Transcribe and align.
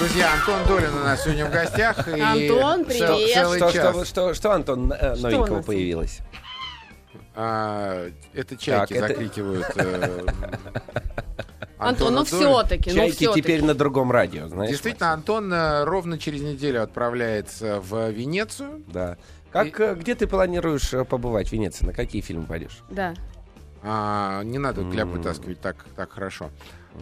Друзья, 0.00 0.32
Антон 0.32 0.66
Долин 0.66 0.94
у 0.94 1.04
нас 1.04 1.22
сегодня 1.22 1.44
в 1.44 1.50
гостях. 1.52 2.08
и 2.08 2.18
Антон, 2.18 2.86
цел- 2.86 3.16
привет. 3.18 3.34
Целый 3.34 3.58
Что, 3.58 3.70
что, 3.70 4.04
что, 4.06 4.34
что, 4.34 4.52
Антон, 4.52 4.90
э, 4.92 5.14
Что 5.14 5.22
новенького 5.28 5.56
нас? 5.56 5.66
появилось? 5.66 6.18
А, 7.34 8.08
это 8.32 8.56
чайки 8.56 8.94
Так, 8.94 9.08
закрикивают. 9.08 9.66
э, 9.76 10.24
Антон, 11.78 12.14
ну 12.14 12.24
все-таки, 12.24 12.90
ну 12.90 12.96
Чайки 12.96 13.16
все-таки. 13.16 13.42
теперь 13.42 13.62
на 13.62 13.74
другом 13.74 14.10
радио, 14.10 14.48
знаешь? 14.48 14.70
Действительно, 14.70 15.12
Антон 15.12 15.52
э, 15.52 15.84
ровно 15.84 16.18
через 16.18 16.40
неделю 16.40 16.82
отправляется 16.82 17.78
в 17.80 18.08
Венецию. 18.08 18.82
Да. 18.88 19.18
Как, 19.52 19.78
э, 19.80 19.94
где 19.96 20.14
ты 20.14 20.26
планируешь 20.26 20.92
побывать 21.10 21.50
в 21.50 21.52
Венеции? 21.52 21.84
На 21.84 21.92
какие 21.92 22.22
фильмы 22.22 22.46
пойдешь? 22.46 22.78
Да. 22.88 23.12
А, 23.82 24.42
не 24.44 24.56
надо 24.58 24.82
кляп 24.90 25.08
вытаскивать 25.08 25.60
так, 25.60 25.84
так 25.94 26.10
хорошо. 26.12 26.50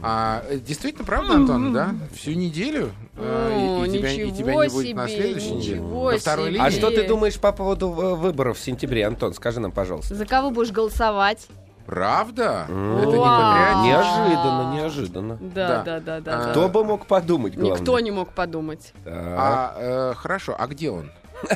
А, 0.03 0.45
э, 0.49 0.59
действительно, 0.59 1.05
правда, 1.05 1.35
Антон, 1.35 1.73
да? 1.73 1.95
Всю 2.15 2.33
неделю? 2.33 2.93
э, 3.17 3.81
О, 3.81 3.85
и, 3.85 3.89
и 3.89 3.99
тебя, 3.99 4.13
и 4.13 4.31
тебя 4.31 4.55
не 4.55 4.69
будет 4.69 4.97
на 4.97 5.09
себе, 5.09 5.23
следующей 5.23 5.51
неделе? 5.53 5.81
До 5.81 6.19
второй 6.19 6.51
линии? 6.51 6.67
А 6.67 6.71
что 6.71 6.91
ты 6.91 7.07
думаешь 7.07 7.39
по 7.39 7.53
поводу 7.53 7.89
э, 7.93 8.15
выборов 8.15 8.59
в 8.59 8.61
сентябре, 8.63 9.07
Антон? 9.07 9.35
Скажи 9.35 9.59
нам, 9.61 9.73
пожалуйста. 9.73 10.15
За 10.15 10.25
кого 10.27 10.51
будешь 10.51 10.71
голосовать? 10.71 11.49
Правда? 11.87 12.65
Это 12.69 12.77
не? 12.77 13.89
Неожиданно, 13.89 14.75
неожиданно. 14.75 15.39
Да, 15.41 15.69
Да. 15.69 15.83
да, 15.83 16.01
да, 16.01 16.21
да. 16.21 16.33
А, 16.35 16.45
да. 16.45 16.51
Кто 16.51 16.69
бы 16.69 16.85
мог 16.85 17.07
подумать, 17.07 17.55
главное. 17.57 17.79
Никто 17.79 17.99
не 17.99 18.11
мог 18.11 18.33
подумать. 18.35 18.93
Так. 19.05 19.15
А, 19.17 19.75
э, 19.79 20.15
хорошо, 20.15 20.55
а 20.59 20.67
где 20.67 20.91
он? 20.91 21.11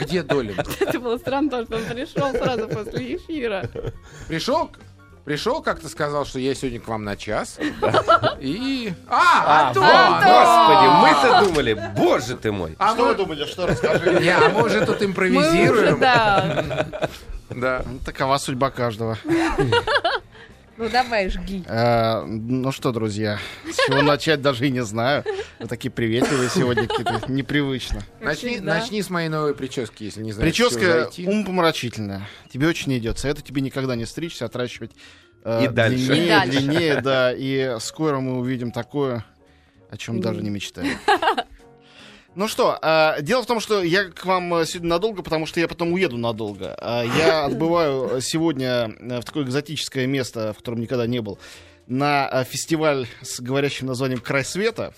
Где 0.00 0.22
Долин? 0.22 0.56
Это 0.80 1.00
было 1.00 1.18
странно, 1.18 1.64
что 1.64 1.76
он 1.76 1.82
пришел 1.84 2.30
сразу 2.32 2.68
после 2.68 3.16
эфира. 3.16 3.68
Пришел, 4.28 4.70
пришел, 5.26 5.60
как-то 5.60 5.88
сказал, 5.90 6.24
что 6.24 6.38
я 6.38 6.54
сегодня 6.54 6.80
к 6.80 6.88
вам 6.88 7.04
на 7.04 7.16
час. 7.16 7.58
И... 8.40 8.94
А, 9.08 9.42
А, 9.44 9.68
Антон! 9.68 9.82
вот, 9.84 10.22
господи, 10.24 10.86
мы-то 11.02 11.44
думали, 11.46 11.92
боже 11.96 12.36
ты 12.36 12.52
мой. 12.52 12.76
А 12.78 12.94
Что 12.94 13.02
вы 13.02 13.08
мы- 13.10 13.14
думали, 13.16 13.44
что 13.44 13.66
расскажи? 13.66 14.20
Не, 14.20 14.30
а 14.30 14.48
мы 14.48 14.64
уже 14.64 14.86
тут 14.86 15.02
импровизируем. 15.02 15.98
да. 16.00 16.64
Да. 17.50 17.82
Ну, 17.84 17.98
Такова 18.04 18.38
судьба 18.38 18.70
каждого. 18.70 19.18
Ну 20.78 20.88
давай, 20.90 21.30
жги. 21.30 21.62
Э, 21.66 22.22
Ну 22.26 22.70
что, 22.70 22.92
друзья, 22.92 23.38
с 23.70 23.76
чего 23.86 24.02
начать 24.02 24.42
даже 24.42 24.66
и 24.66 24.70
не 24.70 24.84
знаю. 24.84 25.24
Вы 25.58 25.68
такие 25.68 25.90
приветливые 25.90 26.50
сегодня 26.50 26.86
какие-то, 26.86 27.22
непривычно. 27.32 28.00
Начни, 28.20 28.56
всегда. 28.56 28.74
начни 28.74 29.00
с 29.02 29.08
моей 29.08 29.28
новой 29.30 29.54
прически, 29.54 30.04
если 30.04 30.22
не 30.22 30.32
знаешь, 30.32 30.54
Прическа 30.54 31.10
умопомрачительная. 31.18 32.28
Тебе 32.52 32.68
очень 32.68 32.96
идет. 32.98 33.18
Советую 33.18 33.44
тебе 33.44 33.62
никогда 33.62 33.96
не 33.96 34.04
стричься, 34.04 34.44
отращивать 34.44 34.92
э, 35.44 35.64
И 35.64 35.68
дальше. 35.68 35.96
длиннее, 36.06 36.26
И 36.26 36.28
дальше. 36.28 36.50
длиннее, 36.58 37.00
да. 37.00 37.32
И 37.34 37.76
скоро 37.80 38.20
мы 38.20 38.38
увидим 38.38 38.70
такое, 38.70 39.24
о 39.90 39.96
чем 39.96 40.20
даже 40.20 40.42
не 40.42 40.50
мечтаю. 40.50 40.88
Ну 42.36 42.48
что, 42.48 42.78
э, 42.82 43.22
дело 43.22 43.42
в 43.42 43.46
том, 43.46 43.60
что 43.60 43.82
я 43.82 44.04
к 44.10 44.26
вам 44.26 44.54
э, 44.56 44.66
сегодня 44.66 44.90
надолго, 44.90 45.22
потому 45.22 45.46
что 45.46 45.58
я 45.58 45.66
потом 45.68 45.92
уеду 45.94 46.18
надолго. 46.18 46.76
Э, 46.82 47.04
Я 47.18 47.46
отбываю 47.46 48.20
сегодня 48.20 48.94
э, 49.00 49.20
в 49.20 49.24
такое 49.24 49.44
экзотическое 49.44 50.06
место, 50.06 50.52
в 50.52 50.58
котором 50.58 50.80
никогда 50.80 51.06
не 51.06 51.20
был, 51.22 51.38
на 51.86 52.28
э, 52.30 52.44
фестиваль 52.44 53.06
с 53.22 53.40
говорящим 53.40 53.86
названием 53.86 54.20
«Край 54.20 54.44
света» 54.44 54.92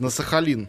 на 0.00 0.10
Сахалин. 0.10 0.68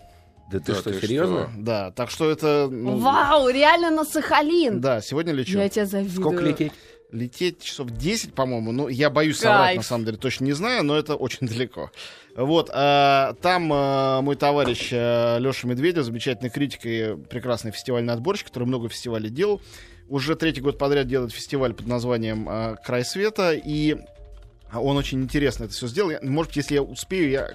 Да 0.51 0.59
ты 0.59 0.73
Да 0.73 0.79
что, 0.79 0.91
ты 0.91 1.01
серьезно? 1.01 1.49
Да, 1.57 1.89
так 1.89 2.11
что 2.11 2.29
это... 2.29 2.67
ну, 2.69 2.99
Вау, 2.99 3.49
реально 3.49 3.89
на 3.89 4.05
Сахалин. 4.05 4.79
Да, 4.79 5.01
сегодня 5.01 5.33
лечу. 5.33 5.57
Я 5.57 5.69
тебя 5.69 5.87
завидую. 5.87 6.21
Сколько 6.21 6.43
лететь? 6.43 6.71
Лететь 7.15 7.63
часов 7.63 7.89
10, 7.91 8.33
по-моему. 8.33 8.71
Ну, 8.71 8.87
я 8.87 9.09
боюсь 9.09 9.37
соврать, 9.39 9.67
Кайф. 9.67 9.77
на 9.77 9.83
самом 9.83 10.05
деле, 10.05 10.17
точно 10.17 10.45
не 10.45 10.53
знаю, 10.53 10.83
но 10.83 10.97
это 10.97 11.15
очень 11.15 11.47
далеко. 11.47 11.91
Вот, 12.35 12.69
а, 12.73 13.33
там 13.41 13.69
а, 13.73 14.21
мой 14.21 14.35
товарищ 14.35 14.91
Леша 14.91 15.67
Медведев, 15.67 16.03
замечательный 16.03 16.49
критик 16.49 16.81
и 16.85 17.15
прекрасный 17.29 17.71
фестивальный 17.71 18.13
отборщик, 18.13 18.47
который 18.47 18.65
много 18.65 18.89
фестивалей 18.89 19.29
делал, 19.29 19.61
уже 20.09 20.35
третий 20.35 20.61
год 20.61 20.77
подряд 20.77 21.07
делает 21.07 21.31
фестиваль 21.31 21.73
под 21.73 21.87
названием 21.87 22.45
а, 22.49 22.75
«Край 22.75 23.05
света», 23.05 23.53
и 23.53 23.95
он 24.73 24.97
очень 24.97 25.21
интересно 25.23 25.63
это 25.65 25.73
все 25.73 25.87
сделал. 25.87 26.09
Я- 26.11 26.19
Может 26.21 26.49
быть, 26.51 26.57
если 26.57 26.73
я 26.75 26.83
успею, 26.83 27.29
я 27.29 27.49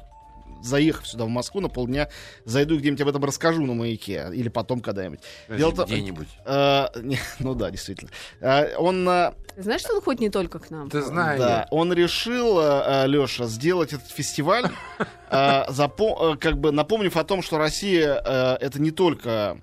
заехав 0.62 1.06
сюда, 1.06 1.25
в 1.25 1.28
Москву, 1.28 1.60
на 1.60 1.69
полдня, 1.69 2.09
зайду 2.44 2.75
и 2.75 2.78
где-нибудь 2.78 3.03
об 3.03 3.09
этом 3.09 3.25
расскажу 3.25 3.65
на 3.65 3.75
маяке, 3.75 4.28
или 4.32 4.48
потом 4.48 4.81
когда-нибудь. 4.81 5.21
Где-нибудь. 5.48 6.28
Э, 6.44 6.87
не, 7.03 7.19
ну 7.38 7.54
да, 7.54 7.71
действительно. 7.71 8.10
Э, 8.41 8.76
он 8.76 9.09
э, 9.09 9.32
Ты 9.56 9.62
знаешь, 9.62 9.81
что 9.82 9.94
он 9.94 10.00
ходит 10.00 10.21
не 10.21 10.31
только 10.31 10.59
к 10.59 10.71
нам? 10.71 10.91
Ты 10.91 11.03
знаешь. 11.03 11.38
да, 11.38 11.66
он 11.71 11.93
решил, 11.93 12.59
Леша, 13.06 13.47
сделать 13.47 13.93
этот 13.93 14.09
фестиваль, 14.10 14.65
э, 15.31 15.65
запо- 15.69 16.34
э, 16.34 16.37
как 16.37 16.59
бы 16.59 16.72
напомнив 16.72 17.16
о 17.16 17.25
том, 17.25 17.42
что 17.42 17.59
Россия 17.59 18.21
э, 18.25 18.56
это 18.60 18.81
не 18.81 18.91
только 18.91 19.28
э, 19.31 19.56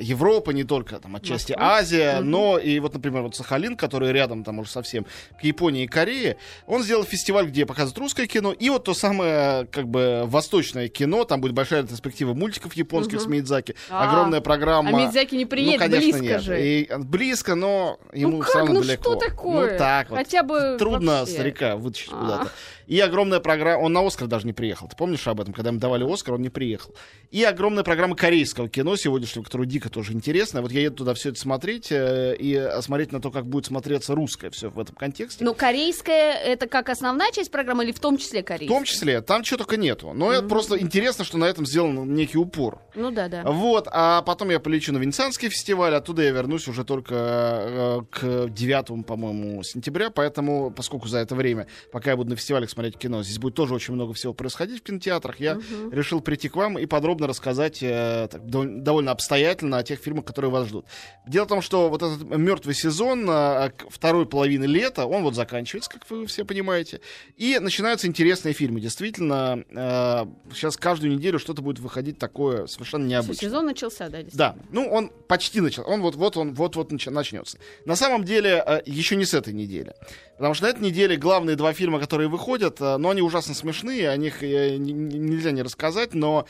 Европа, 0.00 0.50
не 0.50 0.64
только 0.64 0.98
там 0.98 1.16
отчасти 1.16 1.52
Москва. 1.52 1.76
Азия, 1.76 2.16
Мгм. 2.20 2.30
но 2.30 2.58
и 2.58 2.78
вот, 2.80 2.94
например, 2.94 3.22
вот 3.22 3.36
Сахалин, 3.36 3.76
который 3.76 4.12
рядом 4.12 4.44
там 4.44 4.58
уже 4.58 4.70
совсем 4.70 5.06
к 5.40 5.44
Японии 5.44 5.84
и 5.84 5.86
Корее, 5.86 6.36
он 6.66 6.82
сделал 6.82 7.04
фестиваль, 7.04 7.46
где 7.46 7.64
показывают 7.66 7.98
русское 7.98 8.26
кино 8.26 8.52
и 8.52 8.70
вот 8.70 8.84
то 8.84 8.94
самое 8.94 9.66
как 9.66 9.88
бы 9.88 10.22
восточное 10.26 10.88
кино, 10.88 11.24
там 11.24 11.40
будет 11.40 11.52
большая 11.52 11.82
ретроспектива 11.82 12.34
мультиков 12.34 12.74
японских 12.74 13.14
Мгм. 13.18 13.24
с 13.24 13.26
Мидзаки, 13.26 13.74
А, 13.90 14.08
огромная 14.10 14.40
программа. 14.40 14.88
А 14.90 14.92
Мидзяки 15.06 15.34
не 15.34 15.46
приедет, 15.46 15.80
ну, 15.80 15.86
конечно, 15.86 16.18
близко 16.18 16.22
нет. 16.34 16.42
же. 16.42 16.66
И, 16.66 16.90
близко, 16.98 17.54
но 17.54 17.98
ему 18.12 18.38
ну 18.38 18.42
все 18.42 18.52
как, 18.52 18.60
равно 18.62 18.74
ну 18.74 18.80
далеко. 18.82 19.02
что 19.02 19.14
такое? 19.16 19.72
Ну 19.72 19.78
так 19.78 20.10
вот. 20.10 20.18
Хотя 20.18 20.42
бы 20.42 20.76
Трудно 20.78 21.20
вообще. 21.20 21.32
старика 21.34 21.76
вытащить 21.76 22.10
А. 22.12 22.16
куда-то. 22.20 22.50
И 22.86 22.98
огромная 23.00 23.40
программа... 23.40 23.82
Он 23.82 23.92
на 23.92 24.06
Оскар 24.06 24.26
даже 24.28 24.46
не 24.46 24.54
приехал. 24.54 24.88
Ты 24.88 24.96
помнишь 24.96 25.26
об 25.28 25.40
этом? 25.42 25.52
Когда 25.52 25.68
им 25.70 25.78
давали 25.78 26.10
Оскар, 26.10 26.34
он 26.34 26.42
не 26.42 26.48
приехал. 26.48 26.94
И 27.30 27.44
огромная 27.44 27.84
программа 27.84 28.16
корейского 28.16 28.68
кино 28.70 28.96
сегодняшнего, 28.96 29.44
которое 29.44 29.67
дико 29.68 29.88
тоже 29.90 30.12
интересно. 30.12 30.62
Вот 30.62 30.72
я 30.72 30.82
еду 30.82 30.96
туда 30.96 31.14
все 31.14 31.30
это 31.30 31.38
смотреть 31.38 31.92
э, 31.92 32.36
и 32.38 32.68
смотреть 32.80 33.12
на 33.12 33.20
то, 33.20 33.30
как 33.30 33.46
будет 33.46 33.66
смотреться 33.66 34.14
русское 34.14 34.50
все 34.50 34.70
в 34.70 34.78
этом 34.78 34.94
контексте. 34.96 35.44
Ну, 35.44 35.54
корейская 35.54 36.32
это 36.34 36.66
как 36.66 36.88
основная 36.88 37.30
часть 37.32 37.50
программы 37.50 37.84
или 37.84 37.92
в 37.92 38.00
том 38.00 38.16
числе 38.16 38.42
в 38.42 38.46
корейская? 38.46 38.74
том 38.74 38.84
числе, 38.84 39.20
там 39.20 39.42
чего 39.42 39.58
только 39.58 39.76
нету. 39.76 40.12
Но 40.14 40.32
это 40.32 40.46
просто 40.48 40.78
интересно, 40.78 41.24
что 41.24 41.38
на 41.38 41.44
этом 41.44 41.66
сделан 41.66 42.14
некий 42.14 42.38
упор. 42.38 42.80
Ну 42.94 43.10
да, 43.10 43.28
да. 43.28 43.42
Вот, 43.44 43.86
а 43.90 44.22
потом 44.22 44.50
я 44.50 44.58
полечу 44.60 44.92
на 44.92 44.98
Венецианский 44.98 45.48
фестиваль, 45.48 45.94
оттуда 45.94 46.22
я 46.22 46.30
вернусь 46.30 46.66
уже 46.68 46.84
только 46.84 47.14
э, 47.14 48.00
к 48.10 48.48
9, 48.48 49.06
по-моему, 49.06 49.62
сентября, 49.62 50.10
поэтому, 50.10 50.70
поскольку 50.70 51.08
за 51.08 51.18
это 51.18 51.34
время, 51.34 51.66
пока 51.92 52.10
я 52.10 52.16
буду 52.16 52.30
на 52.30 52.36
фестивалях 52.36 52.70
смотреть 52.70 52.96
кино, 52.96 53.22
здесь 53.22 53.38
будет 53.38 53.54
тоже 53.54 53.74
очень 53.74 53.94
много 53.94 54.14
всего 54.14 54.32
происходить 54.32 54.80
в 54.80 54.82
кинотеатрах, 54.82 55.40
я 55.40 55.58
решил 55.92 56.20
прийти 56.20 56.48
к 56.48 56.56
вам 56.56 56.78
и 56.78 56.86
подробно 56.86 57.26
рассказать 57.26 57.82
э, 57.82 58.28
так, 58.30 58.42
дов- 58.42 58.78
довольно 58.80 59.10
обстоятельно 59.12 59.57
о 59.62 59.82
тех 59.82 59.98
фильмах, 60.00 60.24
которые 60.24 60.50
вас 60.50 60.68
ждут. 60.68 60.86
Дело 61.26 61.44
в 61.44 61.48
том, 61.48 61.62
что 61.62 61.88
вот 61.88 62.02
этот 62.02 62.22
мертвый 62.22 62.74
сезон 62.74 63.28
э, 63.28 63.70
к 63.70 63.90
второй 63.90 64.26
половины 64.26 64.64
лета, 64.64 65.06
он 65.06 65.22
вот 65.22 65.34
заканчивается, 65.34 65.90
как 65.90 66.08
вы 66.10 66.26
все 66.26 66.44
понимаете, 66.44 67.00
и 67.36 67.58
начинаются 67.58 68.06
интересные 68.06 68.54
фильмы. 68.54 68.80
Действительно, 68.80 69.64
э, 69.70 70.26
сейчас 70.54 70.76
каждую 70.76 71.12
неделю 71.12 71.38
что-то 71.38 71.62
будет 71.62 71.78
выходить 71.78 72.18
такое 72.18 72.66
совершенно 72.66 73.06
необычное. 73.06 73.48
сезон 73.48 73.66
начался, 73.66 74.08
да. 74.08 74.18
Да, 74.32 74.56
ну 74.70 74.88
он 74.88 75.10
почти 75.28 75.60
начал, 75.60 75.84
он 75.86 76.00
вот 76.00 76.16
вот 76.16 76.36
он 76.36 76.54
вот 76.54 76.76
вот 76.76 76.90
начнется. 76.90 77.58
На 77.84 77.96
самом 77.96 78.24
деле 78.24 78.82
еще 78.86 79.16
не 79.16 79.24
с 79.24 79.34
этой 79.34 79.52
недели, 79.52 79.94
потому 80.36 80.54
что 80.54 80.64
на 80.66 80.70
этой 80.70 80.82
неделе 80.82 81.16
главные 81.16 81.56
два 81.56 81.72
фильма, 81.72 81.98
которые 82.00 82.28
выходят, 82.28 82.80
но 82.80 83.10
они 83.10 83.22
ужасно 83.22 83.54
смешные, 83.54 84.08
о 84.10 84.16
них 84.16 84.42
э, 84.42 84.76
нельзя 84.76 85.50
не 85.50 85.62
рассказать, 85.62 86.14
но 86.14 86.46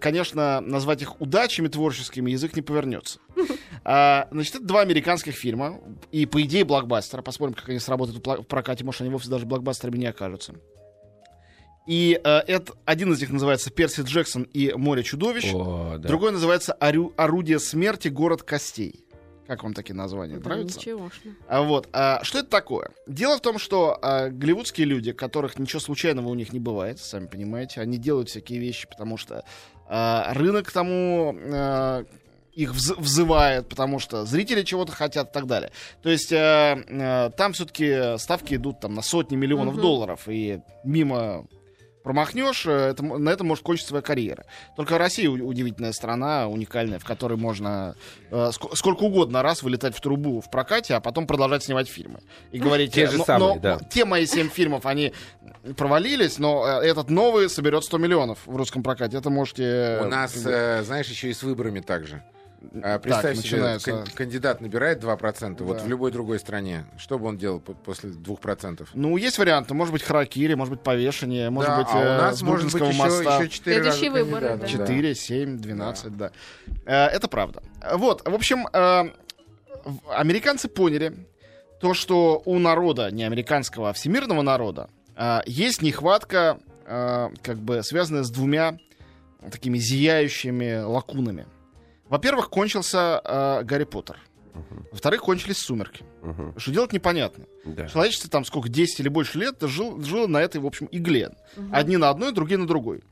конечно 0.00 0.60
назвать 0.60 1.02
их 1.02 1.20
удачами 1.20 1.68
творческими 1.68 2.30
язык 2.30 2.56
не 2.56 2.62
повернется. 2.62 3.18
А, 3.84 4.28
Значит, 4.30 4.54
это 4.56 4.64
два 4.64 4.80
американских 4.82 5.34
фильма 5.34 5.80
и 6.12 6.24
по 6.24 6.40
идее 6.42 6.64
блокбастера. 6.64 7.20
Посмотрим, 7.20 7.54
как 7.56 7.68
они 7.68 7.80
сработают 7.80 8.24
в 8.24 8.42
прокате, 8.44 8.84
может 8.84 9.00
они 9.00 9.10
вовсе 9.10 9.28
даже 9.28 9.44
блокбастерами 9.44 9.98
не 9.98 10.06
окажутся. 10.06 10.54
И 11.88 12.20
э, 12.22 12.30
это, 12.46 12.74
один 12.84 13.12
из 13.12 13.20
них 13.20 13.30
называется 13.30 13.70
«Перси 13.70 14.02
Джексон 14.02 14.44
и 14.44 14.72
море 14.76 15.02
чудовищ». 15.02 15.50
О, 15.52 15.96
да. 15.98 16.06
Другой 16.08 16.30
называется 16.30 16.76
«Орю- 16.78 17.12
«Орудие 17.16 17.58
смерти. 17.58 18.06
Город 18.06 18.44
костей». 18.44 19.04
Как 19.52 19.64
вам 19.64 19.74
такие 19.74 19.94
названия? 19.94 20.38
Да, 20.38 20.48
Нравится? 20.48 20.78
ничегошно. 20.78 21.34
А 21.46 21.60
вот, 21.60 21.86
а, 21.92 22.20
что 22.24 22.38
это 22.38 22.48
такое? 22.48 22.88
Дело 23.06 23.36
в 23.36 23.42
том, 23.42 23.58
что 23.58 23.98
а, 24.00 24.30
голливудские 24.30 24.86
люди, 24.86 25.12
которых 25.12 25.58
ничего 25.58 25.78
случайного 25.78 26.28
у 26.30 26.34
них 26.34 26.54
не 26.54 26.58
бывает, 26.58 26.98
сами 26.98 27.26
понимаете, 27.26 27.82
они 27.82 27.98
делают 27.98 28.30
всякие 28.30 28.58
вещи, 28.60 28.88
потому 28.88 29.18
что 29.18 29.44
а, 29.86 30.32
рынок 30.32 30.72
тому 30.72 31.36
а, 31.52 32.06
их 32.54 32.70
вз- 32.72 32.98
взывает, 32.98 33.68
потому 33.68 33.98
что 33.98 34.24
зрители 34.24 34.62
чего-то 34.62 34.92
хотят 34.92 35.28
и 35.28 35.32
так 35.34 35.46
далее. 35.46 35.70
То 36.02 36.08
есть 36.08 36.32
а, 36.32 36.78
а, 36.88 37.28
там 37.28 37.52
все-таки 37.52 38.16
ставки 38.16 38.54
идут 38.54 38.80
там 38.80 38.94
на 38.94 39.02
сотни 39.02 39.36
миллионов 39.36 39.74
Мгм. 39.74 39.82
долларов, 39.82 40.22
и 40.28 40.60
мимо 40.82 41.46
Промахнешь, 42.02 42.66
э, 42.66 42.70
это, 42.90 43.02
на 43.04 43.30
этом 43.30 43.46
может 43.46 43.64
кончиться 43.64 43.90
твоя 43.90 44.02
карьера. 44.02 44.44
Только 44.76 44.98
Россия 44.98 45.30
удивительная 45.30 45.92
страна, 45.92 46.48
уникальная, 46.48 46.98
в 46.98 47.04
которой 47.04 47.38
можно 47.38 47.94
э, 48.30 48.34
ск- 48.50 48.74
сколько 48.74 49.02
угодно 49.04 49.42
раз 49.42 49.62
вылетать 49.62 49.96
в 49.96 50.00
трубу 50.00 50.40
в 50.40 50.50
прокате, 50.50 50.94
а 50.94 51.00
потом 51.00 51.26
продолжать 51.26 51.62
снимать 51.64 51.88
фильмы. 51.88 52.20
И 52.50 52.58
говорить, 52.58 52.92
Те 52.92 53.02
э, 53.04 53.10
же 53.10 53.18
но- 53.18 53.24
самые, 53.24 53.54
но 53.54 53.60
да. 53.60 53.78
те 53.90 54.04
мои 54.04 54.26
семь 54.26 54.48
фильмов, 54.48 54.86
они 54.86 55.12
провалились, 55.76 56.38
но 56.38 56.66
э, 56.82 56.86
этот 56.86 57.08
новый 57.10 57.48
соберет 57.48 57.84
100 57.84 57.98
миллионов 57.98 58.38
в 58.46 58.56
русском 58.56 58.82
прокате. 58.82 59.16
Это 59.16 59.30
можете... 59.30 59.98
У 60.02 60.06
нас, 60.06 60.34
э, 60.44 60.82
знаешь, 60.84 61.08
еще 61.08 61.30
и 61.30 61.34
с 61.34 61.42
выборами 61.42 61.80
так 61.80 62.06
же. 62.06 62.22
А, 62.82 62.98
Представь 62.98 63.36
себе, 63.38 63.56
начинается. 63.58 63.90
кан- 63.90 64.06
кандидат 64.14 64.60
набирает 64.60 65.00
2%, 65.00 65.64
вот 65.64 65.78
Да. 65.78 65.84
в 65.84 65.88
любой 65.88 66.12
другой 66.12 66.38
стране. 66.38 66.84
Что 66.96 67.18
бы 67.18 67.26
он 67.26 67.36
делал 67.36 67.60
по- 67.60 67.74
после 67.74 68.10
2%? 68.10 68.88
Ну, 68.94 69.16
есть 69.16 69.38
варианты. 69.38 69.74
Может 69.74 69.92
быть, 69.92 70.02
харакири, 70.02 70.54
может 70.54 70.74
быть, 70.74 70.82
повешение, 70.82 71.50
может 71.50 71.70
Да, 71.70 71.76
быть, 71.78 71.86
а 71.90 71.96
у 71.96 72.00
э, 72.00 72.16
нас 72.18 72.42
может 72.42 72.66
быть 72.66 72.72
Бруклинского 72.74 73.06
еще, 73.08 73.24
моста. 73.24 73.38
еще 73.42 73.48
4 73.50 73.82
Следующие 73.82 74.10
выборы, 74.10 74.56
да. 74.60 74.66
4, 74.66 75.14
7, 75.14 75.58
12, 75.58 76.16
да. 76.16 76.30
Э, 76.86 77.06
Это 77.06 77.26
правда. 77.28 77.62
Вот, 77.96 78.26
в 78.28 78.34
общем, 78.34 78.68
э, 78.72 79.10
американцы 80.10 80.68
поняли 80.68 81.26
то, 81.80 81.94
что 81.94 82.40
у 82.44 82.58
народа, 82.58 83.10
не 83.10 83.24
американского, 83.24 83.90
а 83.90 83.92
всемирного 83.92 84.42
народа, 84.42 84.88
есть 85.46 85.82
нехватка, 85.82 86.58
как 86.86 87.58
бы 87.58 87.82
связанная 87.82 88.22
с 88.22 88.30
двумя 88.30 88.78
такими 89.50 89.78
зияющими 89.78 90.80
лакунами. 90.82 91.46
Во-первых, 92.12 92.50
кончился 92.50 93.22
э, 93.24 93.62
Гарри 93.64 93.84
Поттер. 93.84 94.18
Во-вторых, 94.90 95.22
кончились 95.22 95.56
сумерки. 95.56 96.04
Мгм. 96.20 96.52
Что 96.58 96.70
делать 96.70 96.92
непонятно. 96.92 97.46
Да. 97.64 97.88
Человечество 97.88 98.28
там 98.28 98.44
сколько, 98.44 98.68
10 98.68 99.00
или 99.00 99.08
больше 99.08 99.38
лет 99.38 99.56
жил, 99.62 99.98
жило 100.02 100.26
на 100.26 100.36
этой, 100.36 100.60
в 100.60 100.66
общем, 100.66 100.88
игле. 100.92 101.30
Одни 101.72 101.96
на 101.96 102.10
одной, 102.10 102.32
другие 102.32 102.58
на 102.58 102.66
другой. 102.66 103.02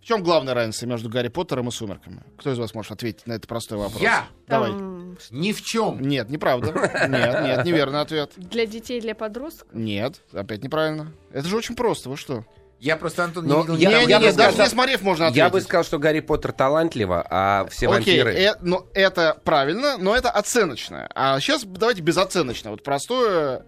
В 0.00 0.04
чем 0.04 0.22
главная 0.22 0.54
разница 0.54 0.86
между 0.86 1.08
Гарри 1.08 1.28
Поттером 1.28 1.66
и 1.66 1.72
Сумерками? 1.72 2.22
Кто 2.38 2.52
из 2.52 2.58
вас 2.60 2.74
может 2.74 2.92
ответить 2.92 3.26
на 3.26 3.32
этот 3.32 3.48
простой 3.48 3.76
вопрос? 3.76 4.00
Я! 4.00 4.28
Давай. 4.46 4.70
Там 4.70 5.18
Ни 5.32 5.50
в 5.50 5.60
чем. 5.60 6.00
Нет, 6.00 6.30
неправда. 6.30 6.72
Нет, 7.08 7.42
нет, 7.42 7.64
неверный 7.64 8.02
ответ. 8.02 8.34
Для 8.36 8.66
детей, 8.66 9.00
для 9.00 9.16
подростков? 9.16 9.66
Нет, 9.72 10.20
опять 10.32 10.62
неправильно. 10.62 11.12
Это 11.32 11.48
же 11.48 11.56
очень 11.56 11.74
просто, 11.74 12.08
вы 12.08 12.16
что? 12.16 12.44
Я 12.84 12.96
просто, 12.98 13.24
Антон, 13.24 13.46
не 13.46 13.50
видел 13.56 13.76
я- 13.76 13.90
я 13.90 14.00
не, 14.00 14.06
другого. 14.06 14.32
даже 14.34 14.58
не 14.58 14.68
смотрев, 14.68 15.00
можно 15.02 15.26
ответить. 15.26 15.38
Я 15.38 15.48
бы 15.48 15.60
сказал, 15.62 15.84
что 15.84 15.98
Гарри 15.98 16.20
Поттер 16.20 16.52
талантливо, 16.52 17.26
а 17.30 17.66
все 17.70 17.88
Окей, 17.88 18.22
вампиры... 18.22 18.34
э, 18.38 18.54
но 18.60 18.86
это 18.92 19.38
правильно, 19.42 19.96
но 19.96 20.14
это 20.14 20.30
оценочное. 20.30 21.08
А 21.14 21.40
сейчас 21.40 21.64
давайте 21.64 22.02
безоценочное. 22.02 22.72
Вот 22.72 22.82
простое... 22.82 23.64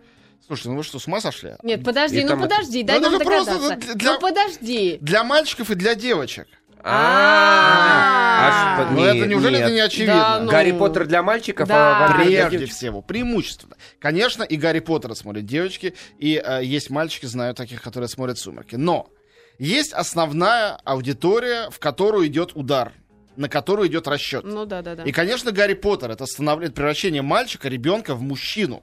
Слушайте, 0.46 0.68
ну 0.68 0.76
вы 0.76 0.82
что, 0.84 0.98
с 0.98 1.06
ума 1.08 1.20
сошли? 1.20 1.54
Нет, 1.62 1.82
подожди, 1.82 2.20
И 2.20 2.22
ну 2.24 2.28
там- 2.28 2.42
подожди, 2.42 2.82
Ну, 2.82 2.86
дай 2.86 2.98
это 3.00 3.10
нам 3.10 3.20
просто 3.20 3.54
догадаться. 3.58 3.94
для- 3.94 4.12
Ну 4.12 4.20
подожди. 4.20 4.98
Для 5.00 5.24
мальчиков 5.24 5.70
и 5.70 5.74
для 5.74 5.94
девочек. 5.94 6.46
А, 6.88 8.48
аж 8.48 8.78
под- 8.78 8.92
Ну 8.96 9.04
это 9.04 9.26
неужели 9.26 9.58
это 9.58 9.70
не 9.72 9.80
очевидно? 9.80 10.40
Ну. 10.42 10.50
Гарри 10.50 10.72
Поттер 10.72 11.06
для 11.06 11.22
мальчиков, 11.22 11.68
а 11.70 12.12
Прежде 12.22 12.66
всего, 12.66 13.02
преимущественно. 13.02 13.76
Конечно, 13.98 14.44
и 14.44 14.56
Гарри 14.56 14.78
Поттера 14.80 15.14
смотрят 15.14 15.44
девочки, 15.44 15.94
и 16.18 16.40
э, 16.42 16.62
есть 16.62 16.90
мальчики, 16.90 17.26
знаю 17.26 17.54
таких, 17.54 17.82
которые 17.82 18.08
смотрят 18.08 18.38
«Сумерки». 18.38 18.76
Но 18.76 19.08
есть 19.58 19.92
основная 19.92 20.76
аудитория, 20.84 21.70
в 21.70 21.78
которую 21.78 22.26
идет 22.28 22.52
удар, 22.54 22.92
на 23.36 23.48
которую 23.48 23.88
идет 23.88 24.08
расчет. 24.08 24.44
Ну 24.44 24.64
да, 24.66 24.82
да, 24.82 24.94
да. 24.94 25.02
И, 25.04 25.12
конечно, 25.12 25.52
Гарри 25.52 25.74
Поттер 25.74 26.10
это 26.10 26.26
становление, 26.26 26.74
превращение 26.74 27.22
мальчика, 27.22 27.68
ребенка 27.68 28.14
в 28.14 28.22
мужчину. 28.22 28.82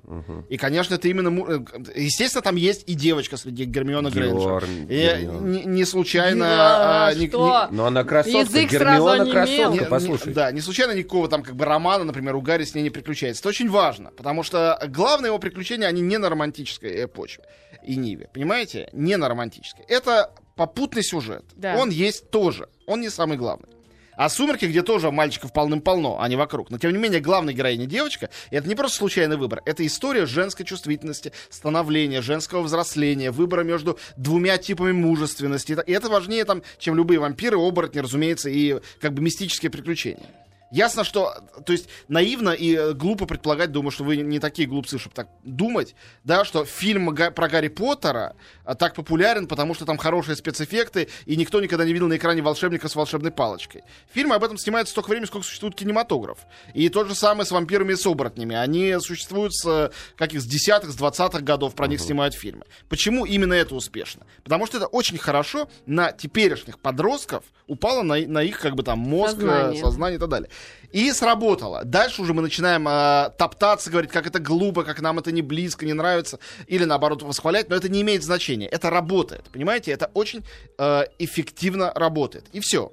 И, 0.50 0.58
конечно, 0.58 0.96
это 0.96 1.08
именно... 1.08 1.30
э, 1.50 1.60
Естественно, 1.96 2.42
там 2.42 2.56
есть 2.56 2.84
и 2.88 2.94
девочка 2.94 3.38
среди 3.38 3.66
Гермиона 3.66 4.10
Грейнджер. 4.10 4.66
И 4.90 5.26
не, 5.42 5.64
не 5.66 5.86
случайно... 5.86 6.46
Да, 6.46 7.08
а, 7.08 7.14
ни- 7.16 7.28
что? 7.28 7.68
Но 7.72 7.86
она 7.86 8.04
красотка, 8.04 8.40
Язык 8.40 8.72
Гермиона 8.72 9.26
красотка, 9.30 9.72
не- 9.74 9.80
не- 9.80 9.86
послушай. 9.86 10.34
да, 10.34 10.52
не 10.52 10.62
случайно 10.62 10.92
никакого 10.94 11.28
там 11.28 11.44
как 11.44 11.56
бы 11.56 11.66
романа, 11.66 12.04
например, 12.04 12.36
у 12.36 12.42
Гарри 12.42 12.64
с 12.64 12.76
ней 12.76 12.82
не 12.84 12.90
приключается. 12.90 13.42
Это 13.42 13.50
очень 13.50 13.70
важно, 13.70 14.12
потому 14.12 14.44
что 14.44 14.80
главное 14.88 15.30
его 15.30 15.40
приключения, 15.40 15.88
они 15.88 16.02
не 16.02 16.18
на 16.18 16.30
романтической 16.30 17.08
почве 17.08 17.46
и 17.86 17.96
ниве, 17.96 18.30
понимаете? 18.34 18.90
Не 18.94 19.18
на 19.18 19.28
романтической. 19.28 19.86
Это 19.88 20.32
попутный 20.56 21.04
сюжет. 21.04 21.44
Да. 21.56 21.76
Он 21.78 21.90
есть 21.90 22.30
тоже. 22.30 22.70
Он 22.88 23.02
не 23.02 23.10
самый 23.10 23.38
главный. 23.38 23.68
А 24.16 24.30
«Сумерки», 24.30 24.66
где 24.66 24.84
тоже 24.84 25.12
мальчиков 25.12 25.52
полным-полно, 25.54 26.18
а 26.20 26.28
не 26.28 26.36
вокруг. 26.36 26.70
Но, 26.70 26.78
тем 26.78 26.92
не 26.92 26.98
менее, 26.98 27.20
главная 27.20 27.54
героиня 27.54 27.86
девочка, 27.86 28.30
и 28.52 28.56
это 28.56 28.68
не 28.68 28.76
просто 28.76 28.98
случайный 28.98 29.38
выбор. 29.38 29.62
Это 29.66 29.86
история 29.86 30.26
женской 30.26 30.66
чувствительности, 30.66 31.32
становления, 31.50 32.22
женского 32.22 32.62
взросления, 32.62 33.32
выбора 33.32 33.64
между 33.64 33.98
двумя 34.18 34.58
типами 34.58 34.92
мужественности. 34.92 35.78
И 35.86 35.92
это 35.92 36.10
важнее, 36.10 36.46
там, 36.46 36.64
чем 36.78 36.96
любые 36.96 37.20
вампиры, 37.20 37.58
оборотни, 37.58 38.00
разумеется, 38.00 38.50
и 38.50 38.80
как 39.00 39.14
бы 39.14 39.22
мистические 39.22 39.72
приключения. 39.72 40.30
Ясно, 40.74 41.04
что, 41.04 41.36
то 41.68 41.72
есть, 41.72 41.88
наивно 42.08 42.50
и 42.50 42.76
э, 42.76 42.94
глупо 42.94 43.28
предполагать, 43.28 43.72
думаю, 43.72 43.92
что 43.92 44.04
вы 44.04 44.18
не 44.18 44.40
такие 44.40 44.68
глупцы, 44.68 44.98
чтобы 44.98 45.14
так 45.14 45.28
думать, 45.44 45.94
да, 46.24 46.44
что 46.46 46.66
фильм 46.66 47.16
про 47.16 47.48
Гарри 47.48 47.68
Поттера 47.68 48.36
а, 48.66 48.74
так 48.74 48.96
популярен, 48.96 49.48
потому 49.48 49.76
что 49.76 49.86
там 49.86 49.98
хорошие 49.98 50.36
спецэффекты, 50.36 51.10
и 51.28 51.36
никто 51.36 51.62
никогда 51.62 51.86
не 51.86 51.94
видел 51.94 52.08
на 52.08 52.18
экране 52.18 52.42
волшебника 52.42 52.88
с 52.88 52.96
волшебной 52.96 53.30
палочкой. 53.30 53.84
Фильмы 54.12 54.34
об 54.34 54.44
этом 54.44 54.58
снимаются 54.58 54.94
столько 54.94 55.10
времени, 55.10 55.28
сколько 55.28 55.46
существует 55.46 55.76
кинематограф. 55.76 56.40
И 56.74 56.90
то 56.90 57.06
же 57.06 57.14
самое 57.14 57.46
с 57.46 57.52
вампирами 57.52 57.94
и 57.94 57.96
с 57.96 58.08
оборотнями. 58.08 58.56
Они 58.56 58.98
существуют 59.00 59.54
с, 59.54 59.68
э, 59.68 59.92
как 60.16 60.34
их, 60.34 60.42
с 60.42 60.46
десятых, 60.46 60.90
с 60.90 60.96
двадцатых 60.96 61.44
годов, 61.44 61.76
про 61.76 61.86
них 61.86 62.02
снимают 62.02 62.34
фильмы. 62.34 62.66
Почему 62.90 63.26
именно 63.26 63.54
это 63.54 63.76
успешно? 63.76 64.26
Потому 64.44 64.66
что 64.66 64.78
это 64.78 64.88
очень 64.88 65.20
хорошо 65.20 65.70
на 65.86 66.12
теперешних 66.12 66.80
подростков 66.80 67.44
упало 67.68 68.02
на, 68.02 68.16
на 68.28 68.44
их, 68.44 68.60
как 68.60 68.76
бы 68.76 68.84
там, 68.84 69.00
мозг, 69.00 69.36
э, 69.38 69.42
Сознание. 69.42 69.82
сознание 69.82 70.18
и 70.18 70.20
так 70.20 70.30
далее. 70.30 70.50
И 70.92 71.12
сработало. 71.12 71.84
Дальше 71.84 72.22
уже 72.22 72.34
мы 72.36 72.44
начинаем 72.44 72.88
э, 72.88 73.32
топтаться, 73.38 73.90
говорить, 73.90 74.12
как 74.12 74.28
это 74.28 74.40
глупо, 74.40 74.84
как 74.84 75.02
нам 75.02 75.18
это 75.18 75.32
не 75.32 75.42
близко, 75.42 75.86
не 75.86 75.94
нравится, 75.94 76.40
или 76.68 76.86
наоборот 76.86 77.24
восхвалять, 77.24 77.68
но 77.70 77.76
это 77.76 77.90
не 77.90 78.02
имеет 78.02 78.24
значения. 78.24 78.68
Это 78.68 78.92
работает, 78.92 79.46
понимаете? 79.52 79.92
Это 79.92 80.12
очень 80.14 80.44
э, 80.78 81.04
эффективно 81.18 81.92
работает. 81.96 82.46
И 82.54 82.60
все. 82.60 82.92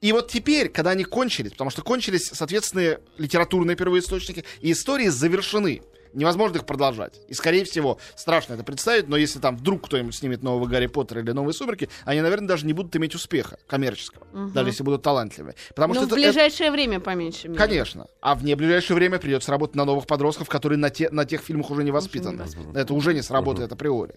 И 0.00 0.12
вот 0.12 0.30
теперь, 0.30 0.68
когда 0.68 0.90
они 0.90 1.04
кончились, 1.04 1.52
потому 1.52 1.70
что 1.70 1.82
кончились 1.82 2.26
соответственные 2.26 3.00
литературные 3.18 3.76
первоисточники, 3.76 4.44
и 4.60 4.72
истории 4.72 5.08
завершены. 5.08 5.82
Невозможно 6.12 6.56
их 6.56 6.66
продолжать. 6.66 7.20
И, 7.28 7.34
скорее 7.34 7.64
всего, 7.64 7.98
страшно 8.16 8.54
это 8.54 8.64
представить, 8.64 9.08
но 9.08 9.16
если 9.16 9.38
там 9.38 9.56
вдруг 9.56 9.84
кто-нибудь 9.86 10.14
снимет 10.14 10.42
нового 10.42 10.66
Гарри 10.66 10.86
Поттера 10.86 11.20
или 11.20 11.30
новые 11.32 11.54
«Сумерки», 11.54 11.88
они, 12.04 12.20
наверное, 12.20 12.48
даже 12.48 12.66
не 12.66 12.72
будут 12.72 12.94
иметь 12.96 13.14
успеха 13.14 13.58
коммерческого, 13.66 14.26
даже 14.52 14.70
если 14.70 14.82
будут 14.82 15.02
талантливые. 15.02 15.54
Потому 15.74 15.94
Ну, 15.94 16.00
что 16.00 16.08
в 16.08 16.12
это- 16.12 16.20
это- 16.20 16.30
ближайшее 16.32 16.70
время, 16.70 17.00
по 17.00 17.14
меньшей 17.14 17.48
мере. 17.48 17.58
Конечно. 17.58 18.06
А 18.20 18.34
в 18.34 18.44
неближайшее 18.44 18.94
время 18.96 19.18
придется 19.18 19.50
работать 19.52 19.76
на 19.76 19.84
новых 19.84 20.06
подростков, 20.06 20.48
которые 20.48 20.78
на, 20.78 20.90
те, 20.90 21.10
на 21.10 21.24
тех 21.24 21.40
фильмах 21.42 21.70
уже 21.70 21.84
не 21.84 21.90
воспитаны. 21.90 22.42
Это 22.74 22.92
уже 22.94 23.14
не 23.14 23.22
сработает 23.22 23.72
априори. 23.72 24.14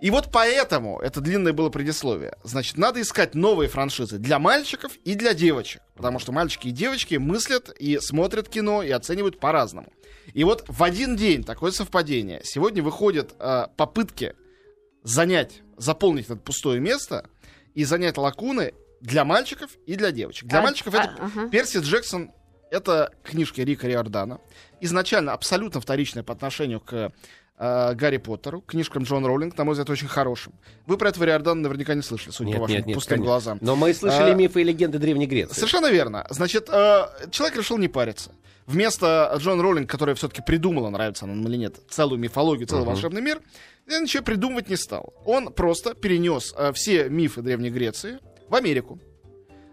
И 0.00 0.10
вот 0.10 0.30
поэтому, 0.32 0.98
это 0.98 1.20
длинное 1.20 1.52
было 1.52 1.70
предисловие, 1.70 2.36
значит, 2.42 2.76
надо 2.76 3.00
искать 3.00 3.34
новые 3.36 3.68
франшизы 3.68 4.18
для 4.18 4.38
мальчиков 4.40 4.92
и 5.04 5.14
для 5.14 5.32
девочек. 5.32 5.80
Потому 5.94 6.18
что 6.18 6.32
мальчики 6.32 6.68
и 6.68 6.70
девочки 6.72 7.14
мыслят 7.14 7.70
и 7.78 7.98
смотрят 8.00 8.48
кино 8.48 8.82
и 8.82 8.90
оценивают 8.90 9.38
по-разному. 9.38 9.92
И 10.34 10.44
вот 10.44 10.64
в 10.68 10.82
один 10.82 11.16
день 11.16 11.44
такое 11.44 11.70
совпадение. 11.70 12.40
Сегодня 12.44 12.82
выходят 12.82 13.34
э, 13.38 13.66
попытки 13.76 14.34
занять, 15.02 15.62
заполнить 15.76 16.26
это 16.26 16.36
пустое 16.36 16.80
место 16.80 17.28
и 17.74 17.84
занять 17.84 18.16
лакуны 18.16 18.74
для 19.00 19.24
мальчиков 19.24 19.70
и 19.86 19.96
для 19.96 20.12
девочек. 20.12 20.48
Для 20.48 20.60
А- 20.60 20.62
мальчиков 20.62 20.94
а- 20.94 20.98
это 20.98 21.14
ага. 21.18 21.48
Перси 21.48 21.78
Джексон 21.78 22.30
это 22.70 23.12
книжки 23.22 23.60
Рика 23.60 23.86
Риордана. 23.86 24.40
Изначально 24.80 25.34
абсолютно 25.34 25.80
вторичная 25.80 26.22
по 26.22 26.32
отношению 26.32 26.80
к 26.80 27.12
э, 27.62 27.94
Гарри 27.94 28.16
Поттеру, 28.16 28.60
книжкам 28.60 29.04
Джон 29.04 29.24
Роулинг, 29.24 29.56
на 29.56 29.64
мой 29.64 29.72
взгляд, 29.72 29.88
очень 29.90 30.08
хорошим. 30.08 30.52
Вы 30.86 30.96
про 30.98 31.08
этого 31.10 31.24
Риордана 31.24 31.62
наверняка 31.62 31.94
не 31.94 32.02
слышали, 32.02 32.32
судя 32.32 32.48
Нет, 32.48 32.56
по 32.56 32.62
вашим 32.62 32.76
нет, 32.76 32.86
нет, 32.86 32.94
пустым 32.96 33.16
конечно. 33.16 33.26
глазам. 33.26 33.58
Но 33.60 33.76
мы 33.76 33.94
слышали 33.94 34.30
А, 34.30 34.34
мифы 34.34 34.60
и 34.60 34.64
легенды 34.64 34.98
Древней 34.98 35.26
Греции. 35.26 35.54
Совершенно 35.54 35.90
верно. 35.90 36.26
Значит, 36.30 36.68
э, 36.68 37.06
человек 37.30 37.56
решил 37.56 37.78
не 37.78 37.88
париться. 37.88 38.32
Вместо 38.66 39.32
Джон 39.38 39.60
Роллинг, 39.60 39.90
которая 39.90 40.14
все-таки 40.14 40.42
придумала, 40.42 40.88
нравится 40.90 41.24
она 41.24 41.34
или 41.48 41.56
нет, 41.56 41.76
целую 41.88 42.18
мифологию, 42.18 42.66
целый 42.66 42.84
волшебный 42.84 43.20
мир, 43.20 43.40
он 43.90 44.04
ничего 44.04 44.22
придумывать 44.22 44.68
не 44.68 44.76
стал. 44.76 45.12
Он 45.24 45.52
просто 45.52 45.94
перенес 45.94 46.54
э, 46.56 46.72
все 46.72 47.08
мифы 47.08 47.42
Древней 47.42 47.70
Греции 47.70 48.18
в 48.48 48.54
Америку. 48.54 48.98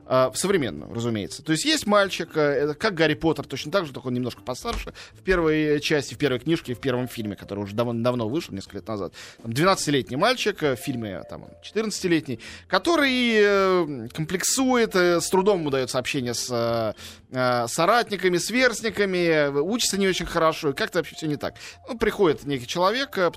Э, 0.10 0.32
в 0.34 0.38
современную, 0.38 0.92
разумеется. 0.92 1.44
То 1.44 1.52
есть 1.52 1.66
есть 1.66 1.86
мальчик, 1.86 2.36
э, 2.36 2.74
как 2.74 2.96
Гарри 2.96 3.14
Поттер, 3.14 3.46
точно 3.46 3.72
так 3.72 3.86
же, 3.86 3.94
только 3.94 4.08
он 4.08 4.16
немножко 4.16 4.42
постарше. 4.42 4.92
В 5.14 5.22
первой 5.22 5.80
части, 5.82 6.16
в 6.16 6.18
первой 6.18 6.40
книжке, 6.40 6.74
в 6.74 6.80
первом 6.80 7.08
фильме, 7.08 7.36
который 7.36 7.60
уже 7.64 7.76
давно, 7.76 7.94
давно 7.94 8.28
вышел, 8.28 8.56
несколько 8.56 8.78
лет 8.78 8.88
назад. 8.88 9.14
Там 9.44 9.52
12-летний 9.52 10.18
мальчик, 10.18 10.64
э, 10.64 10.76
в 10.76 10.80
фильме 10.80 11.22
там, 11.30 11.44
он 11.44 11.50
14-летний, 11.64 12.40
который 12.68 13.36
э, 13.36 14.08
комплексует, 14.12 14.96
э, 14.96 15.22
с 15.22 15.30
трудом 15.30 15.64
ему 15.64 15.88
общение 15.94 16.34
с 16.34 16.50
э, 16.50 16.94
э, 17.32 17.68
соратниками, 17.68 18.40
сверстниками, 18.40 19.28
э, 19.28 19.52
учится 19.52 20.00
не 20.00 20.08
очень 20.08 20.26
хорошо, 20.26 20.70
и 20.70 20.74
как-то 20.74 21.00
вообще 21.00 21.16
все 21.16 21.28
не 21.28 21.36
так. 21.36 21.54
Ну, 21.88 22.00
приходит 22.00 22.46
некий 22.46 22.66
человек, 22.66 23.16
э, 23.20 23.30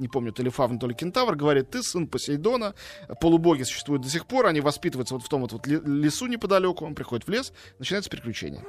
не 0.00 0.08
помню, 0.08 0.32
то 0.32 0.42
ли 0.42 0.50
Фавн, 0.50 0.78
то 0.78 0.86
ли 0.86 0.94
Кентавр, 0.94 1.36
говорит, 1.36 1.70
ты 1.70 1.82
сын 1.82 2.06
Посейдона, 2.06 2.74
полубоги 3.20 3.62
существуют 3.62 4.02
до 4.02 4.08
сих 4.08 4.26
пор, 4.26 4.46
они 4.46 4.60
воспитываются 4.60 5.14
вот 5.14 5.22
в 5.22 5.28
том 5.28 5.42
вот, 5.42 5.52
вот 5.52 5.66
ле- 5.66 5.80
лесу 5.84 6.26
неподалеку, 6.26 6.84
он 6.84 6.94
приходит 6.94 7.26
в 7.26 7.30
лес, 7.30 7.52
начинается 7.78 8.10
приключение. 8.10 8.64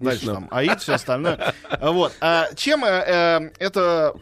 Дальше 0.00 0.26
там 0.26 0.48
Аид, 0.50 0.80
все 0.80 0.94
остальное. 0.94 1.54
Вот. 1.80 2.12
А 2.20 2.52
чем 2.54 2.84
э, 2.84 2.88
э, 2.88 3.50
это, 3.58 4.14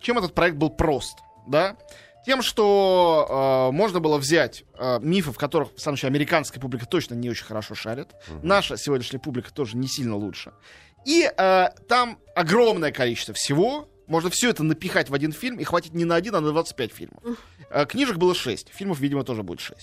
чем 0.00 0.18
этот 0.18 0.34
проект 0.34 0.56
был 0.56 0.70
прост, 0.70 1.18
да? 1.46 1.76
Тем, 2.26 2.42
что 2.42 3.68
э, 3.70 3.74
можно 3.74 4.00
было 4.00 4.18
взять 4.18 4.64
э, 4.78 4.98
мифы, 5.00 5.32
в 5.32 5.38
которых, 5.38 5.74
в 5.74 5.80
самом 5.80 5.94
начале, 5.94 6.10
американская 6.10 6.60
публика 6.60 6.86
точно 6.86 7.14
не 7.14 7.30
очень 7.30 7.44
хорошо 7.44 7.74
шарит. 7.74 8.08
Наша 8.42 8.76
сегодняшняя 8.76 9.18
публика 9.18 9.52
тоже 9.52 9.76
не 9.76 9.88
сильно 9.88 10.16
лучше. 10.16 10.52
И 11.06 11.30
э, 11.34 11.68
там 11.88 12.18
огромное 12.34 12.92
количество 12.92 13.34
всего. 13.34 13.88
Можно 14.10 14.28
все 14.28 14.50
это 14.50 14.62
напихать 14.64 15.08
в 15.08 15.14
один 15.14 15.32
фильм 15.32 15.58
и 15.58 15.64
хватит 15.64 15.94
не 15.94 16.04
на 16.04 16.16
один, 16.16 16.34
а 16.34 16.40
на 16.40 16.50
25 16.50 16.92
фильмов. 16.92 17.22
Э, 17.70 17.86
книжек 17.86 18.16
было 18.16 18.34
6. 18.34 18.68
Фильмов, 18.74 18.98
видимо, 19.00 19.22
тоже 19.24 19.42
будет 19.42 19.60
6. 19.60 19.78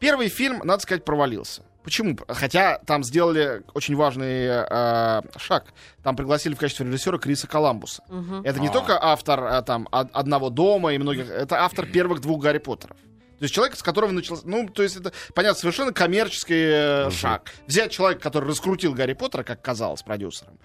Первый 0.00 0.28
фильм, 0.28 0.60
надо 0.64 0.82
сказать, 0.82 1.04
провалился. 1.04 1.62
Почему? 1.84 2.16
Хотя 2.28 2.78
там 2.78 3.04
сделали 3.04 3.62
очень 3.74 3.94
важный 3.96 4.46
э, 4.68 5.22
шаг. 5.36 5.72
Там 6.02 6.16
пригласили 6.16 6.54
в 6.54 6.58
качестве 6.58 6.86
режиссера 6.86 7.18
Криса 7.18 7.46
Коламбуса. 7.46 8.02
Это 8.44 8.58
не 8.60 8.68
А. 8.68 8.72
только 8.72 8.98
автор 9.00 9.42
э, 9.44 9.62
там 9.62 9.88
од- 9.92 10.10
одного 10.12 10.50
дома 10.50 10.92
и 10.92 10.98
многих, 10.98 11.28
это 11.30 11.62
автор 11.64 11.86
первых 11.86 12.20
двух 12.20 12.42
Гарри 12.42 12.58
Поттеров. 12.58 12.96
То 13.38 13.44
есть 13.44 13.54
человек, 13.54 13.76
с 13.76 13.82
которого 13.82 14.10
начался, 14.12 14.42
ну, 14.46 14.68
то 14.68 14.82
есть 14.84 14.96
это, 14.96 15.12
понятно, 15.34 15.58
совершенно 15.58 15.92
коммерческий 15.92 17.06
э, 17.06 17.10
шаг. 17.10 17.50
Взять 17.66 17.90
человека, 17.92 18.20
который 18.22 18.48
раскрутил 18.48 18.94
Гарри 18.94 19.14
Поттера, 19.14 19.42
как 19.44 19.60
казалось 19.62 20.02
продюсером, 20.02 20.58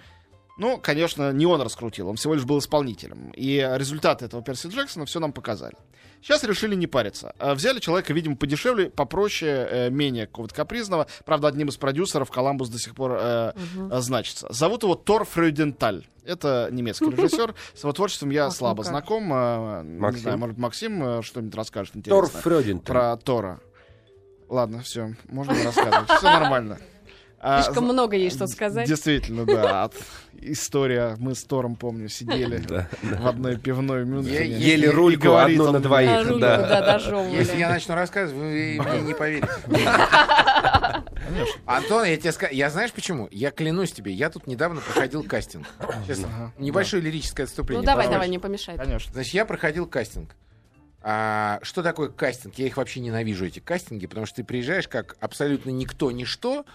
ну, 0.57 0.79
конечно, 0.81 1.31
не 1.31 1.45
он 1.45 1.61
раскрутил, 1.61 2.09
он 2.09 2.15
всего 2.15 2.33
лишь 2.33 2.45
был 2.45 2.59
исполнителем. 2.59 3.31
И 3.35 3.57
результаты 3.75 4.25
этого 4.25 4.41
Перси 4.41 4.67
Джексона 4.67 5.05
все 5.05 5.19
нам 5.19 5.31
показали. 5.33 5.75
Сейчас 6.21 6.43
решили 6.43 6.73
не 6.75 6.87
париться. 6.87 7.33
А 7.37 7.53
Взяли 7.53 7.79
человека, 7.79 8.11
видимо, 8.11 8.35
подешевле, 8.35 8.89
попроще, 8.89 9.67
э, 9.69 9.89
менее 9.91 10.25
какого-то 10.25 10.55
капризного. 10.55 11.05
Правда, 11.25 11.47
одним 11.47 11.69
из 11.69 11.77
продюсеров 11.77 12.31
Коламбус 12.31 12.69
до 12.69 12.79
сих 12.79 12.95
пор 12.95 13.17
э, 13.19 13.53
э, 13.91 13.99
значится. 13.99 14.47
Зовут 14.49 14.81
его 14.83 14.95
Тор 14.95 15.25
Фрюденталь. 15.25 16.07
Это 16.25 16.69
немецкий 16.71 17.05
режиссер. 17.11 17.53
С 17.75 17.83
его 17.83 17.93
творчеством 17.93 18.31
я 18.31 18.45
ну 18.45 18.51
слабо 18.51 18.83
знаком. 18.83 19.31
Э, 19.31 19.83
Не 19.83 19.99
Максим? 19.99 20.21
знаю, 20.23 20.37
может, 20.39 20.57
Максим 20.57 21.03
э, 21.03 21.21
что-нибудь 21.21 21.53
расскажет 21.55 21.93
Тор 21.93 21.99
интересное 21.99 22.41
Фрёдинтон. 22.41 22.83
про 22.95 23.17
Тора. 23.17 23.59
Ладно, 24.49 24.81
все, 24.81 25.13
можно 25.29 25.53
рассказывать. 25.63 26.09
Все 26.09 26.25
нормально. 26.25 26.79
А, 27.39 27.61
Слишком 27.61 27.83
много 27.85 28.15
есть 28.15 28.35
что 28.35 28.47
сказать. 28.47 28.87
Действительно, 28.87 29.45
да. 29.45 29.83
От- 29.83 29.93
История. 30.39 31.15
Мы 31.19 31.35
с 31.35 31.43
Тором, 31.43 31.75
помню, 31.75 32.09
сидели 32.09 32.63
в 33.01 33.27
одной 33.27 33.57
пивной 33.57 34.05
Мюнхене. 34.05 34.57
Ели 34.57 34.87
рульку 34.87 35.33
одну 35.35 35.71
на 35.71 35.77
А, 35.77 35.81
двоих. 35.81 36.27
рульку, 36.27 36.39
да. 36.39 36.97
Если 37.31 37.57
я 37.57 37.69
начну 37.69 37.95
рассказывать, 37.95 38.39
вы 38.41 38.79
мне 38.89 39.01
не 39.01 39.13
поверите. 39.13 39.47
Антон, 41.65 42.05
я 42.05 42.17
тебе 42.17 42.31
скажу, 42.31 42.53
я 42.53 42.69
знаешь 42.69 42.91
почему? 42.91 43.27
Я 43.31 43.51
клянусь 43.51 43.91
тебе, 43.91 44.11
я 44.11 44.29
тут 44.29 44.47
недавно 44.47 44.81
проходил 44.81 45.23
кастинг. 45.23 45.67
Ага. 45.79 46.53
небольшое 46.57 47.01
лирическое 47.03 47.45
Ну 47.45 47.49
отступление. 47.49 47.85
давай, 47.85 48.05
позвольте. 48.05 48.13
давай, 48.15 48.29
не 48.29 48.39
помешай. 48.39 48.77
Конечно. 48.77 49.13
Значит, 49.13 49.33
я 49.33 49.45
проходил 49.45 49.85
кастинг. 49.87 50.35
А, 51.01 51.59
что 51.61 51.83
такое 51.83 52.09
кастинг? 52.09 52.55
Я 52.55 52.67
их 52.67 52.77
вообще 52.77 52.99
ненавижу, 52.99 53.45
эти 53.45 53.59
кастинги, 53.59 54.07
потому 54.07 54.25
что 54.25 54.37
ты 54.37 54.43
приезжаешь 54.43 54.87
как 54.87 55.15
абсолютно 55.19 55.69
никто, 55.69 56.11
ничто, 56.11 56.65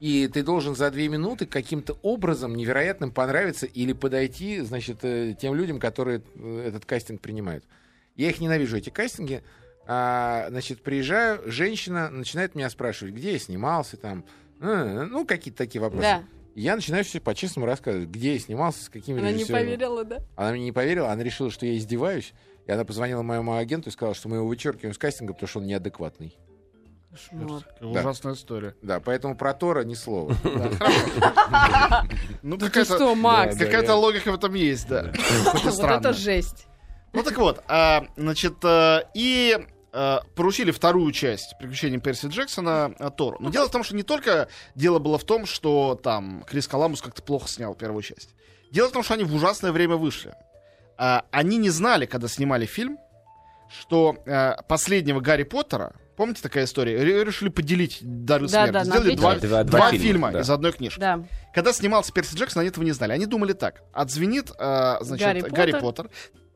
и 0.00 0.28
ты 0.28 0.42
должен 0.42 0.76
за 0.76 0.90
две 0.90 1.08
минуты 1.08 1.46
каким-то 1.46 1.98
образом 2.02 2.54
невероятным 2.56 3.10
понравиться 3.10 3.66
или 3.66 3.92
подойти, 3.92 4.60
значит, 4.60 4.98
э, 5.02 5.34
тем 5.40 5.54
людям, 5.54 5.80
которые 5.80 6.22
э, 6.36 6.64
этот 6.68 6.84
кастинг 6.84 7.20
принимают. 7.20 7.64
Я 8.14 8.30
их 8.30 8.40
ненавижу, 8.40 8.76
эти 8.76 8.90
кастинги. 8.90 9.42
А, 9.86 10.46
значит, 10.50 10.82
приезжаю, 10.82 11.40
женщина 11.50 12.10
начинает 12.10 12.54
меня 12.54 12.68
спрашивать, 12.70 13.14
где 13.14 13.32
я 13.32 13.38
снимался, 13.38 13.96
там, 13.96 14.24
э, 14.60 15.06
ну, 15.10 15.24
какие-то 15.24 15.58
такие 15.58 15.80
вопросы. 15.80 16.02
Да, 16.02 16.22
Я 16.54 16.76
начинаю 16.76 17.04
все 17.04 17.20
по-честному 17.20 17.66
рассказывать, 17.66 18.08
где 18.08 18.34
я 18.34 18.38
снимался, 18.38 18.84
с 18.84 18.88
какими 18.88 19.18
она 19.18 19.28
не 19.30 19.38
режиссерами. 19.38 19.62
поверила, 19.64 20.04
да? 20.04 20.18
Она 20.36 20.52
мне 20.52 20.64
не 20.64 20.72
поверила, 20.72 21.10
она 21.10 21.22
решила, 21.22 21.50
что 21.50 21.64
я 21.66 21.76
издеваюсь. 21.76 22.34
И 22.66 22.70
она 22.70 22.84
позвонила 22.84 23.22
моему 23.22 23.54
агенту 23.54 23.88
и 23.88 23.92
сказала, 23.92 24.14
что 24.14 24.28
мы 24.28 24.36
его 24.36 24.46
вычеркиваем 24.46 24.94
с 24.94 24.98
кастинга, 24.98 25.32
потому 25.32 25.48
что 25.48 25.60
он 25.60 25.66
неадекватный. 25.66 26.36
Кошмар. 27.18 27.62
Ужасная 27.80 28.34
история. 28.34 28.74
Да, 28.82 29.00
поэтому 29.00 29.36
про 29.36 29.54
Тора 29.54 29.84
ни 29.84 29.94
слова. 29.94 30.34
Ну, 32.42 32.56
Да 32.56 32.84
что, 32.84 33.14
Макс? 33.14 33.56
Да, 33.56 33.64
какая-то 33.64 33.94
логика 33.94 34.30
в 34.30 34.34
этом 34.34 34.54
есть, 34.54 34.88
да. 34.88 35.12
Вот 35.52 35.84
это 35.84 36.12
жесть. 36.12 36.66
Ну 37.12 37.22
так 37.22 37.36
вот, 37.38 37.62
а, 37.68 38.06
значит, 38.16 38.56
э, 38.62 39.00
и 39.14 39.58
э, 39.92 40.18
поручили 40.36 40.70
вторую 40.70 41.10
часть 41.12 41.54
приключений 41.58 41.98
Перси 41.98 42.26
Джексона 42.26 42.94
э, 42.98 43.10
Тору. 43.16 43.38
Но 43.40 43.50
дело 43.50 43.66
в 43.66 43.70
том, 43.70 43.82
что 43.82 43.96
не 43.96 44.02
только 44.02 44.48
дело 44.74 44.98
было 44.98 45.18
в 45.18 45.24
том, 45.24 45.46
что 45.46 45.98
там 46.00 46.44
Крис 46.46 46.68
Коламбус 46.68 47.00
как-то 47.00 47.22
плохо 47.22 47.48
снял 47.48 47.74
первую 47.74 48.02
часть. 48.02 48.34
Дело 48.70 48.88
в 48.88 48.92
том, 48.92 49.02
что 49.02 49.14
они 49.14 49.24
в 49.24 49.34
ужасное 49.34 49.72
время 49.72 49.96
вышли. 49.96 50.34
А, 50.98 51.24
они 51.30 51.56
не 51.56 51.70
знали, 51.70 52.04
когда 52.04 52.28
снимали 52.28 52.66
фильм, 52.66 52.98
что 53.80 54.16
последнего 54.68 55.20
Гарри 55.20 55.42
Поттера, 55.42 55.94
помните 56.18 56.42
такая 56.42 56.64
история, 56.66 57.02
Ре- 57.02 57.24
решили 57.24 57.48
поделить 57.48 58.00
дары 58.02 58.46
Да, 58.48 58.66
смерти. 58.66 58.72
да, 58.72 58.84
Сделали 58.84 59.14
два. 59.14 59.34
Два- 59.36 59.48
два 59.48 59.64
два 59.64 59.90
фильма, 59.92 60.04
фильма, 60.04 60.32
да. 60.32 60.40
из 60.40 60.50
одной 60.50 60.72
книжки. 60.72 61.00
Да. 61.00 61.24
Когда 61.54 61.72
снимался 61.72 62.12
Перси 62.12 62.34
Джексон, 62.36 62.60
они 62.60 62.68
этого 62.68 62.84
не 62.84 62.92
знали. 62.92 63.12
Они 63.12 63.24
думали 63.24 63.54
так. 63.54 63.82
Отзвенит, 63.94 64.50
э, 64.58 64.96
значит, 65.00 65.26
Гарри 65.26 65.40
Гарри, 65.40 65.72
Поттер. 65.72 65.80
Поттер. 66.04 66.10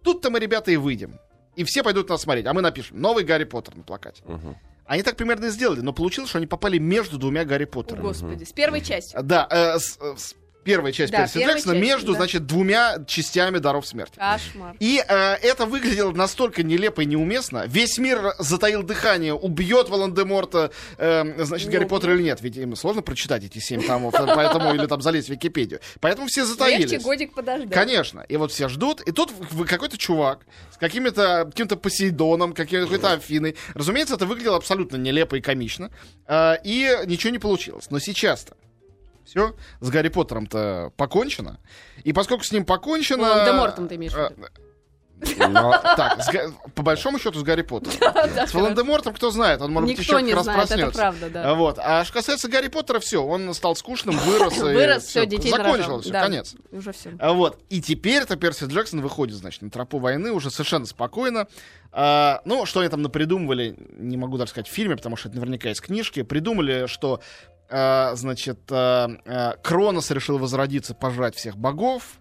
Тут-то 0.05 0.29
мы, 0.31 0.39
ребята, 0.41 0.71
и 0.71 0.77
выйдем. 0.77 1.19
И 1.57 1.65
все 1.65 1.83
пойдут 1.83 2.09
нас 2.11 2.21
смотреть. 2.23 2.45
А 2.47 2.53
мы 2.53 2.61
напишем 2.61 3.01
новый 3.01 3.25
Гарри 3.25 3.45
Поттер 3.45 3.77
на 3.77 3.83
плакате. 3.85 4.23
Мгм. 4.27 4.57
Они 4.85 5.03
так 5.03 5.17
примерно 5.17 5.47
и 5.47 5.49
сделали, 5.51 5.81
но 5.81 5.93
получилось, 5.93 6.29
что 6.29 6.39
они 6.39 6.47
попали 6.47 6.77
между 6.79 7.17
двумя 7.17 7.45
Гарри 7.45 7.65
О, 7.65 7.67
Поттерами. 7.69 8.03
Господи. 8.03 8.45
С 8.45 8.53
первой 8.53 8.81
части. 8.81 9.17
Да, 9.23 9.47
э, 9.49 9.79
с, 9.79 9.97
э, 10.01 10.15
с 10.17 10.35
первой 10.63 10.93
частью 10.93 11.19
Да, 11.19 11.25
Перси 11.27 11.39
Джексона 11.39 11.75
между, 11.79 12.13
да. 12.13 12.19
значит, 12.19 12.47
двумя 12.47 12.99
частями 13.07 13.59
даров 13.59 13.87
смерти. 13.87 14.17
Кошмар. 14.17 14.77
И 14.81 15.03
э, 15.07 15.35
это 15.43 15.67
выглядело 15.67 16.13
настолько 16.13 16.63
нелепо 16.63 17.01
и 17.03 17.07
неуместно. 17.07 17.65
Весь 17.67 17.99
мир 17.99 18.35
затаил 18.39 18.83
дыхание, 18.83 19.35
убьет 19.35 19.89
Волан-де-Морта, 19.89 20.71
э, 20.99 21.45
значит, 21.45 21.67
Не 21.69 21.73
Гарри 21.73 21.85
убьет. 21.85 21.91
Поттер 21.91 22.11
или 22.15 22.23
нет. 22.23 22.41
Ведь 22.41 22.57
им 22.57 22.77
сложно 22.77 23.03
прочитать 23.03 23.45
эти 23.45 23.59
семь 23.59 23.83
томов, 23.83 24.15
э, 24.15 24.25
поэтому 24.27 24.75
или 24.75 24.87
там 24.87 25.01
залезть 25.03 25.29
в 25.29 25.33
Википедию. 25.33 25.81
Поэтому 26.01 26.27
все 26.29 26.43
Легче 26.43 26.53
затаились. 26.55 27.03
годик 27.03 27.35
подождать. 27.35 27.73
Конечно. 27.73 28.21
И 28.29 28.37
вот 28.37 28.53
все 28.53 28.69
ждут, 28.69 29.01
и 29.03 29.13
тут 29.13 29.33
какой-то 29.69 29.99
чувак 29.99 30.41
с 30.73 30.77
каким-то 30.77 31.77
Посейдоном, 31.77 32.53
каким- 32.53 32.83
какой-то 32.83 33.13
Афиной. 33.13 33.57
Разумеется, 33.75 34.15
это 34.15 34.27
выглядело 34.27 34.57
абсолютно 34.57 34.97
нелепо 34.97 35.37
и 35.37 35.41
комично. 35.41 35.91
э, 36.27 36.55
и 36.65 36.89
ничего 37.07 37.31
не 37.31 37.39
получилось. 37.39 37.87
Но 37.91 37.99
сейчас-то 37.99 38.55
все 39.25 39.55
с 39.81 39.91
Гарри 39.91 40.09
Поттером-то 40.09 40.93
покончено. 40.97 41.61
И 42.05 42.13
поскольку 42.13 42.45
с 42.45 42.53
ним 42.53 42.65
покончено... 42.65 43.29
Волан-де-Мортом 43.29 43.89
ты 43.89 43.97
имеешь 43.97 44.13
в 44.13 44.19
э, 44.19 44.31
виду? 44.31 44.47
Но 45.39 45.73
Так, 45.97 46.23
с 46.23 46.31
Га- 46.31 46.51
по 46.75 46.83
большому 46.83 47.19
счету 47.19 47.39
с 47.39 47.43
Гарри 47.43 47.63
Поттером. 47.63 47.97
Да, 48.35 48.47
С 48.47 48.55
Волан-де-Мортом 48.55 49.15
кто 49.15 49.31
знает, 49.31 49.61
он, 49.61 49.73
может 49.73 49.89
быть, 49.89 49.99
Никто 49.99 50.17
еще 50.17 50.27
не 50.27 50.35
раз 50.35 50.45
знает, 50.45 50.71
это 50.71 50.91
правда, 50.91 51.31
да. 51.31 51.55
Вот. 51.55 51.79
А 51.79 52.05
что 52.05 52.15
касается 52.15 52.49
Гарри 52.49 52.69
Поттера, 52.69 52.99
все, 53.01 53.23
он 53.23 53.53
стал 53.55 53.77
скучным, 53.77 54.17
вырос. 54.19 54.57
и 54.59 54.61
Вырос, 54.61 55.05
все, 55.05 55.27
детей 55.27 55.51
Закончилось, 55.51 56.05
все, 56.05 56.13
конец. 56.13 56.55
Уже 56.71 56.93
все. 56.93 57.13
А 57.19 57.33
Вот. 57.33 57.61
И 57.69 57.81
теперь-то 57.81 58.37
Перси 58.37 58.65
Джексон 58.65 59.01
выходит, 59.01 59.37
значит, 59.37 59.63
на 59.63 59.71
тропу 59.71 59.99
войны 59.99 60.33
уже 60.33 60.51
совершенно 60.51 60.87
спокойно. 60.87 61.47
А, 61.95 62.41
ну, 62.45 62.65
что 62.65 62.81
они 62.81 62.89
там 62.89 63.03
напридумывали, 63.03 63.77
не 63.99 64.17
могу 64.17 64.39
даже 64.39 64.51
сказать 64.51 64.69
в 64.69 64.73
фильме, 64.73 64.97
потому 64.97 65.17
что 65.17 65.29
это 65.29 65.37
наверняка 65.37 65.71
из 65.71 65.81
книжки. 65.81 66.23
Придумали, 66.23 66.87
что, 66.87 67.21
значит, 68.15 68.61
а, 68.71 69.09
а, 69.25 69.57
Кронос 69.63 70.11
решил 70.11 70.39
возродиться, 70.39 70.95
пожрать 70.95 71.35
всех 71.35 71.57
богов. 71.57 72.19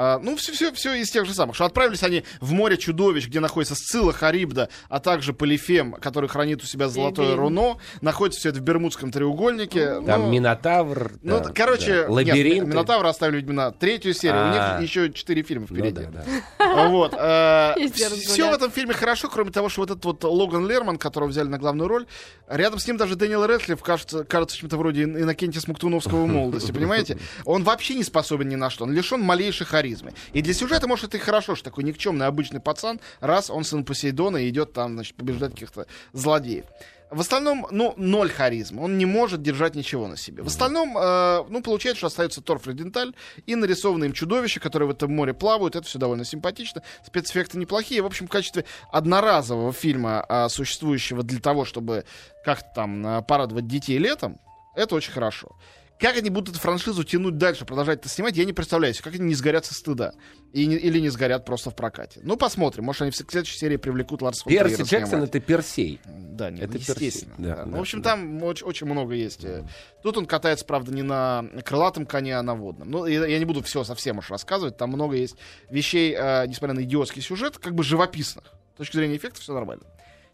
А, 0.00 0.20
ну, 0.20 0.36
все, 0.36 0.52
все, 0.52 0.72
все 0.72 0.94
из 0.94 1.10
тех 1.10 1.26
же 1.26 1.34
самых. 1.34 1.56
Что 1.56 1.64
отправились 1.64 2.04
они 2.04 2.22
в 2.40 2.52
море 2.52 2.76
чудовищ, 2.76 3.26
где 3.26 3.40
находится 3.40 3.74
Сцилла, 3.74 4.12
Харибда, 4.12 4.68
а 4.88 5.00
также 5.00 5.32
Полифем, 5.32 5.92
который 5.94 6.28
хранит 6.28 6.62
у 6.62 6.66
себя 6.66 6.88
золотое 6.88 7.34
руно. 7.34 7.78
Находится 8.00 8.38
все 8.38 8.50
это 8.50 8.60
в 8.60 8.62
Бермудском 8.62 9.10
треугольнике. 9.10 10.00
там 10.02 10.22
Ну, 10.22 10.30
Минотавр. 10.30 11.14
ну, 11.22 11.40
да, 11.40 11.50
короче, 11.52 12.04
да. 12.04 12.12
лабиринт. 12.12 12.66
нет, 12.66 12.74
Минотавра 12.74 13.08
оставили, 13.08 13.38
видимо, 13.40 13.54
на 13.54 13.70
третью 13.72 14.14
серию. 14.14 14.40
А. 14.40 14.76
У 14.78 14.80
них 14.80 14.88
еще 14.88 15.12
четыре 15.12 15.42
фильма 15.42 15.66
Ну 15.68 15.76
впереди. 15.76 16.06
да, 16.12 16.24
да. 16.58 16.88
Вот. 16.88 17.12
Где 17.76 18.08
Все 18.08 18.50
в 18.52 18.54
этом 18.54 18.70
фильме 18.70 18.94
хорошо, 18.94 19.28
кроме 19.28 19.50
того, 19.50 19.68
что 19.68 19.80
вот 19.80 19.90
этот 19.90 20.04
вот 20.04 20.22
Логан 20.22 20.68
Лерман, 20.68 20.98
которого 20.98 21.28
взяли 21.28 21.48
на 21.48 21.58
главную 21.58 21.88
роль, 21.88 22.06
рядом 22.48 22.78
с 22.78 22.86
ним 22.86 22.98
даже 22.98 23.16
Дэниел 23.16 23.44
Рэдклифф 23.46 23.82
кажется, 23.82 24.22
кажется 24.24 24.56
чем-то 24.58 24.76
вроде 24.76 25.02
Ин- 25.02 25.16
Иннокентия 25.20 25.60
Смоктуновского 25.60 26.22
в 26.24 26.28
молодости, 26.28 26.70
понимаете? 26.70 27.18
Он 27.44 27.64
вообще 27.64 27.94
не 27.94 28.04
способен 28.04 28.48
ни 28.48 28.54
на 28.54 28.70
что, 28.70 28.84
он 28.84 28.92
лишен 28.92 29.20
малейшей 29.20 29.66
харизмы. 29.88 30.12
И 30.32 30.42
для 30.42 30.54
сюжета, 30.54 30.86
может, 30.86 31.06
это 31.06 31.16
и 31.16 31.20
хорошо, 31.20 31.54
что 31.54 31.64
такой 31.64 31.84
никчемный 31.84 32.26
обычный 32.26 32.60
пацан, 32.60 33.00
раз 33.20 33.50
он 33.50 33.64
сын 33.64 33.84
Посейдона 33.84 34.38
и 34.38 34.48
идет 34.48 34.72
там, 34.72 34.94
значит, 34.94 35.14
побеждать 35.16 35.52
каких-то 35.52 35.86
злодеев. 36.12 36.64
В 37.10 37.20
остальном, 37.20 37.66
ну, 37.70 37.94
ноль 37.96 38.30
харизма. 38.30 38.82
Он 38.82 38.98
не 38.98 39.06
может 39.06 39.40
держать 39.40 39.74
ничего 39.74 40.08
на 40.08 40.16
себе. 40.18 40.42
В 40.42 40.48
остальном, 40.48 40.94
э, 40.98 41.44
ну, 41.48 41.62
получается, 41.62 42.00
что 42.00 42.06
остается 42.08 42.42
Тор 42.42 42.58
Фреденталь 42.58 43.14
и 43.46 43.54
нарисованные 43.54 44.08
им 44.08 44.12
чудовища, 44.12 44.60
которые 44.60 44.88
в 44.88 44.90
этом 44.90 45.10
море 45.14 45.32
плавают. 45.32 45.74
Это 45.74 45.86
все 45.86 45.98
довольно 45.98 46.26
симпатично. 46.26 46.82
Спецэффекты 47.06 47.56
неплохие. 47.56 48.02
В 48.02 48.06
общем, 48.06 48.26
в 48.26 48.30
качестве 48.30 48.66
одноразового 48.92 49.72
фильма, 49.72 50.26
э, 50.28 50.50
существующего 50.50 51.22
для 51.22 51.40
того, 51.40 51.64
чтобы 51.64 52.04
как-то 52.44 52.68
там 52.74 53.06
э, 53.06 53.22
порадовать 53.22 53.66
детей 53.66 53.96
летом, 53.96 54.38
это 54.76 54.94
очень 54.94 55.12
хорошо. 55.12 55.56
Как 55.98 56.16
они 56.16 56.30
будут 56.30 56.50
эту 56.50 56.60
франшизу 56.60 57.02
тянуть 57.02 57.38
дальше, 57.38 57.64
продолжать 57.64 57.98
это 58.00 58.08
снимать, 58.08 58.36
я 58.36 58.44
не 58.44 58.52
представляю. 58.52 58.94
Как 59.02 59.14
они 59.14 59.24
не 59.24 59.34
сгорят 59.34 59.64
со 59.66 59.74
стыда. 59.74 60.12
И 60.52 60.64
не- 60.66 60.76
или 60.76 61.00
не 61.00 61.08
сгорят 61.08 61.44
просто 61.44 61.70
в 61.70 61.74
прокате. 61.76 62.20
Ну, 62.22 62.36
посмотрим. 62.36 62.84
Может, 62.84 63.02
они 63.02 63.10
в 63.10 63.16
следующей 63.16 63.58
серии 63.58 63.76
привлекут 63.76 64.22
Ларса 64.22 64.44
фон 64.44 64.52
Перси 64.52 64.82
Джексон 64.82 65.06
снимать. 65.08 65.28
это 65.30 65.40
Персей. 65.40 66.00
Да, 66.06 66.50
не, 66.50 66.60
Это 66.60 66.78
естественно. 66.78 67.00
Перси. 67.00 67.26
Да, 67.38 67.56
да. 67.56 67.64
Ну, 67.66 67.72
да, 67.72 67.78
в 67.78 67.80
общем, 67.80 68.00
да. 68.02 68.10
там 68.10 68.42
очень, 68.44 68.64
очень 68.66 68.86
много 68.86 69.14
есть. 69.14 69.44
э. 69.44 69.64
Тут 70.04 70.16
он 70.16 70.26
катается, 70.26 70.64
правда, 70.64 70.92
не 70.92 71.02
на 71.02 71.44
крылатом 71.64 72.06
коне, 72.06 72.38
а 72.38 72.42
на 72.42 72.54
водном. 72.54 72.90
Ну, 72.90 73.04
я, 73.06 73.26
я 73.26 73.38
не 73.40 73.44
буду 73.44 73.60
все 73.64 73.82
совсем 73.82 74.18
уж 74.18 74.30
рассказывать. 74.30 74.76
Там 74.76 74.90
много 74.90 75.16
есть 75.16 75.34
вещей, 75.68 76.14
э, 76.16 76.46
несмотря 76.46 76.74
на 76.76 76.82
идиотский 76.84 77.22
сюжет, 77.22 77.58
как 77.58 77.74
бы 77.74 77.82
живописных. 77.82 78.44
С 78.74 78.78
точки 78.78 78.96
зрения 78.96 79.16
эффекта 79.16 79.40
все 79.40 79.52
нормально. 79.52 79.82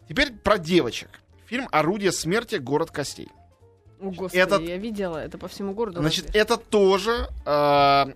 Теперь 0.07 0.31
про 0.31 0.59
девочек. 0.59 1.09
Фильм 1.47 1.67
«Орудие 1.71 2.11
смерти. 2.11 2.57
Город 2.57 2.91
костей». 2.91 3.29
О, 3.99 4.11
господи, 4.11 4.37
Этот- 4.41 4.61
я 4.61 4.77
видела 4.77 5.17
это 5.17 5.37
по 5.37 5.47
всему 5.47 5.73
городу. 5.73 6.01
Значит, 6.01 6.25
разве. 6.25 6.41
это 6.41 6.57
тоже 6.57 7.29
э, 7.45 7.49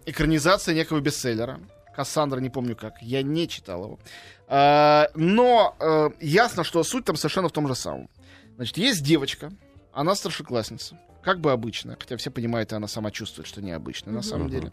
экранизация 0.06 0.76
некого 0.76 1.00
бестселлера. 1.00 1.60
Кассандра, 1.96 2.40
не 2.40 2.50
помню 2.50 2.76
как. 2.76 3.02
Я 3.02 3.24
не 3.24 3.48
читал 3.48 3.84
его. 3.84 4.00
Э, 4.48 5.06
но 5.16 5.76
э, 5.80 6.10
ясно, 6.22 6.64
что 6.64 6.84
суть 6.84 7.06
там 7.06 7.16
совершенно 7.16 7.50
в 7.50 7.52
том 7.52 7.68
же 7.68 7.76
самом. 7.76 8.10
Значит, 8.56 8.78
есть 8.78 9.04
девочка, 9.04 9.52
она 9.94 10.16
старшеклассница. 10.16 10.98
Как 11.22 11.42
бы 11.42 11.52
обычно, 11.52 11.98
хотя 12.00 12.16
все 12.16 12.32
понимают, 12.32 12.72
и 12.72 12.76
она 12.76 12.88
сама 12.88 13.12
чувствует, 13.12 13.46
что 13.48 13.62
необычно 13.62 14.12
на 14.12 14.22
самом 14.22 14.50
деле. 14.50 14.72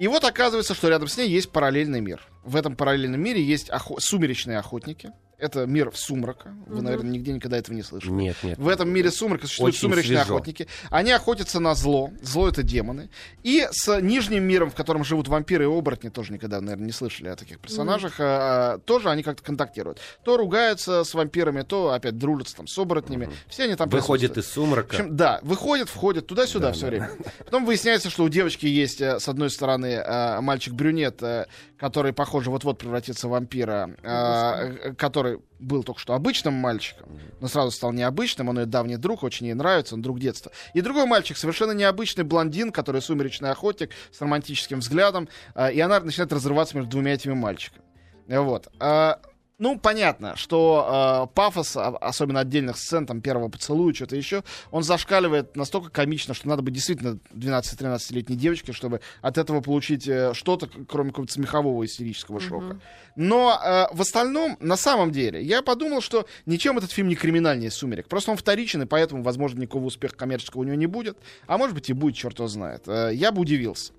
И 0.00 0.08
вот 0.08 0.24
оказывается, 0.24 0.74
что 0.74 0.88
рядом 0.88 1.06
с 1.08 1.16
ней 1.16 1.28
есть 1.28 1.50
параллельный 1.52 2.00
мир. 2.00 2.26
В 2.42 2.56
этом 2.56 2.74
параллельном 2.74 3.20
мире 3.20 3.42
есть 3.42 3.70
охо- 3.70 4.00
сумеречные 4.00 4.58
охотники. 4.58 5.10
Это 5.38 5.66
мир 5.66 5.92
сумрака. 5.94 6.52
Вы, 6.66 6.76
Мгм. 6.76 6.84
наверное, 6.84 7.10
нигде 7.12 7.32
никогда 7.32 7.58
этого 7.58 7.72
не 7.76 7.82
слышали. 7.82 8.10
Нет, 8.10 8.36
нет. 8.42 8.58
В 8.58 8.66
этом 8.66 8.90
мире 8.90 9.12
сумрака 9.12 9.46
существуют 9.46 9.74
Очень 9.74 9.80
сумеречные 9.82 10.18
свежо. 10.18 10.34
охотники. 10.34 10.66
Они 10.90 11.12
охотятся 11.12 11.60
на 11.60 11.76
зло. 11.76 12.10
Зло 12.22 12.48
это 12.48 12.64
демоны. 12.64 13.08
И 13.44 13.66
с 13.70 14.00
нижним 14.00 14.42
миром, 14.42 14.70
в 14.70 14.74
котором 14.74 15.04
живут 15.04 15.28
вампиры 15.28 15.64
и 15.64 15.66
оборотни, 15.68 16.08
тоже 16.08 16.32
никогда, 16.32 16.60
наверное, 16.60 16.86
не 16.86 16.92
слышали 16.92 17.28
о 17.28 17.36
таких 17.36 17.60
персонажах, 17.60 18.14
а, 18.18 18.78
тоже 18.78 19.10
они 19.10 19.22
как-то 19.22 19.44
контактируют. 19.44 20.00
То 20.24 20.36
ругаются 20.36 21.04
с 21.04 21.14
вампирами, 21.14 21.62
то 21.62 21.92
опять 21.92 22.18
дружатся 22.18 22.56
там 22.56 22.66
с 22.66 22.76
оборотнями. 22.76 23.30
Все 23.48 23.64
они 23.64 23.76
там 23.76 23.88
Выходит 23.88 24.32
присутствуют. 24.34 24.44
из 24.46 24.50
В 24.50 24.54
сумрака. 24.54 24.96
общем, 24.96 25.16
да, 25.16 25.38
выходит, 25.42 25.88
входит 25.88 26.26
туда-сюда 26.26 26.68
Да, 26.68 26.72
все 26.72 26.82
да. 26.82 26.88
время. 26.88 27.10
Потом 27.44 27.64
выясняется, 27.64 28.10
что 28.10 28.24
у 28.24 28.28
девочки 28.28 28.66
есть, 28.66 29.00
э, 29.00 29.20
с 29.20 29.28
одной 29.28 29.50
стороны, 29.50 29.86
э, 30.04 30.40
мальчик-брюнет, 30.40 31.22
э, 31.22 31.46
который, 31.78 32.12
похоже, 32.12 32.50
вот-вот 32.50 32.76
превратится 32.78 33.28
в 33.28 33.30
вампира, 33.30 33.90
э, 34.02 34.94
который 35.28 35.42
был 35.58 35.82
только 35.82 36.00
что 36.00 36.14
обычным 36.14 36.54
мальчиком, 36.54 37.08
но 37.40 37.48
сразу 37.48 37.70
стал 37.70 37.92
необычным, 37.92 38.48
он 38.48 38.60
ее 38.60 38.66
давний 38.66 38.96
друг, 38.96 39.22
очень 39.22 39.46
ей 39.46 39.54
нравится, 39.54 39.94
он 39.94 40.02
друг 40.02 40.20
детства. 40.20 40.52
И 40.74 40.80
другой 40.80 41.06
мальчик, 41.06 41.36
совершенно 41.36 41.72
необычный 41.72 42.24
блондин, 42.24 42.72
который 42.72 43.02
сумеречный 43.02 43.50
охотник 43.50 43.90
с 44.12 44.20
романтическим 44.20 44.80
взглядом, 44.80 45.28
э, 45.54 45.72
и 45.72 45.80
она 45.80 46.00
начинает 46.00 46.32
разрываться 46.32 46.76
между 46.76 46.90
двумя 46.90 47.14
этими 47.14 47.34
мальчиками. 47.34 47.82
Вот. 48.28 48.68
Ну, 49.58 49.76
понятно, 49.76 50.36
что 50.36 51.28
э, 51.30 51.34
пафос, 51.34 51.76
а- 51.76 51.88
особенно 51.96 52.40
отдельных 52.40 52.76
сцен, 52.78 53.06
там, 53.06 53.20
первого 53.20 53.48
поцелуя, 53.48 53.92
что-то 53.92 54.14
еще, 54.14 54.44
он 54.70 54.84
зашкаливает 54.84 55.56
настолько 55.56 55.90
комично, 55.90 56.32
что 56.32 56.46
надо 56.46 56.62
быть 56.62 56.74
действительно 56.74 57.18
12-13-летней 57.34 58.36
девочкой, 58.36 58.72
чтобы 58.72 59.00
от 59.20 59.36
этого 59.36 59.60
получить 59.60 60.06
э, 60.06 60.32
что-то, 60.32 60.68
кроме 60.88 61.10
какого-то 61.10 61.32
смехового 61.32 61.84
истерического 61.84 62.38
шока. 62.40 62.80
Но 63.16 63.60
э, 63.60 63.86
в 63.92 64.00
остальном, 64.00 64.56
на 64.60 64.76
самом 64.76 65.10
деле, 65.10 65.42
я 65.42 65.62
подумал, 65.62 66.02
что 66.02 66.26
ничем 66.46 66.78
этот 66.78 66.92
фильм 66.92 67.08
не 67.08 67.16
криминальнее 67.16 67.72
«Сумерек». 67.72 68.06
Просто 68.06 68.30
он 68.30 68.36
вторичен, 68.36 68.82
и 68.82 68.86
поэтому, 68.86 69.24
возможно, 69.24 69.60
никакого 69.60 69.86
успеха 69.86 70.14
коммерческого 70.14 70.60
у 70.60 70.64
него 70.64 70.76
не 70.76 70.86
будет. 70.86 71.18
А 71.48 71.58
может 71.58 71.74
быть 71.74 71.90
и 71.90 71.92
будет, 71.94 72.14
черт 72.14 72.38
его 72.38 72.46
знает. 72.46 72.84
Э, 72.86 73.10
я 73.12 73.32
бы 73.32 73.40
удивился. 73.40 73.92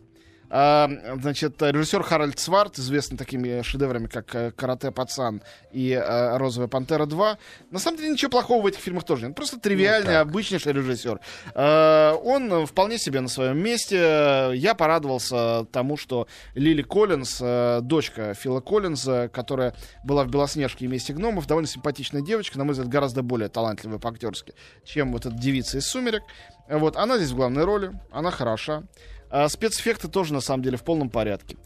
А, 0.49 0.89
значит, 1.21 1.61
режиссер 1.61 2.01
Харальд 2.01 2.39
Сварт, 2.39 2.79
известный 2.79 3.17
такими 3.17 3.61
шедеврами, 3.61 4.07
как 4.07 4.33
э, 4.33 4.51
«Карате 4.51 4.91
пацан» 4.91 5.43
и 5.71 5.91
э, 5.91 6.37
«Розовая 6.37 6.67
пантера 6.67 7.05
2», 7.05 7.37
на 7.69 7.79
самом 7.79 7.97
деле 7.97 8.09
ничего 8.09 8.31
плохого 8.31 8.63
в 8.63 8.65
этих 8.65 8.79
фильмах 8.79 9.03
тоже 9.03 9.27
нет. 9.27 9.35
Просто 9.35 9.59
тривиальный, 9.59 10.13
так. 10.13 10.27
обычнейший 10.27 10.73
режиссер. 10.73 11.19
Э, 11.53 12.13
Он 12.23 12.65
вполне 12.65 12.97
себе 12.97 13.21
на 13.21 13.27
своем 13.27 13.59
месте. 13.59 14.51
Я 14.55 14.73
порадовался 14.73 15.65
тому, 15.71 15.97
что 15.97 16.27
Лили 16.55 16.81
Коллинз, 16.81 17.39
э, 17.41 17.81
дочка 17.83 18.33
Фила 18.33 18.61
Коллинза, 18.61 19.29
которая 19.31 19.75
была 20.03 20.23
в 20.23 20.29
«Белоснежке» 20.29 20.85
и 20.85 20.87
«Месте 20.87 21.13
гномов», 21.13 21.45
довольно 21.45 21.67
симпатичная 21.67 22.21
девочка, 22.21 22.57
на 22.57 22.63
мой 22.63 22.73
взгляд, 22.73 22.89
гораздо 22.89 23.21
более 23.21 23.49
талантливая 23.49 23.99
по-актерски, 23.99 24.53
чем 24.83 25.11
вот 25.11 25.27
эта 25.27 25.35
девица 25.35 25.77
из 25.77 25.85
«Сумерек». 25.85 26.23
Вот, 26.69 26.97
она 26.97 27.17
здесь 27.17 27.31
в 27.31 27.35
главной 27.35 27.65
роли, 27.65 27.91
она 28.11 28.29
хороша. 28.31 28.83
А, 29.29 29.47
спецэффекты 29.49 30.07
тоже, 30.07 30.33
на 30.33 30.41
самом 30.41 30.63
деле, 30.63 30.77
в 30.77 30.83
полном 30.83 31.09
порядке. 31.09 31.57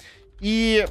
И, 0.42 0.86